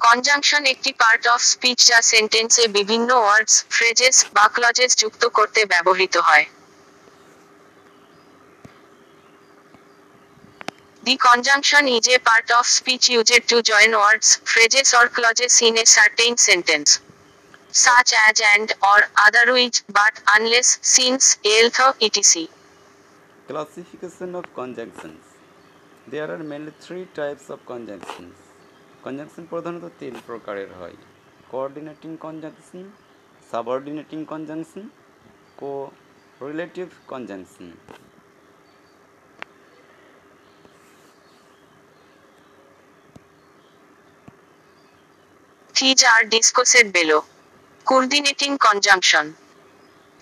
কনজাংশন 0.00 0.62
একটি 0.66 0.90
পার্ট 0.92 1.24
অফ 1.26 1.40
স্পিচ 1.42 1.78
যা 1.86 1.98
সেন্টেন্সে 2.12 2.64
বিভিন্ন 2.68 3.10
ওয়ার্ডস 3.20 3.54
ফ্রেজেস 3.70 4.16
বা 4.34 4.44
ক্লজেস 4.48 4.92
যুক্ত 4.96 5.22
করতে 5.28 5.60
ব্যবহৃত 5.64 6.16
হয়। 6.28 6.46
The 11.02 11.16
conjunction 11.16 11.88
is 11.88 12.06
a 12.08 12.18
part 12.18 12.50
of 12.50 12.66
speech 12.66 13.08
used 13.08 13.48
to 13.48 13.62
join 13.62 13.92
words, 13.92 14.36
phrases 14.44 14.92
or 14.92 15.08
clauses 15.08 15.62
in 15.62 15.78
a 15.78 15.86
certain 15.86 16.36
sentence. 16.36 17.00
Such 17.70 18.12
as 18.28 18.40
and, 18.54 18.70
or, 18.82 19.00
otherwise, 19.26 19.82
but, 19.88 20.20
unless, 20.36 20.78
since, 20.82 21.38
although, 21.42 21.94
etc. 22.02 22.48
Classification 23.48 24.34
of 24.34 24.54
conjunctions. 24.54 25.24
There 26.06 26.30
are 26.30 26.38
mainly 26.38 26.72
three 26.80 27.06
types 27.14 27.48
of 27.48 27.64
conjunctions. 27.64 28.34
Conjunction 29.04 29.44
প্রধানত 29.52 29.84
তিন 30.00 30.14
প্রকারের 30.28 30.70
হয় 30.78 30.96
coordinating 31.50 32.10
conjunction 32.24 32.84
subordinating 33.50 34.18
conjunction 34.32 34.84
correlative 36.48 36.86
conjunction 37.10 37.66
these 45.80 46.00
are 46.14 46.22
discussed 46.24 46.86
below 46.94 47.18
coordinating 47.86 48.50
conjunction 48.58 49.26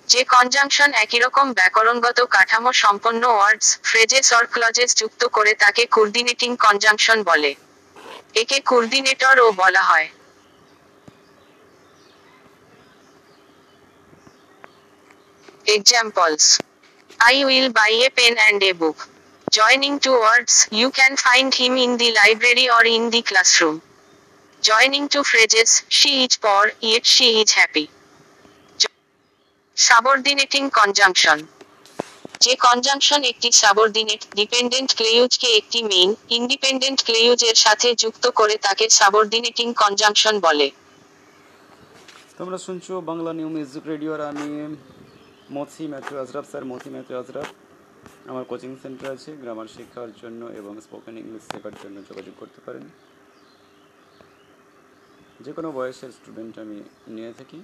যে 0.09 0.21
conjunction 0.25 0.91
একইরকম 1.05 1.47
ব্যাকরণগত 1.53 2.19
কাঠামো 2.35 2.71
সম্পন্ন 2.85 3.23
words 3.37 3.69
phrases 3.85 4.27
or 4.33 4.45
clauses 4.47 4.91
যুক্ত 5.01 5.23
করে 5.37 5.53
তাকে 5.55 5.83
কোর্ডিনেটিং 5.97 6.51
কনজাংশন 6.57 7.19
বলে। 7.23 7.51
একে 8.35 8.59
কোর্ডিনেটর 8.61 9.37
ও 9.41 9.47
বলা 9.53 9.83
হয়। 9.83 10.09
Examples 15.67 16.45
I 17.21 17.37
will 17.45 17.69
buy 17.79 17.93
a 18.07 18.09
pen 18.17 18.35
and 18.41 18.61
a 18.71 18.73
book 18.81 18.97
joining 19.47 19.93
two 20.05 20.13
words 20.21 20.55
you 20.79 20.89
can 20.91 21.13
find 21.25 21.51
him 21.55 21.75
in 21.85 21.91
the 22.01 22.09
library 22.21 22.67
or 22.77 22.85
in 22.97 23.05
the 23.15 23.21
classroom 23.31 23.77
Joining 24.63 25.09
two 25.09 25.23
phrases, 25.23 25.85
she 25.89 26.25
is 26.25 26.37
poor, 26.37 26.73
yet 26.83 27.07
she 27.07 27.29
is 27.43 27.51
happy. 27.53 27.87
Subordinating 29.77 30.63
conjunction 30.79 31.39
যে 32.45 32.53
conjunction 32.67 33.21
একটি 33.33 33.49
subordinate 33.63 34.23
dependent 34.41 34.91
ক্লেইউজকে 34.99 35.49
একটি 35.61 35.81
main 35.93 36.11
independent 36.39 36.99
ক্লেইউজের 37.09 37.57
সাথে 37.65 37.89
যুক্ত 38.03 38.25
করে 38.41 38.55
তাকে 38.67 38.85
subordinating 38.99 39.67
conjunction 39.83 40.35
বলে। 40.47 40.69
তোমরা 42.39 42.59
শুনছো 42.67 42.93
বাংলা 43.11 43.31
নিউ 43.39 43.49
মিউজিক 43.57 43.85
রেডিওর 43.93 44.21
আমি 44.31 44.49
Mothi 45.57 45.85
Matthew 45.93 46.13
Azraf 46.23 46.47
sir 46.51 46.65
Mothi 46.73 46.89
Matthew 46.95 47.13
Azraf 47.21 47.49
আমার 48.31 48.45
কোচিং 48.51 48.71
সেন্টার 48.83 49.09
আছে 49.17 49.31
গ্রামার 49.43 49.69
শেখার 49.75 50.11
জন্য 50.23 50.41
এবং 50.61 50.73
স্পোকেন 50.87 51.15
ইংলিশ 51.23 51.43
শেখার 51.53 51.75
জন্য 51.83 51.97
যোগাযোগ 52.09 52.35
করতে 52.41 52.61
পারেন। 52.67 52.87
যে 55.45 55.53
কোনো 55.57 55.69
বয়সের 55.79 56.11
স্টুডেন্ট 56.19 56.55
আমি 56.65 56.79
নিয়ে 57.17 57.33
থাকি। 57.39 57.59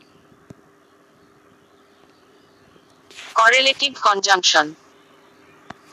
করেলেটিভ 3.40 3.92
কনজাংশন 4.06 4.66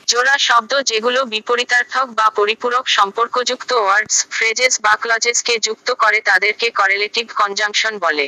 জোড়া 0.07 0.35
শব্দ 0.47 0.71
যেগুলো 0.89 1.19
বিপরীতার্থক 1.33 2.07
বা 2.19 2.27
পরিপূরক 2.39 2.85
সম্পর্কযুক্ত 2.97 3.71
ওয়ার্ডস 3.81 4.15
ফ্রেজেস 4.35 4.73
বা 4.85 4.93
ক্লজেসকে 5.03 5.53
যুক্ত 5.67 5.89
করে 6.03 6.19
তাদেরকে 6.29 6.67
করেলেটিভ 6.79 7.25
কনজাংশন 7.41 7.93
বলে। 8.05 8.25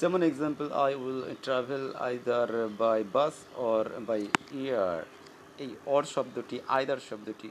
যেমন 0.00 0.20
example 0.22 0.66
I 0.84 0.92
will 1.02 1.20
travel 1.46 1.84
either 2.08 2.50
by 2.82 3.00
bus 3.16 3.34
or 3.70 3.84
by 4.08 4.22
air 4.62 5.00
এই 5.64 5.70
অর 5.86 6.04
শব্দটি 6.14 6.56
আইদার 6.68 7.00
শব্দটি 7.08 7.48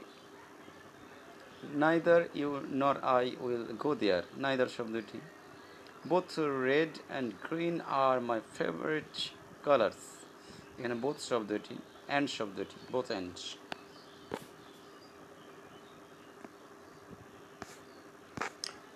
neither 1.84 2.22
you 2.40 2.50
nor 2.82 2.96
I 3.16 3.26
will 3.44 3.64
go 3.84 3.90
there 4.02 4.24
neither 4.44 4.70
শব্দটি 4.76 5.18
both 6.10 6.30
red 6.68 6.92
and 7.08 7.28
green 7.46 7.76
are 8.06 8.16
my 8.28 8.40
favourite 8.56 9.14
colours 9.66 10.02
এখানে 10.78 10.96
বোথ 11.04 11.18
শব্দটি 11.30 11.76
and 12.08 12.28
শব্দটি 12.36 12.76
both 12.92 13.08
and 13.14 13.36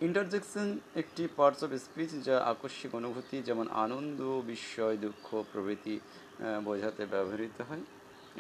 interjection 0.07 0.69
একটি 1.03 1.23
parts 1.39 1.61
of 1.67 1.71
speech 1.87 2.11
যা 2.27 2.37
আকস্মিক 2.53 2.93
অনুভূতি, 3.01 3.37
যেমন 3.49 3.67
আনন্দ, 3.85 4.21
বিস্ময়, 4.51 4.97
দুঃখ, 5.05 5.27
প্রভৃতি 5.53 5.95
বোঝাতে 6.65 7.03
ব্যবহৃত 7.12 7.57
হয়। 7.69 7.85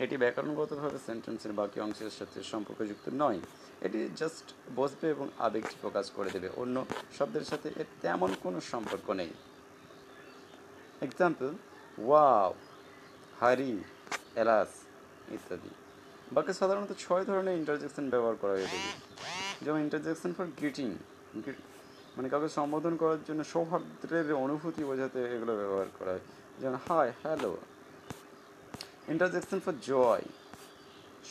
এটি 0.04 0.14
ব্যাকরণগতভাবে 0.22 0.98
সেন্টেন্সের 1.08 1.52
বাকি 1.60 1.78
অংশের 1.86 2.12
সাথে 2.18 2.38
সম্পর্কযুক্ত 2.52 3.06
নয়। 3.22 3.40
এটি 3.86 4.00
জাস্ট 4.20 4.46
বসবে 4.78 5.06
এবং 5.14 5.26
আবেগটি 5.46 5.76
প্রকাশ 5.84 6.06
করে 6.16 6.30
দেবে। 6.34 6.48
অন্য 6.62 6.76
শব্দের 7.18 7.44
সাথে 7.50 7.68
এর 7.80 7.88
তেমন 8.02 8.30
কোনো 8.44 8.58
সম্পর্ক 8.72 9.06
নেই। 9.20 9.30
এক্সাম্পল 11.06 11.50
ওয়াও 12.06 12.50
হারি 13.40 13.72
এলাস 14.42 14.70
ইত্যাদি। 15.36 15.70
বাকি 16.36 16.52
সাধারণত 16.60 16.90
ছয় 17.04 17.24
ধরনের 17.28 17.54
ইন্টারজেকশন 17.60 18.06
ব্যবহার 18.14 18.36
করা 18.42 18.54
হয়ে 18.58 18.68
থাকে। 18.72 18.90
যেমন 19.64 19.78
ইন্টারজেকশন 19.86 20.30
ফর 20.36 20.46
গ্রিটিং 20.58 20.88
মানে 22.16 22.28
কাউকে 22.32 22.50
সম্বোধন 22.58 22.94
করার 23.02 23.20
জন্য 23.28 23.40
সৌহার্দ্যের 23.52 24.28
অনুভূতি 24.44 24.82
বোঝাতে 24.90 25.18
এগুলো 25.34 25.52
ব্যবহার 25.60 25.88
করা 25.98 26.10
হয়। 26.14 26.24
যেমন 26.60 26.76
hi 26.86 27.08
hello 27.22 27.52
interjection 29.12 29.58
for 29.64 29.74
joy 29.90 30.24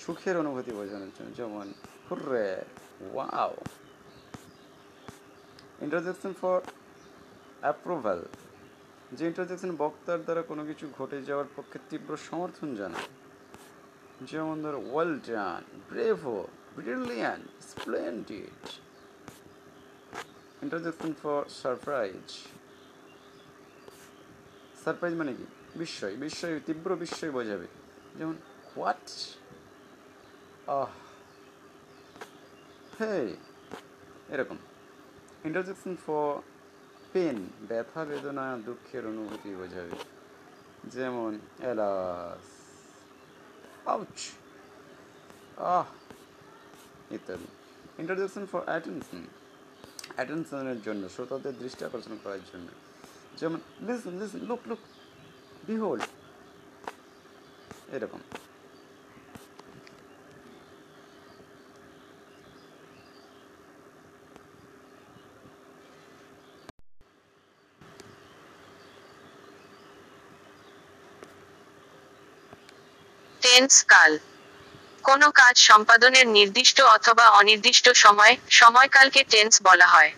সুখের 0.01 0.35
অনুভূতি 0.41 0.71
বোঝানোর 0.79 1.11
জন্য। 1.15 1.29
যেমন 1.39 1.65
hurray 2.11 2.65
wow 3.13 3.55
interjection 5.81 6.33
for 6.41 6.61
approval 7.61 8.25
যে 9.11 9.25
ইন্টারজেকশন 9.25 9.75
বক্তার 9.75 10.23
দ্বারা 10.23 10.41
কোনো 10.41 10.65
কিছু 10.65 10.89
ঘটে 10.97 11.21
যাওয়ার 11.21 11.45
পক্ষে 11.55 11.79
তীব্র 11.89 12.17
সমর্থন 12.17 12.75
জানায়। 12.75 13.05
যেমন 14.21 14.61
ধরো 14.61 14.81
well 14.91 15.19
done 15.19 15.79
bravo 15.89 16.47
brilliant 16.75 17.63
splendid. 17.63 18.69
Interjection 20.63 21.07
for 21.07 21.45
surprise. 21.63 22.31
Surprise 24.85 25.15
মানে 25.15 25.33
কি? 25.33 25.45
বিস্ময়। 25.75 26.15
বিস্ময়, 26.15 26.59
তীব্র 26.65 26.95
বিস্ময় 26.95 27.31
বোঝাবে। 27.31 27.67
যেমন 28.17 28.33
হোয়াট 28.77 29.09
আহ 30.69 31.02
হে 33.01 33.35
এরকম। 34.29 34.57
ইন্টারজেকশন 35.45 35.95
ফর 36.05 36.41
পেন 37.13 37.49
ব্যথা, 37.67 38.05
বেদনা, 38.05 38.57
দুঃখের 38.57 39.07
অনুভূতি 39.07 39.55
বোঝাবে। 39.55 39.91
যেমন, 40.85 41.39
এলাস 41.59 42.47
আউচ 43.87 44.31
আহ, 45.57 45.85
ইত্যাদি। 47.13 47.47
ইন্টারজেকশন 47.99 48.45
ফর 48.45 48.61
অ্যাটেনশন 48.65 49.27
অ্যাটেনশনের 50.15 50.81
জন্য, 50.81 51.09
শ্রোতাদের 51.09 51.57
দৃষ্টি 51.59 51.85
আকর্ষণ 51.85 52.17
করার 52.23 52.39
জন্য। 52.53 52.67
যেমন 53.37 53.59
listen 53.81 54.21
listen 54.21 54.39
look 54.39 54.59
look 54.67 54.79
behold 55.67 56.03
এরকম। 57.91 58.19
টেন্স 73.55 73.83
কাল। 73.83 74.17
কোনো 75.03 75.31
কাজ 75.31 75.57
সম্পাদনের 75.57 76.27
নির্দিষ্ট 76.27 76.81
অথবা 76.81 77.27
অনির্দিষ্ট 77.29 77.89
সময়, 77.95 78.37
সময়কালকে 78.49 79.23
টেন্স 79.23 79.61
বলা 79.63 79.87
হয়। 79.87 80.11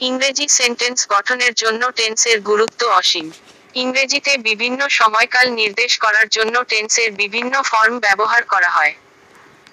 ইংরেজি 0.00 0.48
সেন্টেন্স 0.48 0.98
গঠনের 1.08 1.52
জন্য 1.54 1.90
টেন্সের 1.90 2.40
গুরুত্ব 2.40 2.86
অসীম। 2.86 3.30
ইংরেজিতে 3.74 4.36
বিভিন্ন 4.36 4.88
সময়কাল 4.88 5.50
নির্দেশ 5.50 5.98
করার 5.98 6.28
জন্য 6.28 6.62
টেন্সের 6.62 7.10
বিভিন্ন 7.12 7.62
ফর্ম 7.62 7.98
ব্যবহার 7.98 8.42
করা 8.44 8.68
হয়। 8.68 8.94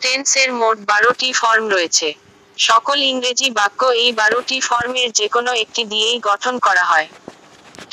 টেন্সের 0.02 0.54
মোট 0.54 0.78
বারোটি 0.80 1.34
ফর্ম 1.34 1.70
রয়েছে। 1.70 2.14
সকল 2.58 2.98
ইংরেজি 3.04 3.52
বাক্য 3.52 3.86
এই 3.86 4.12
বারোটি 4.12 4.60
ফর্মের 4.60 5.12
যে 5.12 5.28
কোনো 5.28 5.54
একটি 5.54 5.84
দিয়েই 5.84 6.20
গঠন 6.20 6.60
করা 6.60 6.84
হয়। 6.84 7.08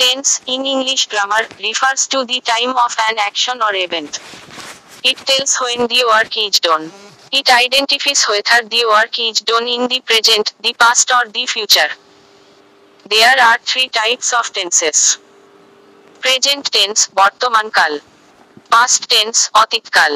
Tense 0.02 0.28
in 0.54 0.62
English 0.76 1.02
grammar 1.12 1.44
refers 1.66 2.02
to 2.12 2.20
the 2.32 2.38
time 2.52 2.70
of 2.86 2.92
an 3.02 3.16
action 3.24 3.58
or 3.68 3.74
event 3.88 4.14
It 5.04 5.18
tells 5.18 5.58
when 5.58 5.88
the 5.88 6.04
work 6.06 6.38
is 6.38 6.60
done. 6.60 6.92
It 7.32 7.50
identifies 7.50 8.24
whether 8.26 8.60
the 8.68 8.86
work 8.86 9.18
is 9.18 9.42
done 9.42 9.68
in 9.68 9.88
the 9.88 10.00
present, 10.02 10.54
the 10.62 10.74
past 10.74 11.12
or 11.12 11.28
the 11.32 11.48
future. 11.48 11.90
There 13.10 13.36
are 13.42 13.58
three 13.66 13.88
types 13.90 14.32
of 14.32 14.54
tenses. 14.54 15.18
Present 16.22 16.64
tense, 16.72 17.02
বর্তমানকাল 17.20 17.94
Past 18.72 19.02
tense, 19.12 19.40
অতীতকাল 19.64 20.14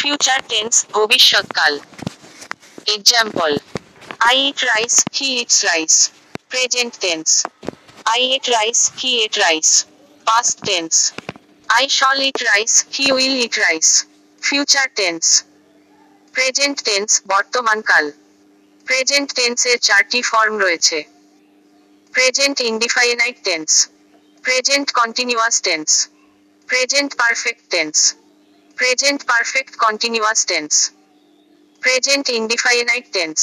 Future 0.00 0.40
tense, 0.52 0.76
ভবিষ্যৎকাল 0.96 1.72
Example. 2.96 3.54
I 4.20 4.34
eat 4.46 4.58
rice, 4.72 4.98
he 5.16 5.26
eats 5.40 5.58
rice. 5.64 5.98
Present 6.50 6.92
tense. 7.00 7.32
I 8.11 8.17
ate 8.17 8.47
rice, 8.49 8.91
he 8.97 9.23
ate 9.23 9.37
rice. 9.37 9.85
Past 10.27 10.63
tense. 10.63 11.13
I 11.69 11.85
shall 11.87 12.19
eat 12.19 12.41
rice, 12.43 12.85
he 12.89 13.11
will 13.11 13.35
eat 13.37 13.55
rice. 13.59 13.91
Future 14.41 14.89
tense. 14.95 15.29
Present 16.33 16.77
tense 16.87 17.09
বর্তমানকাল 17.33 18.05
present 18.87 19.29
টেন্সের 19.37 19.77
চারটি 19.87 20.19
form 20.31 20.53
রয়েছে 20.65 20.97
present 22.13 22.57
indefinite 22.71 23.37
tense 23.47 23.69
present 24.43 24.87
continuous 24.99 25.55
tense 25.67 25.89
present 26.69 27.11
perfect 27.21 27.63
tense 27.73 27.95
present 28.77 29.19
perfect 29.31 29.73
continuous 29.85 30.39
tense 30.51 30.71
present 31.83 32.25
indefinite 32.39 33.05
tense 33.17 33.37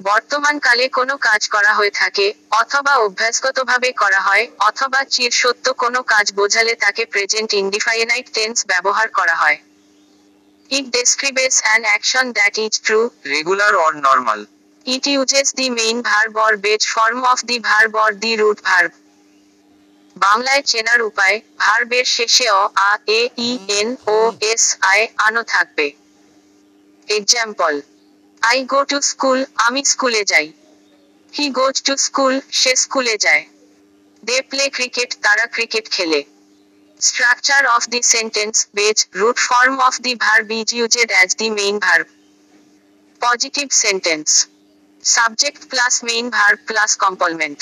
বর্তমানকালে 0.00 0.88
কোনো 0.88 1.16
কাজ 1.16 1.48
করা 1.48 1.72
হয়ে 1.74 1.90
থাকে 1.90 2.26
অথবা 2.50 2.94
অভ্যাসগতভাবে 2.96 3.92
করা 3.92 4.20
হয় 4.20 4.44
অথবা 4.58 5.04
চির 5.04 5.30
সত্য 5.30 5.72
কোনো 5.72 6.02
কাজ 6.02 6.26
বোঝালে 6.32 6.74
তাকে 6.74 7.04
প্রেজেন্ট 7.04 7.54
ইনডিফাইনাইট 7.54 8.26
টেন্স 8.32 8.56
ব্যবহার 8.66 9.08
করা 9.08 9.34
হয়। 9.34 9.58
It 10.70 10.86
describes 10.90 11.62
an 11.62 11.80
action 11.84 12.32
that 12.32 12.58
is 12.58 12.80
true 12.80 13.00
regular 13.24 13.72
or 13.84 13.92
normal, 14.08 14.40
It 14.86 15.06
uses 15.06 15.52
the 15.52 15.70
main 15.70 16.02
verb 16.02 16.36
or 16.36 16.56
base 16.58 16.84
form 16.84 17.24
of 17.24 17.38
the 17.46 17.58
verb 17.58 17.94
or 17.94 18.12
the 18.12 18.32
root 18.36 18.60
verb. 18.60 18.92
বাংলায় 20.16 20.62
চেনার 20.62 21.00
উপায় 21.02 21.40
ভার্বের 21.58 22.04
শেষে 22.04 22.46
অ 22.50 22.62
আ 22.90 22.92
এ 23.06 23.20
ই 23.38 23.50
এন 23.80 23.88
ও 24.06 24.18
এস 24.40 24.64
আই 24.80 25.00
আনো 25.16 25.42
থাকবে। 25.42 25.86
Example 27.08 27.80
I 28.50 28.58
go 28.64 28.80
to 28.90 28.98
school 29.10 29.38
আমি 29.56 29.80
স্কুলে 29.84 30.22
যাই। 30.24 30.46
হি 31.32 31.46
গোজ 31.50 31.76
টু 31.86 31.92
স্কুল 31.96 32.34
সে 32.60 32.72
স্কুলে 32.76 33.14
যায়। 33.16 33.44
দে 34.22 34.36
প্লে 34.50 34.64
ক্রিকেট 34.76 35.10
তারা 35.22 35.44
ক্রিকেট 35.46 35.86
খেলে। 35.90 36.20
Structure 37.00 37.62
of 37.66 37.82
the 37.88 38.00
sentence 38.14 38.54
base 38.74 38.98
root 39.14 39.36
form 39.48 39.74
of 39.88 39.94
the 40.00 40.12
verb 40.24 40.46
is 40.60 40.68
used 40.74 41.08
as 41.12 41.30
the 41.40 41.48
main 41.50 41.76
verb 41.78 42.06
positive 43.20 43.66
sentence 43.84 44.28
subject 45.04 45.62
plus 45.70 45.94
main 46.04 46.26
verb 46.30 46.58
plus 46.66 46.90
complement. 47.04 47.60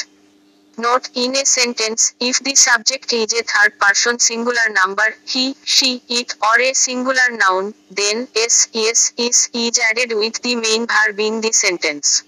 Note 0.82 1.10
in 1.14 1.36
a 1.36 1.46
sentence, 1.46 2.12
if 2.18 2.40
the 2.40 2.56
subject 2.56 3.12
is 3.12 3.32
a 3.34 3.44
third 3.44 3.78
person 3.78 4.18
singular 4.18 4.68
number, 4.70 5.14
he, 5.24 5.54
she, 5.62 6.02
it, 6.08 6.34
or 6.42 6.60
a 6.60 6.72
singular 6.74 7.28
noun, 7.30 7.72
then 7.88 8.26
s, 8.34 8.66
yes, 8.72 9.12
is, 9.16 9.48
is 9.52 9.78
added 9.78 10.12
with 10.16 10.42
the 10.42 10.56
main 10.56 10.88
verb 10.88 11.20
in 11.20 11.40
the 11.40 11.52
sentence. 11.52 12.24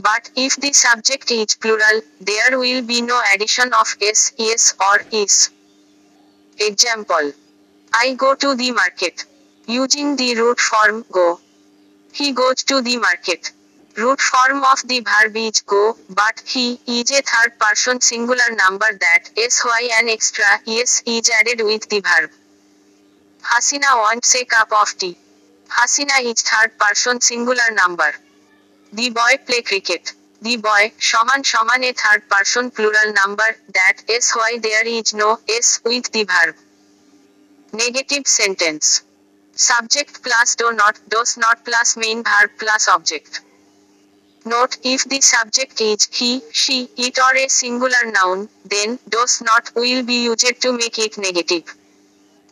But 0.00 0.28
if 0.34 0.56
the 0.56 0.72
subject 0.72 1.30
is 1.30 1.54
plural, 1.54 2.00
there 2.20 2.58
will 2.58 2.82
be 2.82 3.00
no 3.00 3.22
addition 3.32 3.72
of 3.72 3.94
s, 4.02 4.32
yes, 4.36 4.74
or 4.80 5.04
is. 5.12 5.50
Example. 6.58 7.32
I 7.94 8.14
go 8.14 8.34
to 8.34 8.56
the 8.56 8.72
market. 8.72 9.24
Using 9.68 10.16
the 10.16 10.34
root 10.34 10.58
form 10.58 11.04
go. 11.12 11.38
He 12.12 12.32
goes 12.32 12.64
to 12.64 12.82
the 12.82 12.96
market 12.96 13.52
root 13.98 14.20
form 14.20 14.62
of 14.62 14.80
the 14.86 15.00
verb 15.00 15.36
is 15.36 15.60
go, 15.62 15.96
but 16.08 16.42
he 16.46 16.78
is 16.86 17.10
a 17.10 17.22
third 17.22 17.58
person 17.58 18.00
singular 18.00 18.50
number 18.64 18.86
that 19.00 19.30
is 19.36 19.60
why 19.60 19.88
an 19.98 20.08
extra 20.08 20.60
yes 20.64 21.02
is 21.04 21.28
added 21.40 21.60
with 21.64 21.88
the 21.88 22.00
verb. 22.00 22.30
Hasina 23.42 23.96
wants 24.04 24.34
a 24.36 24.44
cup 24.44 24.70
of 24.72 24.96
tea. 24.98 25.18
Hasina 25.68 26.22
is 26.22 26.42
third 26.42 26.78
person 26.78 27.20
singular 27.20 27.70
number. 27.72 28.14
The 28.92 29.10
boy 29.10 29.32
play 29.44 29.62
cricket. 29.62 30.12
The 30.42 30.56
boy, 30.56 30.92
Shaman 30.98 31.42
Shaman 31.42 31.82
a 31.82 31.92
third 31.92 32.28
person 32.28 32.70
plural 32.70 33.12
number, 33.12 33.56
that 33.74 33.96
is 34.08 34.30
why 34.30 34.58
there 34.62 34.86
is 34.86 35.12
no 35.12 35.40
s 35.48 35.80
with 35.84 36.12
the 36.12 36.22
verb. 36.22 36.54
Negative 37.72 38.26
sentence. 38.26 39.02
Subject 39.54 40.22
plus 40.22 40.54
do 40.54 40.72
not, 40.72 40.96
does 41.08 41.36
not 41.36 41.64
plus 41.64 41.96
main 41.96 42.22
verb 42.22 42.50
plus 42.58 42.86
object. 42.86 43.40
Note 44.50 44.78
if 44.82 45.04
the 45.04 45.20
subject 45.20 45.78
is 45.82 46.08
he, 46.10 46.40
she, 46.52 46.88
it 46.96 47.18
or 47.18 47.36
a 47.36 47.48
singular 47.48 48.10
noun, 48.10 48.48
then 48.64 48.98
does 49.06 49.42
not 49.42 49.70
will 49.74 50.02
be 50.02 50.24
used 50.24 50.60
to 50.62 50.72
make 50.72 50.98
it 50.98 51.18
negative. 51.18 51.64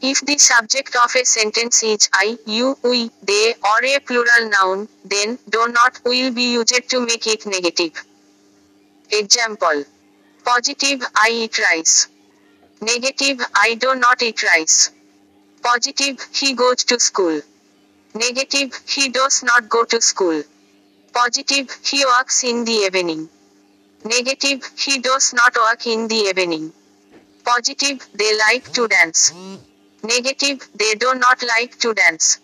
If 0.02 0.20
the 0.20 0.36
subject 0.36 0.94
of 1.02 1.14
a 1.16 1.24
sentence 1.24 1.82
is 1.82 2.10
I, 2.12 2.36
you, 2.44 2.76
we, 2.82 3.10
they, 3.22 3.54
or 3.70 3.82
a 3.82 3.98
plural 4.00 4.50
noun, 4.50 4.88
then 5.06 5.38
do 5.48 5.68
not 5.68 5.98
will 6.04 6.34
be 6.34 6.52
used 6.52 6.90
to 6.90 7.00
make 7.00 7.26
it 7.26 7.46
negative. 7.46 7.94
Example. 9.10 9.84
Positive 10.44 11.00
I 11.14 11.30
eat 11.30 11.58
rice. 11.58 12.08
Negative 12.82 13.40
I 13.54 13.74
do 13.74 13.94
not 13.94 14.22
eat 14.22 14.42
rice. 14.42 14.90
Positive 15.62 16.18
he 16.34 16.52
goes 16.52 16.84
to 16.84 17.00
school. 17.00 17.40
Negative 18.14 18.78
he 18.86 19.08
does 19.08 19.42
not 19.42 19.70
go 19.70 19.84
to 19.84 20.02
school. 20.02 20.42
Positive, 21.16 21.74
he 21.82 22.04
works 22.04 22.44
in 22.44 22.66
the 22.66 22.78
evening. 22.86 23.30
Negative, 24.04 24.60
he 24.76 24.98
does 24.98 25.32
not 25.32 25.56
work 25.56 25.86
in 25.86 26.08
the 26.08 26.20
evening. 26.30 26.74
Positive, 27.42 28.06
they 28.12 28.36
like 28.36 28.70
to 28.74 28.86
dance. 28.86 29.32
Negative, 30.02 30.68
they 30.74 30.94
do 30.94 31.14
not 31.14 31.42
like 31.42 31.78
to 31.78 31.94
dance. 31.94 32.38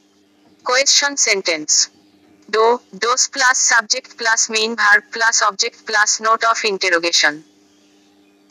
Question 0.64 1.18
sentence. 1.18 1.90
Do, 2.48 2.80
does 2.96 3.28
plus 3.28 3.58
subject 3.58 4.16
plus 4.16 4.48
main 4.48 4.74
verb 4.74 5.04
plus 5.12 5.42
object 5.42 5.86
plus 5.86 6.20
note 6.22 6.44
of 6.50 6.64
interrogation. 6.64 7.44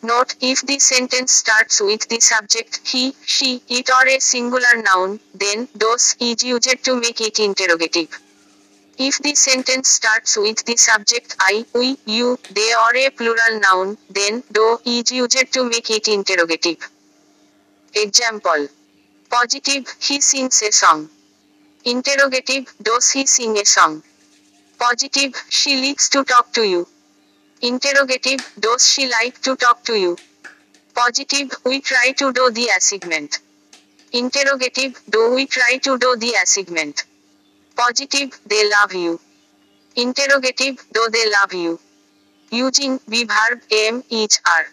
Note 0.03 0.35
if 0.39 0.61
the 0.61 0.77
sentence 0.77 1.31
starts 1.31 1.81
with 1.81 2.07
the 2.09 2.19
subject 2.19 2.81
he, 2.87 3.15
she, 3.25 3.63
it 3.67 3.89
or 3.89 4.07
a 4.07 4.19
singular 4.19 4.83
noun, 4.83 5.19
then 5.33 5.67
does 5.75 6.15
is 6.19 6.43
used 6.43 6.83
to 6.83 6.95
make 6.99 7.21
it 7.21 7.39
interrogative. 7.39 8.21
If 8.97 9.19
the 9.19 9.33
sentence 9.35 9.89
starts 9.89 10.37
with 10.37 10.63
the 10.65 10.77
subject 10.77 11.35
I, 11.39 11.65
we, 11.73 11.97
you, 12.05 12.37
they 12.51 12.73
or 12.73 12.95
a 12.95 13.09
plural 13.09 13.59
noun, 13.59 13.97
then 14.09 14.43
do 14.51 14.79
is 14.85 15.11
used 15.11 15.53
to 15.53 15.63
make 15.63 15.89
it 15.89 16.07
interrogative. 16.07 16.89
Example. 17.93 18.67
Positive, 19.29 19.87
he 19.99 20.21
sings 20.21 20.61
a 20.61 20.71
song. 20.71 21.09
Interrogative, 21.85 22.73
does 22.81 23.09
he 23.11 23.25
sing 23.25 23.57
a 23.57 23.65
song? 23.65 24.03
Positive, 24.77 25.33
she 25.49 25.87
likes 25.87 26.09
to 26.09 26.23
talk 26.23 26.51
to 26.53 26.63
you. 26.63 26.87
Interrogative, 27.61 28.39
does 28.59 28.87
she 28.87 29.09
like 29.09 29.41
to 29.41 29.55
talk 29.55 29.83
to 29.85 29.93
you? 29.93 30.17
Positive, 30.93 31.51
we 31.65 31.79
try 31.81 32.11
to 32.17 32.33
do 32.33 32.51
the 32.51 32.69
assignment. 32.75 33.39
Interrogative, 34.11 35.01
do 35.09 35.33
we 35.33 35.45
try 35.47 35.77
to 35.77 35.97
do 35.97 36.15
the 36.17 36.33
assignment? 36.43 37.05
Positive, 37.75 38.39
they 38.45 38.69
love 38.69 38.93
you. 38.93 39.19
Interrogative, 39.95 40.83
do 40.93 41.09
they 41.11 41.29
love 41.31 41.53
you? 41.53 41.79
Using 42.49 42.99
be 43.09 43.23
verb 43.23 43.61
am 43.71 44.03
each 44.09 44.39
are. 44.45 44.67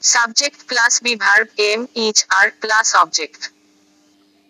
Subject 0.00 0.66
plus 0.66 1.00
be 1.00 1.14
verb 1.16 1.48
am 1.58 1.88
each 1.94 2.24
are 2.34 2.52
plus 2.60 2.94
object. 2.94 3.50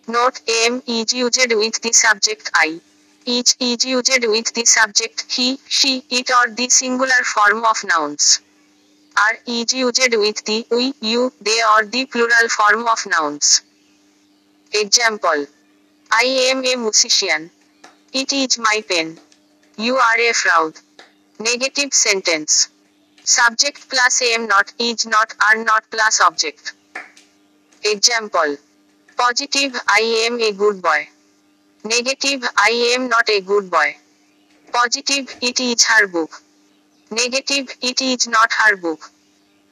Note 0.07 0.41
am 0.49 0.83
is 0.87 1.13
used 1.13 1.53
with 1.55 1.81
the 1.83 1.93
subject 1.93 2.51
I. 2.55 2.81
Each 3.25 3.55
is 3.61 3.85
used 3.85 4.27
with 4.27 4.53
the 4.55 4.65
subject 4.65 5.27
he, 5.29 5.59
she, 5.67 6.05
it 6.11 6.31
or 6.31 6.51
the 6.51 6.69
singular 6.69 7.23
form 7.25 7.65
of 7.65 7.85
nouns. 7.85 8.41
Are 9.17 9.39
is 9.47 9.73
used 9.73 10.15
with 10.17 10.45
the 10.45 10.67
we, 10.71 10.95
you, 11.01 11.33
they 11.41 11.61
or 11.77 11.85
the 11.85 12.07
plural 12.07 12.49
form 12.49 12.87
of 12.89 13.07
nouns. 13.07 13.63
Example. 14.73 15.47
I 16.11 16.25
am 16.51 16.65
a 16.65 16.77
musician. 16.77 17.51
It 18.13 18.33
is 18.33 18.59
my 18.59 18.83
pen. 18.89 19.21
You 19.77 19.97
are 19.97 20.19
a 20.19 20.33
fraud. 20.33 20.75
Negative 21.39 21.95
sentence. 21.95 22.69
Subject 23.23 23.89
plus 23.89 24.21
am 24.23 24.49
not, 24.49 24.73
is 24.81 25.07
not, 25.07 25.33
are 25.49 25.63
not 25.63 25.85
plus 25.93 26.21
object. 26.21 26.73
Example. 27.85 28.57
Positive 29.17 29.81
I 29.87 30.27
am 30.27 30.41
a 30.41 30.51
good 30.51 30.83
boy. 30.83 31.09
Negative 31.85 32.43
I 32.57 32.95
am 32.97 33.09
not 33.09 33.31
a 33.31 33.43
good 33.43 33.71
boy. 33.71 33.97
Positive 34.73 35.33
it 35.41 35.61
is 35.61 35.85
her 35.85 36.09
book. 36.09 36.43
Negative 37.13 37.69
it 37.81 38.03
is 38.03 38.27
not 38.27 38.53
her 38.55 38.77
book. 38.77 39.09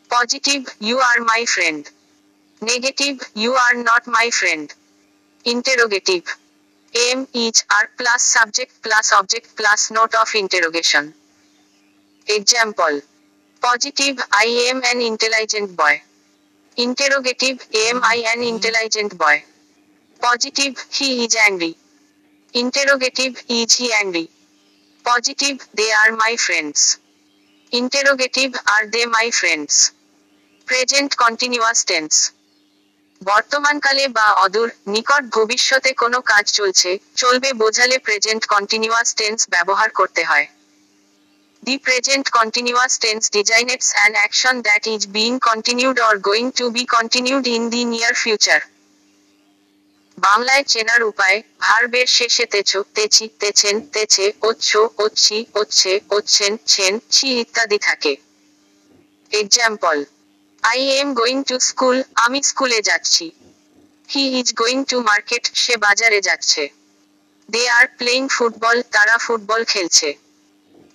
Positive 0.09 0.65
you 0.79 0.99
are 0.99 1.25
my 1.25 1.45
friend. 1.49 1.91
Negative 2.63 3.21
you 3.35 3.55
are 3.55 3.83
not 3.83 4.07
my 4.07 4.31
friend. 4.33 4.73
Interrogative. 5.45 6.37
Am 6.95 7.29
is 7.35 7.65
are 7.71 7.91
plus 7.99 8.23
subject 8.23 8.83
plus 8.83 9.13
object 9.13 9.57
plus 9.57 9.91
note 9.91 10.15
of 10.15 10.35
interrogation. 10.35 11.15
Example. 12.27 13.03
Positive 13.61 14.19
I 14.33 14.69
am 14.71 14.83
an 14.85 15.03
intelligent 15.03 15.77
boy. 15.77 16.03
Interrogative 16.77 17.67
Am 17.75 18.01
I 18.03 18.25
an 18.35 18.43
intelligent 18.43 19.19
boy? 19.19 19.45
Positive 20.21 20.79
He 20.91 21.25
is 21.25 21.37
angry. 21.37 21.77
Interrogative 22.55 23.43
Is 23.49 23.77
he 23.77 23.93
angry? 23.93 24.31
Positive 25.05 25.67
They 25.75 25.91
are 25.91 26.17
my 26.17 26.37
friends. 26.37 26.99
Interrogative 27.73 28.55
Are 28.67 28.87
they 28.87 29.05
my 29.07 29.31
friends? 29.31 29.93
Present 30.65 31.17
continuous 31.17 31.85
tense. 31.85 32.33
বর্তমানকালে 33.23 34.05
বা 34.09 34.27
অদূর 34.45 34.69
নিকট 34.87 35.23
ভবিষ্যতে 35.37 35.91
কোনো 35.93 36.19
কাজ 36.23 36.45
চলছে, 36.53 36.91
চলবে 37.17 37.51
বোঝালে 37.53 37.97
প্রেজেন্ট 37.99 38.43
কন্টিনিউয়াস 38.47 39.09
টেন্স 39.15 39.41
ব্যবহার 39.51 39.89
করতে 39.91 40.23
হয়। 40.25 40.47
The 41.63 41.79
present 41.79 42.27
continuous 42.31 42.93
tense 42.99 43.23
designates 43.31 43.89
an 43.95 44.13
action 44.15 44.55
that 44.63 44.87
is 44.87 45.03
being 45.07 45.31
continued 45.39 45.99
or 46.01 46.15
going 46.19 46.47
to 46.51 46.65
be 46.71 46.85
continued 46.87 47.47
in 47.47 47.63
the 47.71 47.85
near 47.85 48.15
future 48.15 48.61
বাংলায় 50.19 50.65
চেনার 50.65 51.03
উপায়, 51.03 51.43
ভার্বের 51.61 52.07
শেষে 52.07 52.45
তেছো, 52.47 52.85
তেছি, 52.95 53.25
তেছেন, 53.41 53.81
তেছে, 53.95 54.33
ওচ্ছ, 54.43 54.77
ওচ্ছি, 54.99 55.37
ওচ্ছে, 55.55 56.01
ওচ্ছেন, 56.11 56.53
ছেন, 56.67 56.93
ছি 57.11 57.27
ইত্যাদি 57.41 57.79
থাকে। 57.79 58.13
Example 59.33 59.97
I 60.71 60.81
am 61.01 61.09
going 61.21 61.39
to 61.49 61.57
school 61.69 61.97
আমি 62.25 62.39
স্কুলে 62.51 62.81
যাচ্ছি। 62.89 63.27
He 64.09 64.23
is 64.41 64.49
going 64.61 64.79
to 64.91 64.97
market 65.11 65.45
সে 65.63 65.75
বাজারে 65.87 66.21
যাচ্ছে। 66.29 66.63
দে 67.49 67.63
আর 67.79 67.87
প্লেইং 67.99 68.23
ফুটবল 68.37 68.77
তারা 68.95 69.17
ফুটবল 69.25 69.61
খেলছে। 69.73 70.09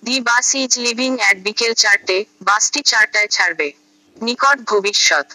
The 0.02 0.16
bus 0.28 0.48
is 0.62 0.72
leaving 0.86 1.12
at 1.22 1.36
বিকেল 1.46 1.72
চারটে, 1.82 2.16
বাসটি 2.48 2.80
চারটায় 2.90 3.30
ছাড়বে। 3.36 3.68
নিকট 4.16 4.58
ভবিষ্যৎ। 4.70 5.26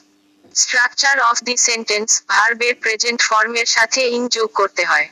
স্ট্রাকচার 0.56 1.16
অফ 1.30 1.38
দি 1.48 1.56
সেন্টেন্স 1.68 2.10
ভার্বের 2.34 2.76
প্রেজেন্ট 2.84 3.20
ফর্মের 3.30 3.68
সাথে 3.76 4.02
ইং 4.16 4.22
যোগ 4.36 4.50
করতে 4.60 4.84
হয়। 4.92 5.08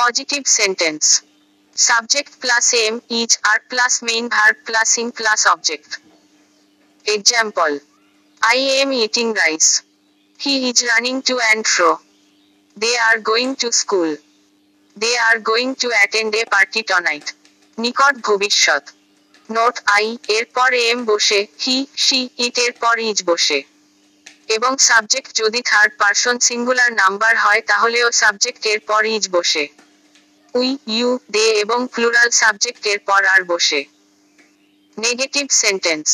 Positive 0.00 0.42
sentence 0.58 1.02
subject 1.76 2.32
plus 2.42 2.66
am 2.84 2.94
is 3.20 3.30
are 3.50 3.58
plus 3.70 3.94
main 4.08 4.24
verb 4.36 4.56
plus 4.68 4.90
ing 5.00 5.06
plus 5.18 5.40
object 5.54 5.90
example 7.06 7.70
I 8.42 8.56
am 8.80 8.92
eating 8.92 9.34
rice. 9.34 9.82
He 10.40 10.68
is 10.68 10.82
running 10.82 11.22
to 11.22 11.38
and 11.50 11.64
fro. 11.64 12.00
They 12.76 12.96
are 12.96 13.20
going 13.20 13.54
to 13.56 13.70
school. 13.72 14.16
They 14.96 15.16
are 15.16 15.38
going 15.38 15.76
to 15.76 15.90
attend 16.02 16.34
a 16.34 16.44
party 16.46 16.82
tonight. 16.82 17.26
নিকট 17.78 18.14
ভবিষ্যৎ 18.28 18.84
note 19.48 19.74
I 19.96 20.06
এরপর 20.38 20.70
am 20.90 20.98
বসে 21.10 21.40
he 21.64 21.76
she 22.04 22.20
it 22.46 22.56
এরপর 22.66 22.94
is 23.10 23.18
বসে 23.30 23.58
এবং 24.56 24.72
subject 24.88 25.30
যদি 25.42 25.60
third 25.70 25.92
person 26.02 26.36
singular 26.48 26.92
number 27.02 27.34
হয়, 27.44 27.62
তাহলেও 27.70 28.06
সাবজেক্ট 28.22 28.62
এর 28.72 28.80
পর 28.90 29.02
ইজ 29.16 29.24
বসে 29.36 29.64
উই 30.54 30.68
ইউ 30.96 31.10
দে 31.34 31.46
এবং 31.62 31.78
প্লুরাল 31.94 32.30
সাবজেক্ট 32.42 32.82
এর 32.92 33.00
পর 33.08 33.20
আর 33.34 33.42
বসে 33.52 33.80
negative 34.96 35.44
sentence 35.62 36.06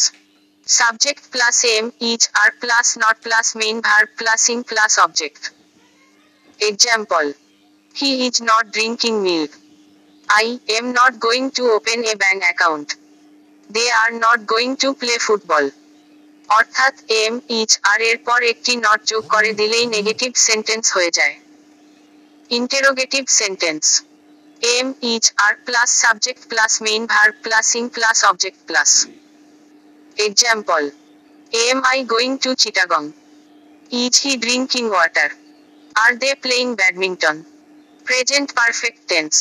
Subject 0.69 1.31
plus 1.33 1.65
am, 1.65 1.95
each 1.99 2.29
are 2.37 2.53
plus 2.61 2.99
not 2.99 3.23
plus 3.23 3.55
main 3.55 3.81
verb 3.81 4.09
plus 4.19 4.51
ing 4.51 4.65
plus 4.65 4.99
object. 4.99 5.51
Example. 6.61 7.33
He 7.95 8.27
is 8.27 8.43
not 8.43 8.71
drinking 8.71 9.23
milk. 9.23 9.51
I 10.29 10.61
am 10.69 10.93
not 10.93 11.19
going 11.19 11.53
to 11.53 11.71
open 11.71 12.05
a 12.05 12.15
bank 12.17 12.43
account. 12.45 12.97
They 13.71 13.89
are 13.89 14.11
not 14.11 14.47
going 14.47 14.77
to 14.79 14.95
play 14.95 15.19
football. 15.29 15.67
অর্থাৎ 16.49 16.95
am 17.25 17.35
is 17.61 17.71
are 17.91 18.01
এর 18.11 18.19
পর 18.27 18.41
একটি 18.53 18.73
not 18.87 19.01
যোগ 19.11 19.23
করে 19.35 19.51
দিলেই 19.61 19.87
negative 19.97 20.31
sentence 20.49 20.85
হয়ে 20.97 21.11
যায় 21.19 21.35
interrogative 22.51 23.23
sentence 23.41 23.85
am 24.77 24.89
is 25.13 25.25
are 25.47 25.53
plus 25.67 25.89
subject 26.05 26.43
plus 26.51 26.73
main 26.87 27.03
verb 27.15 27.35
plus 27.45 27.67
ing 27.79 27.85
plus 27.97 28.17
object 28.31 28.61
plus 28.69 28.91
Example. 30.19 30.91
Am 31.53 31.83
I 31.87 32.03
going 32.03 32.39
to 32.41 32.51
Chittagong? 32.51 33.13
Is 33.91 34.17
he 34.17 34.37
drinking 34.37 34.91
water? 34.91 35.31
Are 35.97 36.17
they 36.17 36.35
playing 36.37 36.75
badminton? 36.75 37.47
Present 38.07 38.55
perfect 38.55 39.01
tense. 39.09 39.39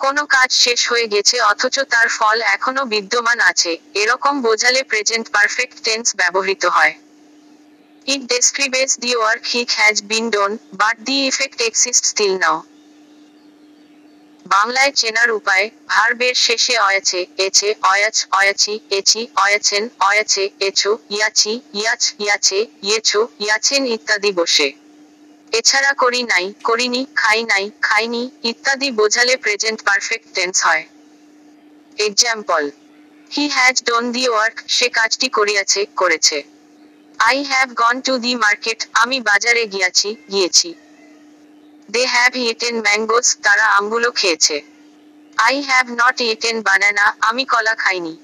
কোনো 0.00 0.22
কাজ 0.34 0.50
শেষ 0.64 0.80
হয়ে 0.90 1.06
গেছে, 1.14 1.36
অথচ 1.50 1.76
তার 1.92 2.08
ফল 2.18 2.38
এখনও 2.56 2.84
বিদ্যমান 2.94 3.38
আছে 3.50 3.72
এরকম 4.02 4.34
বোঝালে 4.46 4.80
প্রেজেন্ট 4.90 5.26
পারফেক্ট 5.36 5.76
টেন্স 5.86 6.06
ব্যবহৃত 6.20 6.64
হয় 6.76 6.94
it 8.06 8.22
describes 8.34 8.90
the 9.04 9.12
work 9.20 9.42
which 9.52 9.68
has 9.80 9.96
been 10.12 10.26
done 10.36 10.50
but 10.82 10.96
the 11.08 11.18
effect 11.30 11.58
exist 11.68 12.02
still 12.12 12.34
now 12.44 12.56
বাংলায় 14.46 14.92
চেনার 14.92 15.30
উপায়, 15.30 15.70
ভার্বের 15.88 16.34
শেষে 16.34 16.78
অয়াছে 16.78 17.26
এছে 17.38 17.74
অয়াচ, 17.82 18.26
অয়াচি 18.30 18.80
এছি 18.90 19.26
অয়াছেন 19.36 19.88
অয়াছে 20.00 20.50
এছো 20.60 20.98
ইয়াছি 21.10 21.60
ইয়াচ 21.74 22.14
ইয়াছে 22.18 22.66
ইয়েছো 22.82 23.28
ইয়াছেন 23.40 23.86
ইত্যাদি 23.86 24.32
বসে। 24.32 24.72
এছাড়া 25.52 25.92
করি 25.92 26.22
নাই, 26.22 26.54
করিনি, 26.64 27.06
খাই 27.14 27.42
নাই, 27.42 27.70
খাইনি, 27.80 28.30
ইত্যাদি 28.42 28.90
বোঝালে 28.90 29.36
প্রেজেন্ট 29.36 29.82
পারফেক্ট 29.84 30.34
টেন্স 30.34 30.56
হয়। 30.66 30.84
Example 31.98 32.70
he 33.30 33.48
has 33.48 33.76
done 33.84 34.12
the 34.12 34.28
work 34.28 34.56
সে 34.68 34.88
কাজটি 34.88 35.28
করিয়াছে, 35.28 35.86
করেছে। 35.96 36.42
I 37.18 37.44
have 37.44 37.68
gone 37.74 38.00
to 38.00 38.18
the 38.18 38.34
market 38.34 38.80
আমি 38.92 39.20
বাজারে 39.20 39.66
গিয়াছি, 39.66 40.16
গিয়েছি। 40.30 40.74
দে 41.92 42.02
হ্যাভ 42.14 42.32
ইটেন 42.50 42.76
ম্যাঙ্গোস 42.86 43.28
তারা 43.44 43.64
আমগুলো 43.78 44.08
খেয়েছে 44.20 44.56
I 45.46 45.56
have 45.68 45.86
not 46.00 46.16
eaten 46.32 46.56
banana 46.68 47.04
আমি 47.28 47.44
কলা 47.52 47.74
খাইনি 47.84 48.14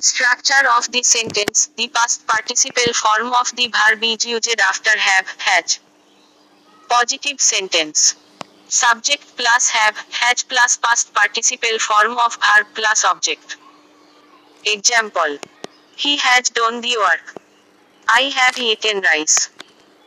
Structure 0.00 0.66
of 0.78 0.90
the 0.92 1.02
sentence 1.02 1.68
The 1.76 1.88
past 1.88 2.26
participle 2.26 2.94
form 2.94 3.34
of 3.34 3.54
the 3.54 3.66
verb 3.68 4.02
is 4.02 4.24
used 4.24 4.58
after 4.58 4.94
have, 4.98 5.28
has. 5.38 5.78
Positive 6.88 7.38
sentence 7.38 8.14
Subject 8.68 9.22
plus 9.36 9.68
have, 9.68 9.96
has 10.12 10.42
plus 10.42 10.78
past 10.78 11.12
participle 11.12 11.78
form 11.78 12.16
of 12.16 12.32
verb 12.36 12.66
plus 12.74 13.04
object. 13.04 13.58
Example. 14.64 15.36
He 15.96 16.16
has 16.16 16.48
done 16.48 16.80
the 16.80 16.96
work. 16.96 17.26
I 18.08 18.22
have 18.34 18.56
eaten 18.58 19.02
rice. 19.02 19.50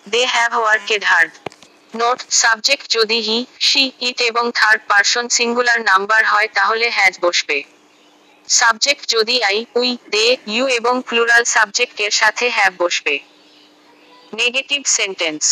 They 0.08 0.26
have 0.26 0.54
worked 0.54 1.04
hard. 1.04 1.32
Note 2.02 2.20
subject 2.44 2.86
যদি 2.98 3.18
he 3.28 3.38
she 3.68 3.84
it 4.08 4.18
এবং 4.30 4.46
third 4.60 4.82
person 4.92 5.26
singular 5.38 5.80
number 5.92 6.22
হয়, 6.32 6.50
তাহলে 6.58 6.86
has 6.98 7.14
বসবে। 7.26 7.58
Subject 8.48 9.04
যদি 9.16 9.36
I 9.50 9.58
we 9.80 9.90
they 10.16 10.26
you 10.54 10.66
এবং 10.80 10.96
plural 11.10 11.44
subject 11.56 11.98
এর 12.06 12.14
সাথে 12.22 12.46
have 12.58 12.74
বসবে। 12.84 13.16
Negative 14.42 14.82
sentence 15.00 15.44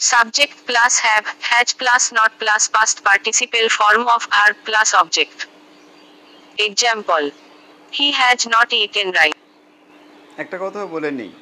subject 0.00 0.56
plus 0.68 0.92
have 1.06 1.22
has 1.50 1.68
plus 1.80 2.02
not 2.18 2.32
plus 2.42 2.62
past 2.74 2.96
participle 3.08 3.64
form 3.78 4.02
of 4.14 4.22
verb 4.36 4.56
plus 4.66 4.88
object 5.02 5.38
example 6.66 7.22
he 7.96 8.06
has 8.20 8.38
not 8.54 8.68
eaten 8.84 9.08
right 9.18 9.36
একটা 10.42 10.56
কথা 10.64 10.80
বলে 10.94 11.10
নিই। 11.20 11.32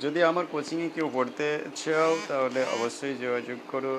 যদি 0.00 0.20
আমার 0.30 0.46
কোচিংয়ে 0.52 0.88
কেউ 0.96 1.08
পড়তে 1.16 1.48
চাও, 1.80 2.12
তাহলে 2.28 2.60
অবশ্যই 2.76 3.14
যোগাযোগ 3.22 3.58
করো। 3.72 3.94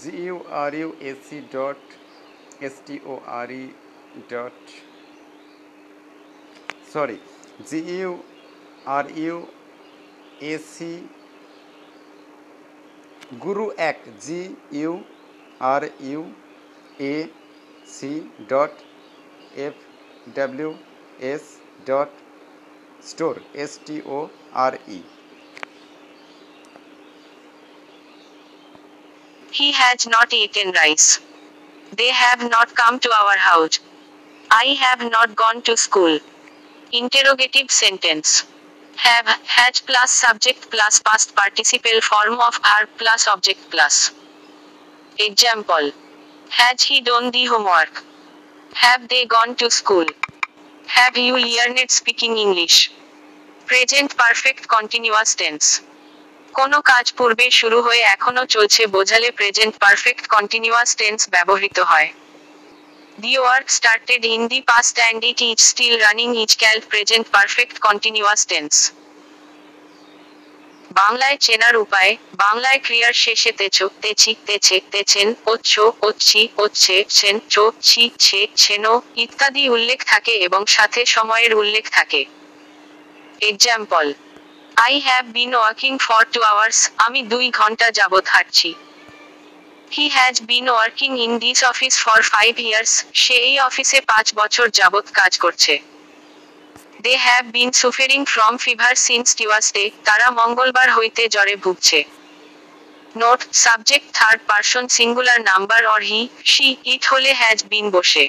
G 0.00 0.12
U 0.24 0.36
R 0.62 0.72
U 0.80 0.88
AC 1.10 1.38
dot 1.56 1.80
S 2.66 2.74
T 2.86 2.96
O 3.12 3.14
R 3.40 3.50
E 3.60 3.64
dot, 4.32 4.58
sorry 6.92 7.18
G 7.68 7.80
U 7.98 8.12
R 8.96 9.06
U 9.24 9.36
AC 10.52 10.92
Guru 13.44 13.66
এক 13.90 13.98
G 14.26 14.42
U 14.80 14.92
R 15.72 15.82
U 16.10 16.22
A 17.12 17.16
C 17.94 18.12
dot 18.52 18.74
F 19.66 19.74
W 20.36 20.70
S 21.32 21.44
dot 21.88 22.10
store 23.04 23.36
S 23.54 23.78
T 23.84 24.02
O 24.06 24.30
R 24.52 24.78
E. 24.88 25.02
He 29.50 29.72
has 29.72 30.06
not 30.06 30.32
eaten 30.32 30.72
rice. 30.72 31.20
They 31.96 32.08
have 32.08 32.48
not 32.50 32.74
come 32.74 32.98
to 32.98 33.10
our 33.12 33.36
house. 33.38 33.78
I 34.50 34.64
have 34.80 35.10
not 35.10 35.36
gone 35.36 35.62
to 35.62 35.76
school. 35.76 36.18
Interrogative 36.92 37.70
sentence. 37.70 38.44
Have, 38.96 39.26
had 39.46 39.80
plus 39.86 40.10
subject 40.10 40.70
plus 40.70 41.00
past 41.00 41.34
participle 41.36 42.00
form 42.00 42.40
of 42.40 42.54
verb 42.56 42.88
plus 42.98 43.28
object 43.28 43.70
plus. 43.70 44.12
Example. 45.18 45.92
Has 46.50 46.82
he 46.82 47.00
done 47.00 47.30
the 47.30 47.44
homework? 47.46 48.04
Have 48.74 49.08
they 49.08 49.24
gone 49.26 49.56
to 49.56 49.70
school? 49.70 50.06
Have 50.86 51.16
you 51.16 51.34
learned 51.34 51.90
speaking 51.90 52.36
English? 52.36 52.90
Present 53.68 54.16
perfect 54.16 54.68
continuous 54.68 55.34
tense. 55.34 55.66
কোনো 56.54 56.78
কাজ 56.90 57.06
পূর্বে 57.18 57.46
শুরু 57.60 57.78
হয়ে 57.86 58.02
এখনও 58.14 58.44
চলছে 58.54 58.82
বোঝালে 58.96 59.28
present 59.38 59.74
perfect 59.84 60.24
continuous 60.34 60.90
tense 61.00 61.20
ব্যবহৃত 61.34 61.78
হয় 61.90 62.08
the 63.18 63.32
work 63.42 63.66
started 63.78 64.22
in 64.34 64.42
the 64.52 64.60
past 64.72 64.94
and 65.02 65.20
it 65.30 65.38
is 65.50 65.58
still 65.70 65.94
running 66.06 66.28
is 66.42 66.50
called 66.62 66.78
present 66.92 67.26
perfect 67.36 67.76
continuous 67.86 68.40
tense 68.52 68.72
বাংলায় 70.94 71.36
চেনার 71.36 71.76
উপায়, 71.76 72.12
বাংলায় 72.44 72.80
ক্রিয়ার 72.86 73.14
শেষে 73.24 73.52
তেছো 73.52 73.86
তেছি 74.02 74.32
তেছে 74.46 74.76
তেছেন 74.92 75.28
ওচ্ছ 75.52 75.72
ওচ্ছি 76.08 76.40
ওচ্ছে 76.56 76.96
ছেন 77.16 77.36
চো, 77.54 77.64
ছি, 77.82 78.04
ছে, 78.24 78.40
ছেনো 78.56 78.92
ইত্যাদি 79.16 79.64
উল্লেখ 79.68 80.00
থাকে 80.12 80.34
এবং 80.46 80.60
সাথে 80.66 81.00
সময়ের 81.06 81.52
উল্লেখ 81.54 81.84
থাকে। 81.90 82.20
Example 83.50 84.06
I 84.86 84.94
have 85.06 85.24
been 85.36 85.52
working 85.54 85.92
for 86.06 86.22
two 86.32 86.40
hours 86.52 86.78
আমি 86.96 87.20
দুই 87.32 87.46
ঘণ্টা 87.50 87.86
যাবৎ 87.90 88.24
হাঁটছি। 88.34 88.70
He 89.92 90.06
has 90.16 90.34
been 90.50 90.66
working 90.74 91.10
in 91.24 91.32
this 91.44 91.60
office 91.72 91.94
for 92.04 92.18
five 92.32 92.52
years 92.68 92.92
সে 93.22 93.36
এই 93.48 93.56
অফিসে 93.68 93.98
পাঁচ 94.10 94.26
বছর 94.40 94.66
যাবৎ 94.80 95.06
কাজ 95.20 95.32
করছে। 95.44 95.74
They 97.04 97.14
have 97.16 97.44
been 97.52 97.70
suffering 97.72 98.20
from 98.24 98.56
fever 98.56 98.94
since 99.06 99.26
Tuesday 99.36 99.84
তারা 100.04 100.26
মঙ্গলবার 100.30 100.88
হইতে 100.96 101.22
জ্বরে 101.28 101.56
ভুগছে। 101.56 101.98
Note 103.16 103.40
subject 103.64 104.06
third 104.12 104.40
person 104.46 104.84
singular 104.88 105.40
number 105.42 105.82
or 105.86 106.00
he 106.00 106.20
she 106.44 106.76
it 106.84 107.02
হলে 107.06 107.30
হ্যাজ 107.34 107.58
বিন 107.64 107.86
বসে। 107.90 108.28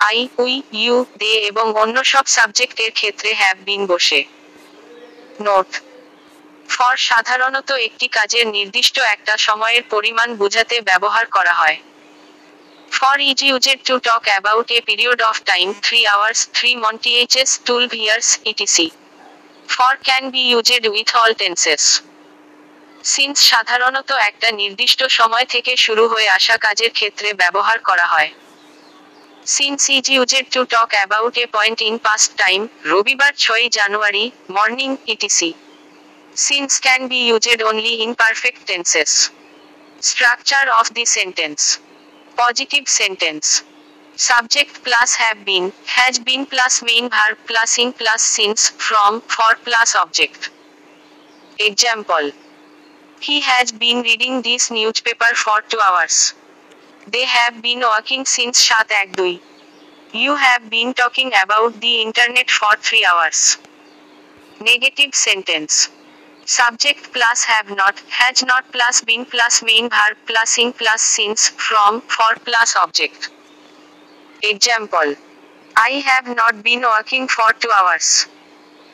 আই 0.00 0.28
উই 0.38 0.62
ইউ 0.72 0.96
দে 1.18 1.32
এবং 1.50 1.66
অন্য 1.74 1.96
সব 2.04 2.24
সাবজেক্টের 2.26 2.90
ক্ষেত্রে 2.90 3.30
হ্যাভ 3.34 3.56
বিন 3.64 3.82
বসে। 3.86 4.20
নোট 5.40 5.70
ফর 6.68 6.94
সাধারণত 7.10 7.70
একটি 7.70 8.08
কাজের 8.08 8.46
নির্দিষ্ট 8.46 8.98
একটা 9.14 9.36
সময়ের 9.36 9.82
পরিমাণ 9.90 10.28
বোঝাতে 10.34 10.76
ব্যবহার 10.80 11.26
করা 11.26 11.52
হয়। 11.52 11.78
For 12.96 13.16
is 13.30 13.38
used 13.50 13.78
to 13.88 13.94
talk 13.98 14.22
about 14.32 14.68
a 14.76 14.78
period 14.88 15.20
of 15.30 15.36
time 15.44 15.66
three 15.86 16.00
hours 16.14 16.40
three 16.56 16.70
months 16.84 17.50
twelve 17.66 17.90
years 18.02 18.28
etc 18.50 18.88
for 19.68 19.92
can 20.06 20.24
be 20.34 20.42
used 20.52 20.82
with 20.92 21.08
all 21.20 21.32
tenses 21.42 21.82
since 23.04 23.36
সাধারণত 23.52 24.10
একটা 24.28 24.48
নির্দিষ্ট 24.60 25.00
সময় 25.18 25.46
থেকে 25.54 25.72
শুরু 25.76 26.04
হয়ে 26.08 26.28
আসা 26.28 26.56
কাজের 26.56 26.92
ক্ষেত্রে 26.98 27.28
ব্যবহার 27.32 27.78
করা 27.78 28.06
হয়। 28.06 28.30
Since 29.46 29.80
is 29.96 30.04
used 30.16 30.44
to 30.54 30.60
talk 30.64 30.90
about 30.96 31.34
a 31.42 31.44
point 31.56 31.78
in 31.88 31.96
past 31.98 32.30
time 32.42 32.60
রবিবার 32.92 33.32
ছয় 33.44 33.64
জানুয়ারি 33.78 34.24
morning 34.50 34.90
etc 35.06 35.50
since 36.36 36.70
can 36.80 37.00
be 37.10 37.20
used 37.30 37.58
only 37.70 37.92
in 38.04 38.10
perfect 38.22 38.60
tenses 38.70 39.10
structure 40.02 40.64
of 40.78 40.86
the 40.96 41.04
sentence 41.16 41.60
Positive 42.36 42.86
sentence. 42.86 43.62
Subject 44.14 44.84
plus 44.84 45.14
have 45.14 45.44
been, 45.44 45.72
has 45.86 46.18
been 46.18 46.44
plus 46.46 46.82
main 46.82 47.08
verb 47.08 47.38
plus 47.46 47.78
in 47.78 47.92
plus 47.92 48.22
since, 48.22 48.68
from, 48.68 49.22
for 49.22 49.54
plus 49.64 49.96
object. 49.96 50.50
Example. 51.58 52.30
He 53.20 53.40
has 53.40 53.72
been 53.72 54.02
reading 54.02 54.42
this 54.42 54.70
newspaper 54.70 55.34
for 55.34 55.62
two 55.68 55.80
hours. 55.88 56.34
They 57.06 57.24
have 57.24 57.62
been 57.62 57.80
working 57.80 58.26
since 58.26 58.60
Shat 58.60 58.88
Akdui. 58.90 59.40
You 60.12 60.36
have 60.36 60.68
been 60.68 60.92
talking 60.92 61.32
about 61.42 61.80
the 61.80 62.02
internet 62.02 62.50
for 62.50 62.76
three 62.78 63.06
hours. 63.10 63.56
Negative 64.60 65.14
sentence 65.14 65.88
subject 66.46 67.12
plus 67.12 67.44
have 67.44 67.68
not, 67.76 67.98
has 68.08 68.42
not 68.44 68.70
plus 68.72 69.02
been 69.02 69.24
plus 69.24 69.62
main 69.62 69.90
verb 69.90 70.16
plus 70.26 70.58
in 70.58 70.72
plus 70.72 71.02
since, 71.02 71.48
from, 71.48 72.00
for 72.02 72.34
plus 72.44 72.76
object. 72.76 73.30
Example. 74.42 75.14
I 75.76 76.02
have 76.06 76.34
not 76.34 76.62
been 76.62 76.80
working 76.80 77.28
for 77.28 77.52
two 77.60 77.70
hours. 77.78 78.26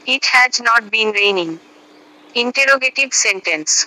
It 0.07 0.25
has 0.25 0.61
not 0.61 0.91
been 0.91 1.11
raining. 1.13 1.61
Interrogative 2.35 3.13
sentence. 3.15 3.87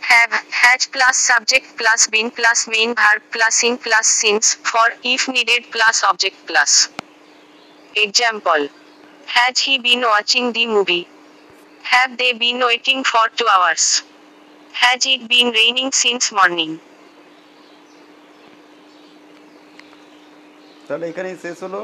Have, 0.00 0.32
has 0.50 0.86
plus 0.86 1.16
subject 1.16 1.76
plus 1.76 2.08
been 2.08 2.30
plus 2.30 2.66
main 2.66 2.94
verb 2.94 3.22
plus 3.30 3.62
in 3.62 3.78
plus 3.78 4.06
since, 4.06 4.54
for, 4.54 4.88
if 5.04 5.28
needed 5.28 5.66
plus 5.70 6.02
object 6.02 6.36
plus. 6.46 6.88
Example. 7.94 8.68
Has 9.26 9.58
he 9.58 9.78
been 9.78 10.00
watching 10.00 10.52
the 10.52 10.66
movie? 10.66 11.06
Have 11.82 12.16
they 12.20 12.32
been 12.32 12.58
waiting 12.60 13.04
for 13.04 13.24
2 13.36 13.48
hours? 13.54 14.02
Has 14.72 15.06
it 15.06 15.28
been 15.28 15.48
raining 15.60 15.90
since 16.02 16.24
morning? 16.38 16.72
তাহলে 20.86 21.04
এখানেই 21.10 21.36
শেষ 21.44 21.58
হলো। 21.66 21.80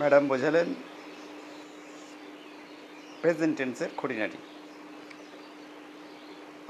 madam 0.00 0.22
বোঝালেন। 0.32 0.68
Present 3.22 3.54
টেন্সের 3.58 3.90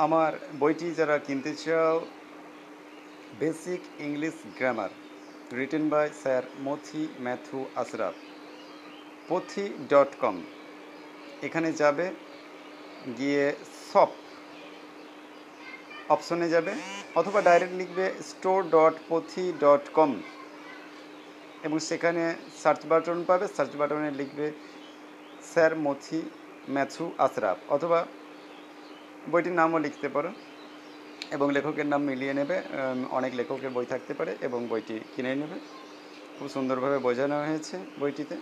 আমার 0.05 0.33
বইটি 0.61 0.89
যারা 0.99 1.17
কিনতে 1.27 1.53
চাও, 1.63 1.95
basic 3.41 3.83
English 4.07 4.37
grammar, 4.59 4.93
written 5.59 5.85
by 5.93 6.07
sir 6.23 6.43
Mathi 6.67 7.03
Matthew 7.25 7.59
Ashraf 7.83 8.15
Pothi 9.29 9.65
dot 9.93 10.11
com. 10.23 10.37
এখানে 11.47 11.69
যাবে, 11.83 12.07
গিয়ে 13.19 13.45
শপ 13.91 14.11
অপশনে 16.15 16.47
যাবে, 16.55 16.73
অথবা 17.21 17.39
ডাইরেক্ট 17.49 17.75
লিখবে 17.81 18.05
store 18.31 18.61
dot 18.75 18.95
Pathi 19.11 19.45
dot 19.65 19.85
com 19.97 20.11
এবং 21.67 21.79
সেখানে 21.89 22.23
সার্চ 22.63 22.81
বাটন 22.91 23.19
পাবে 23.29 23.47
সার্চ 23.57 23.73
বাটনে 23.81 24.11
লিখবে 24.21 24.47
স্যার 25.53 25.73
মথি 25.87 26.21
ম্যাথু 26.75 27.05
আশরাফ, 27.27 27.59
অথবা 27.75 27.99
বইটির 29.33 29.55
নামও 29.61 29.79
লিখতে 29.87 30.09
পারো 30.15 30.31
এবং 31.37 31.47
লেখকের 31.57 31.89
নাম 31.93 32.03
মিলিয়ে 32.11 32.35
নেবে 32.39 32.57
অনেক 33.19 33.33
লেখকের 33.39 33.73
বই 33.77 33.87
থাকতে 33.93 34.13
পারে 34.19 34.33
এবং 34.47 34.61
বইটি 34.71 34.97
কিনে 35.13 35.33
নেবে। 35.43 35.57
খুব 36.37 36.47
সুন্দরভাবে 36.55 36.99
বোঝানো 37.07 37.37
হয়েছে 37.49 37.77
বইটিতে। 38.01 38.37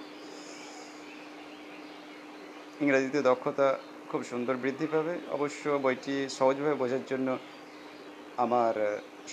ইংরেজিতে 2.85 3.21
দক্ষতা 3.31 3.69
খুব 4.11 4.21
সুন্দর 4.31 4.55
বৃদ্ধি 4.63 4.87
পাবে। 4.95 5.15
অবশ্য 5.37 5.63
বইটি 5.85 6.15
সহজভাবে 6.37 6.77
বোঝার 6.83 7.05
জন্য 7.11 7.29
আমার 8.45 8.75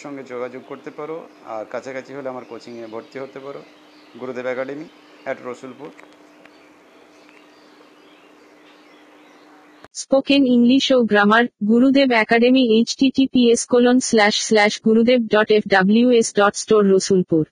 সঙ্গে 0.02 0.24
যোগাযোগ 0.32 0.62
করতে 0.72 0.92
পারো 0.98 1.18
আর 1.54 1.64
কাছাকাছি 1.74 2.12
হলে 2.18 2.28
আমার 2.34 2.46
কোচিংয়ে 2.52 2.86
ভর্তি 2.94 3.18
হতে 3.24 3.40
পারো। 3.46 3.62
Gurudev 4.20 4.46
academy 4.54 4.86
at 5.24 5.38
Rasulpur. 5.48 5.90
Spoken 10.02 10.42
English 10.56 10.86
O 10.96 10.98
grammar 11.12 11.46
Gurudev 11.72 12.10
academy 12.24 12.64
HTTPS 12.76 13.62
colon 13.72 13.98
slash 14.10 14.36
slash 14.48 14.74
Gurudev 14.88 15.20
dot 15.34 15.50
F 15.58 15.64
WS 15.74 16.28
dot 16.40 16.54
store 16.64 16.84
Rasulpur. 16.94 17.44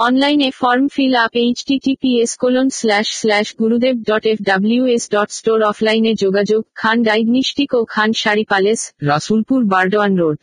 অনলাইনে 0.00 0.50
form 0.50 0.84
fill 0.88 1.14
up 1.14 1.32
HTTPS 1.36 2.30
colon 2.36 2.68
slash 2.70 3.08
slash 3.20 3.46
Gurudev 3.58 3.96
dot 4.02 4.24
F 4.26 4.38
W 4.42 4.82
S 4.86 5.04
dot 5.10 5.30
store 5.30 5.60
অফলাইনে 5.62 6.14
যোগাযোগ, 6.14 6.62
Khan 6.74 7.02
diagnostic 7.02 7.70
ও 7.74 7.80
Khan 7.84 8.12
sari 8.12 8.44
palace 8.44 8.80
Rasulpur, 9.02 9.60
Burdwan 9.64 10.12
road 10.16 10.38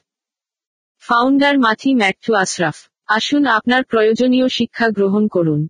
founder 1.04 1.56
Mathi 1.60 1.92
Matthew 1.96 2.32
Ashraf. 2.34 2.78
আসুন 3.08 3.44
আপনার 3.48 3.82
প্রয়োজনীয় 3.84 4.48
শিক্ষা 4.48 4.88
গ্রহণ 4.90 5.28
করুন। 5.28 5.62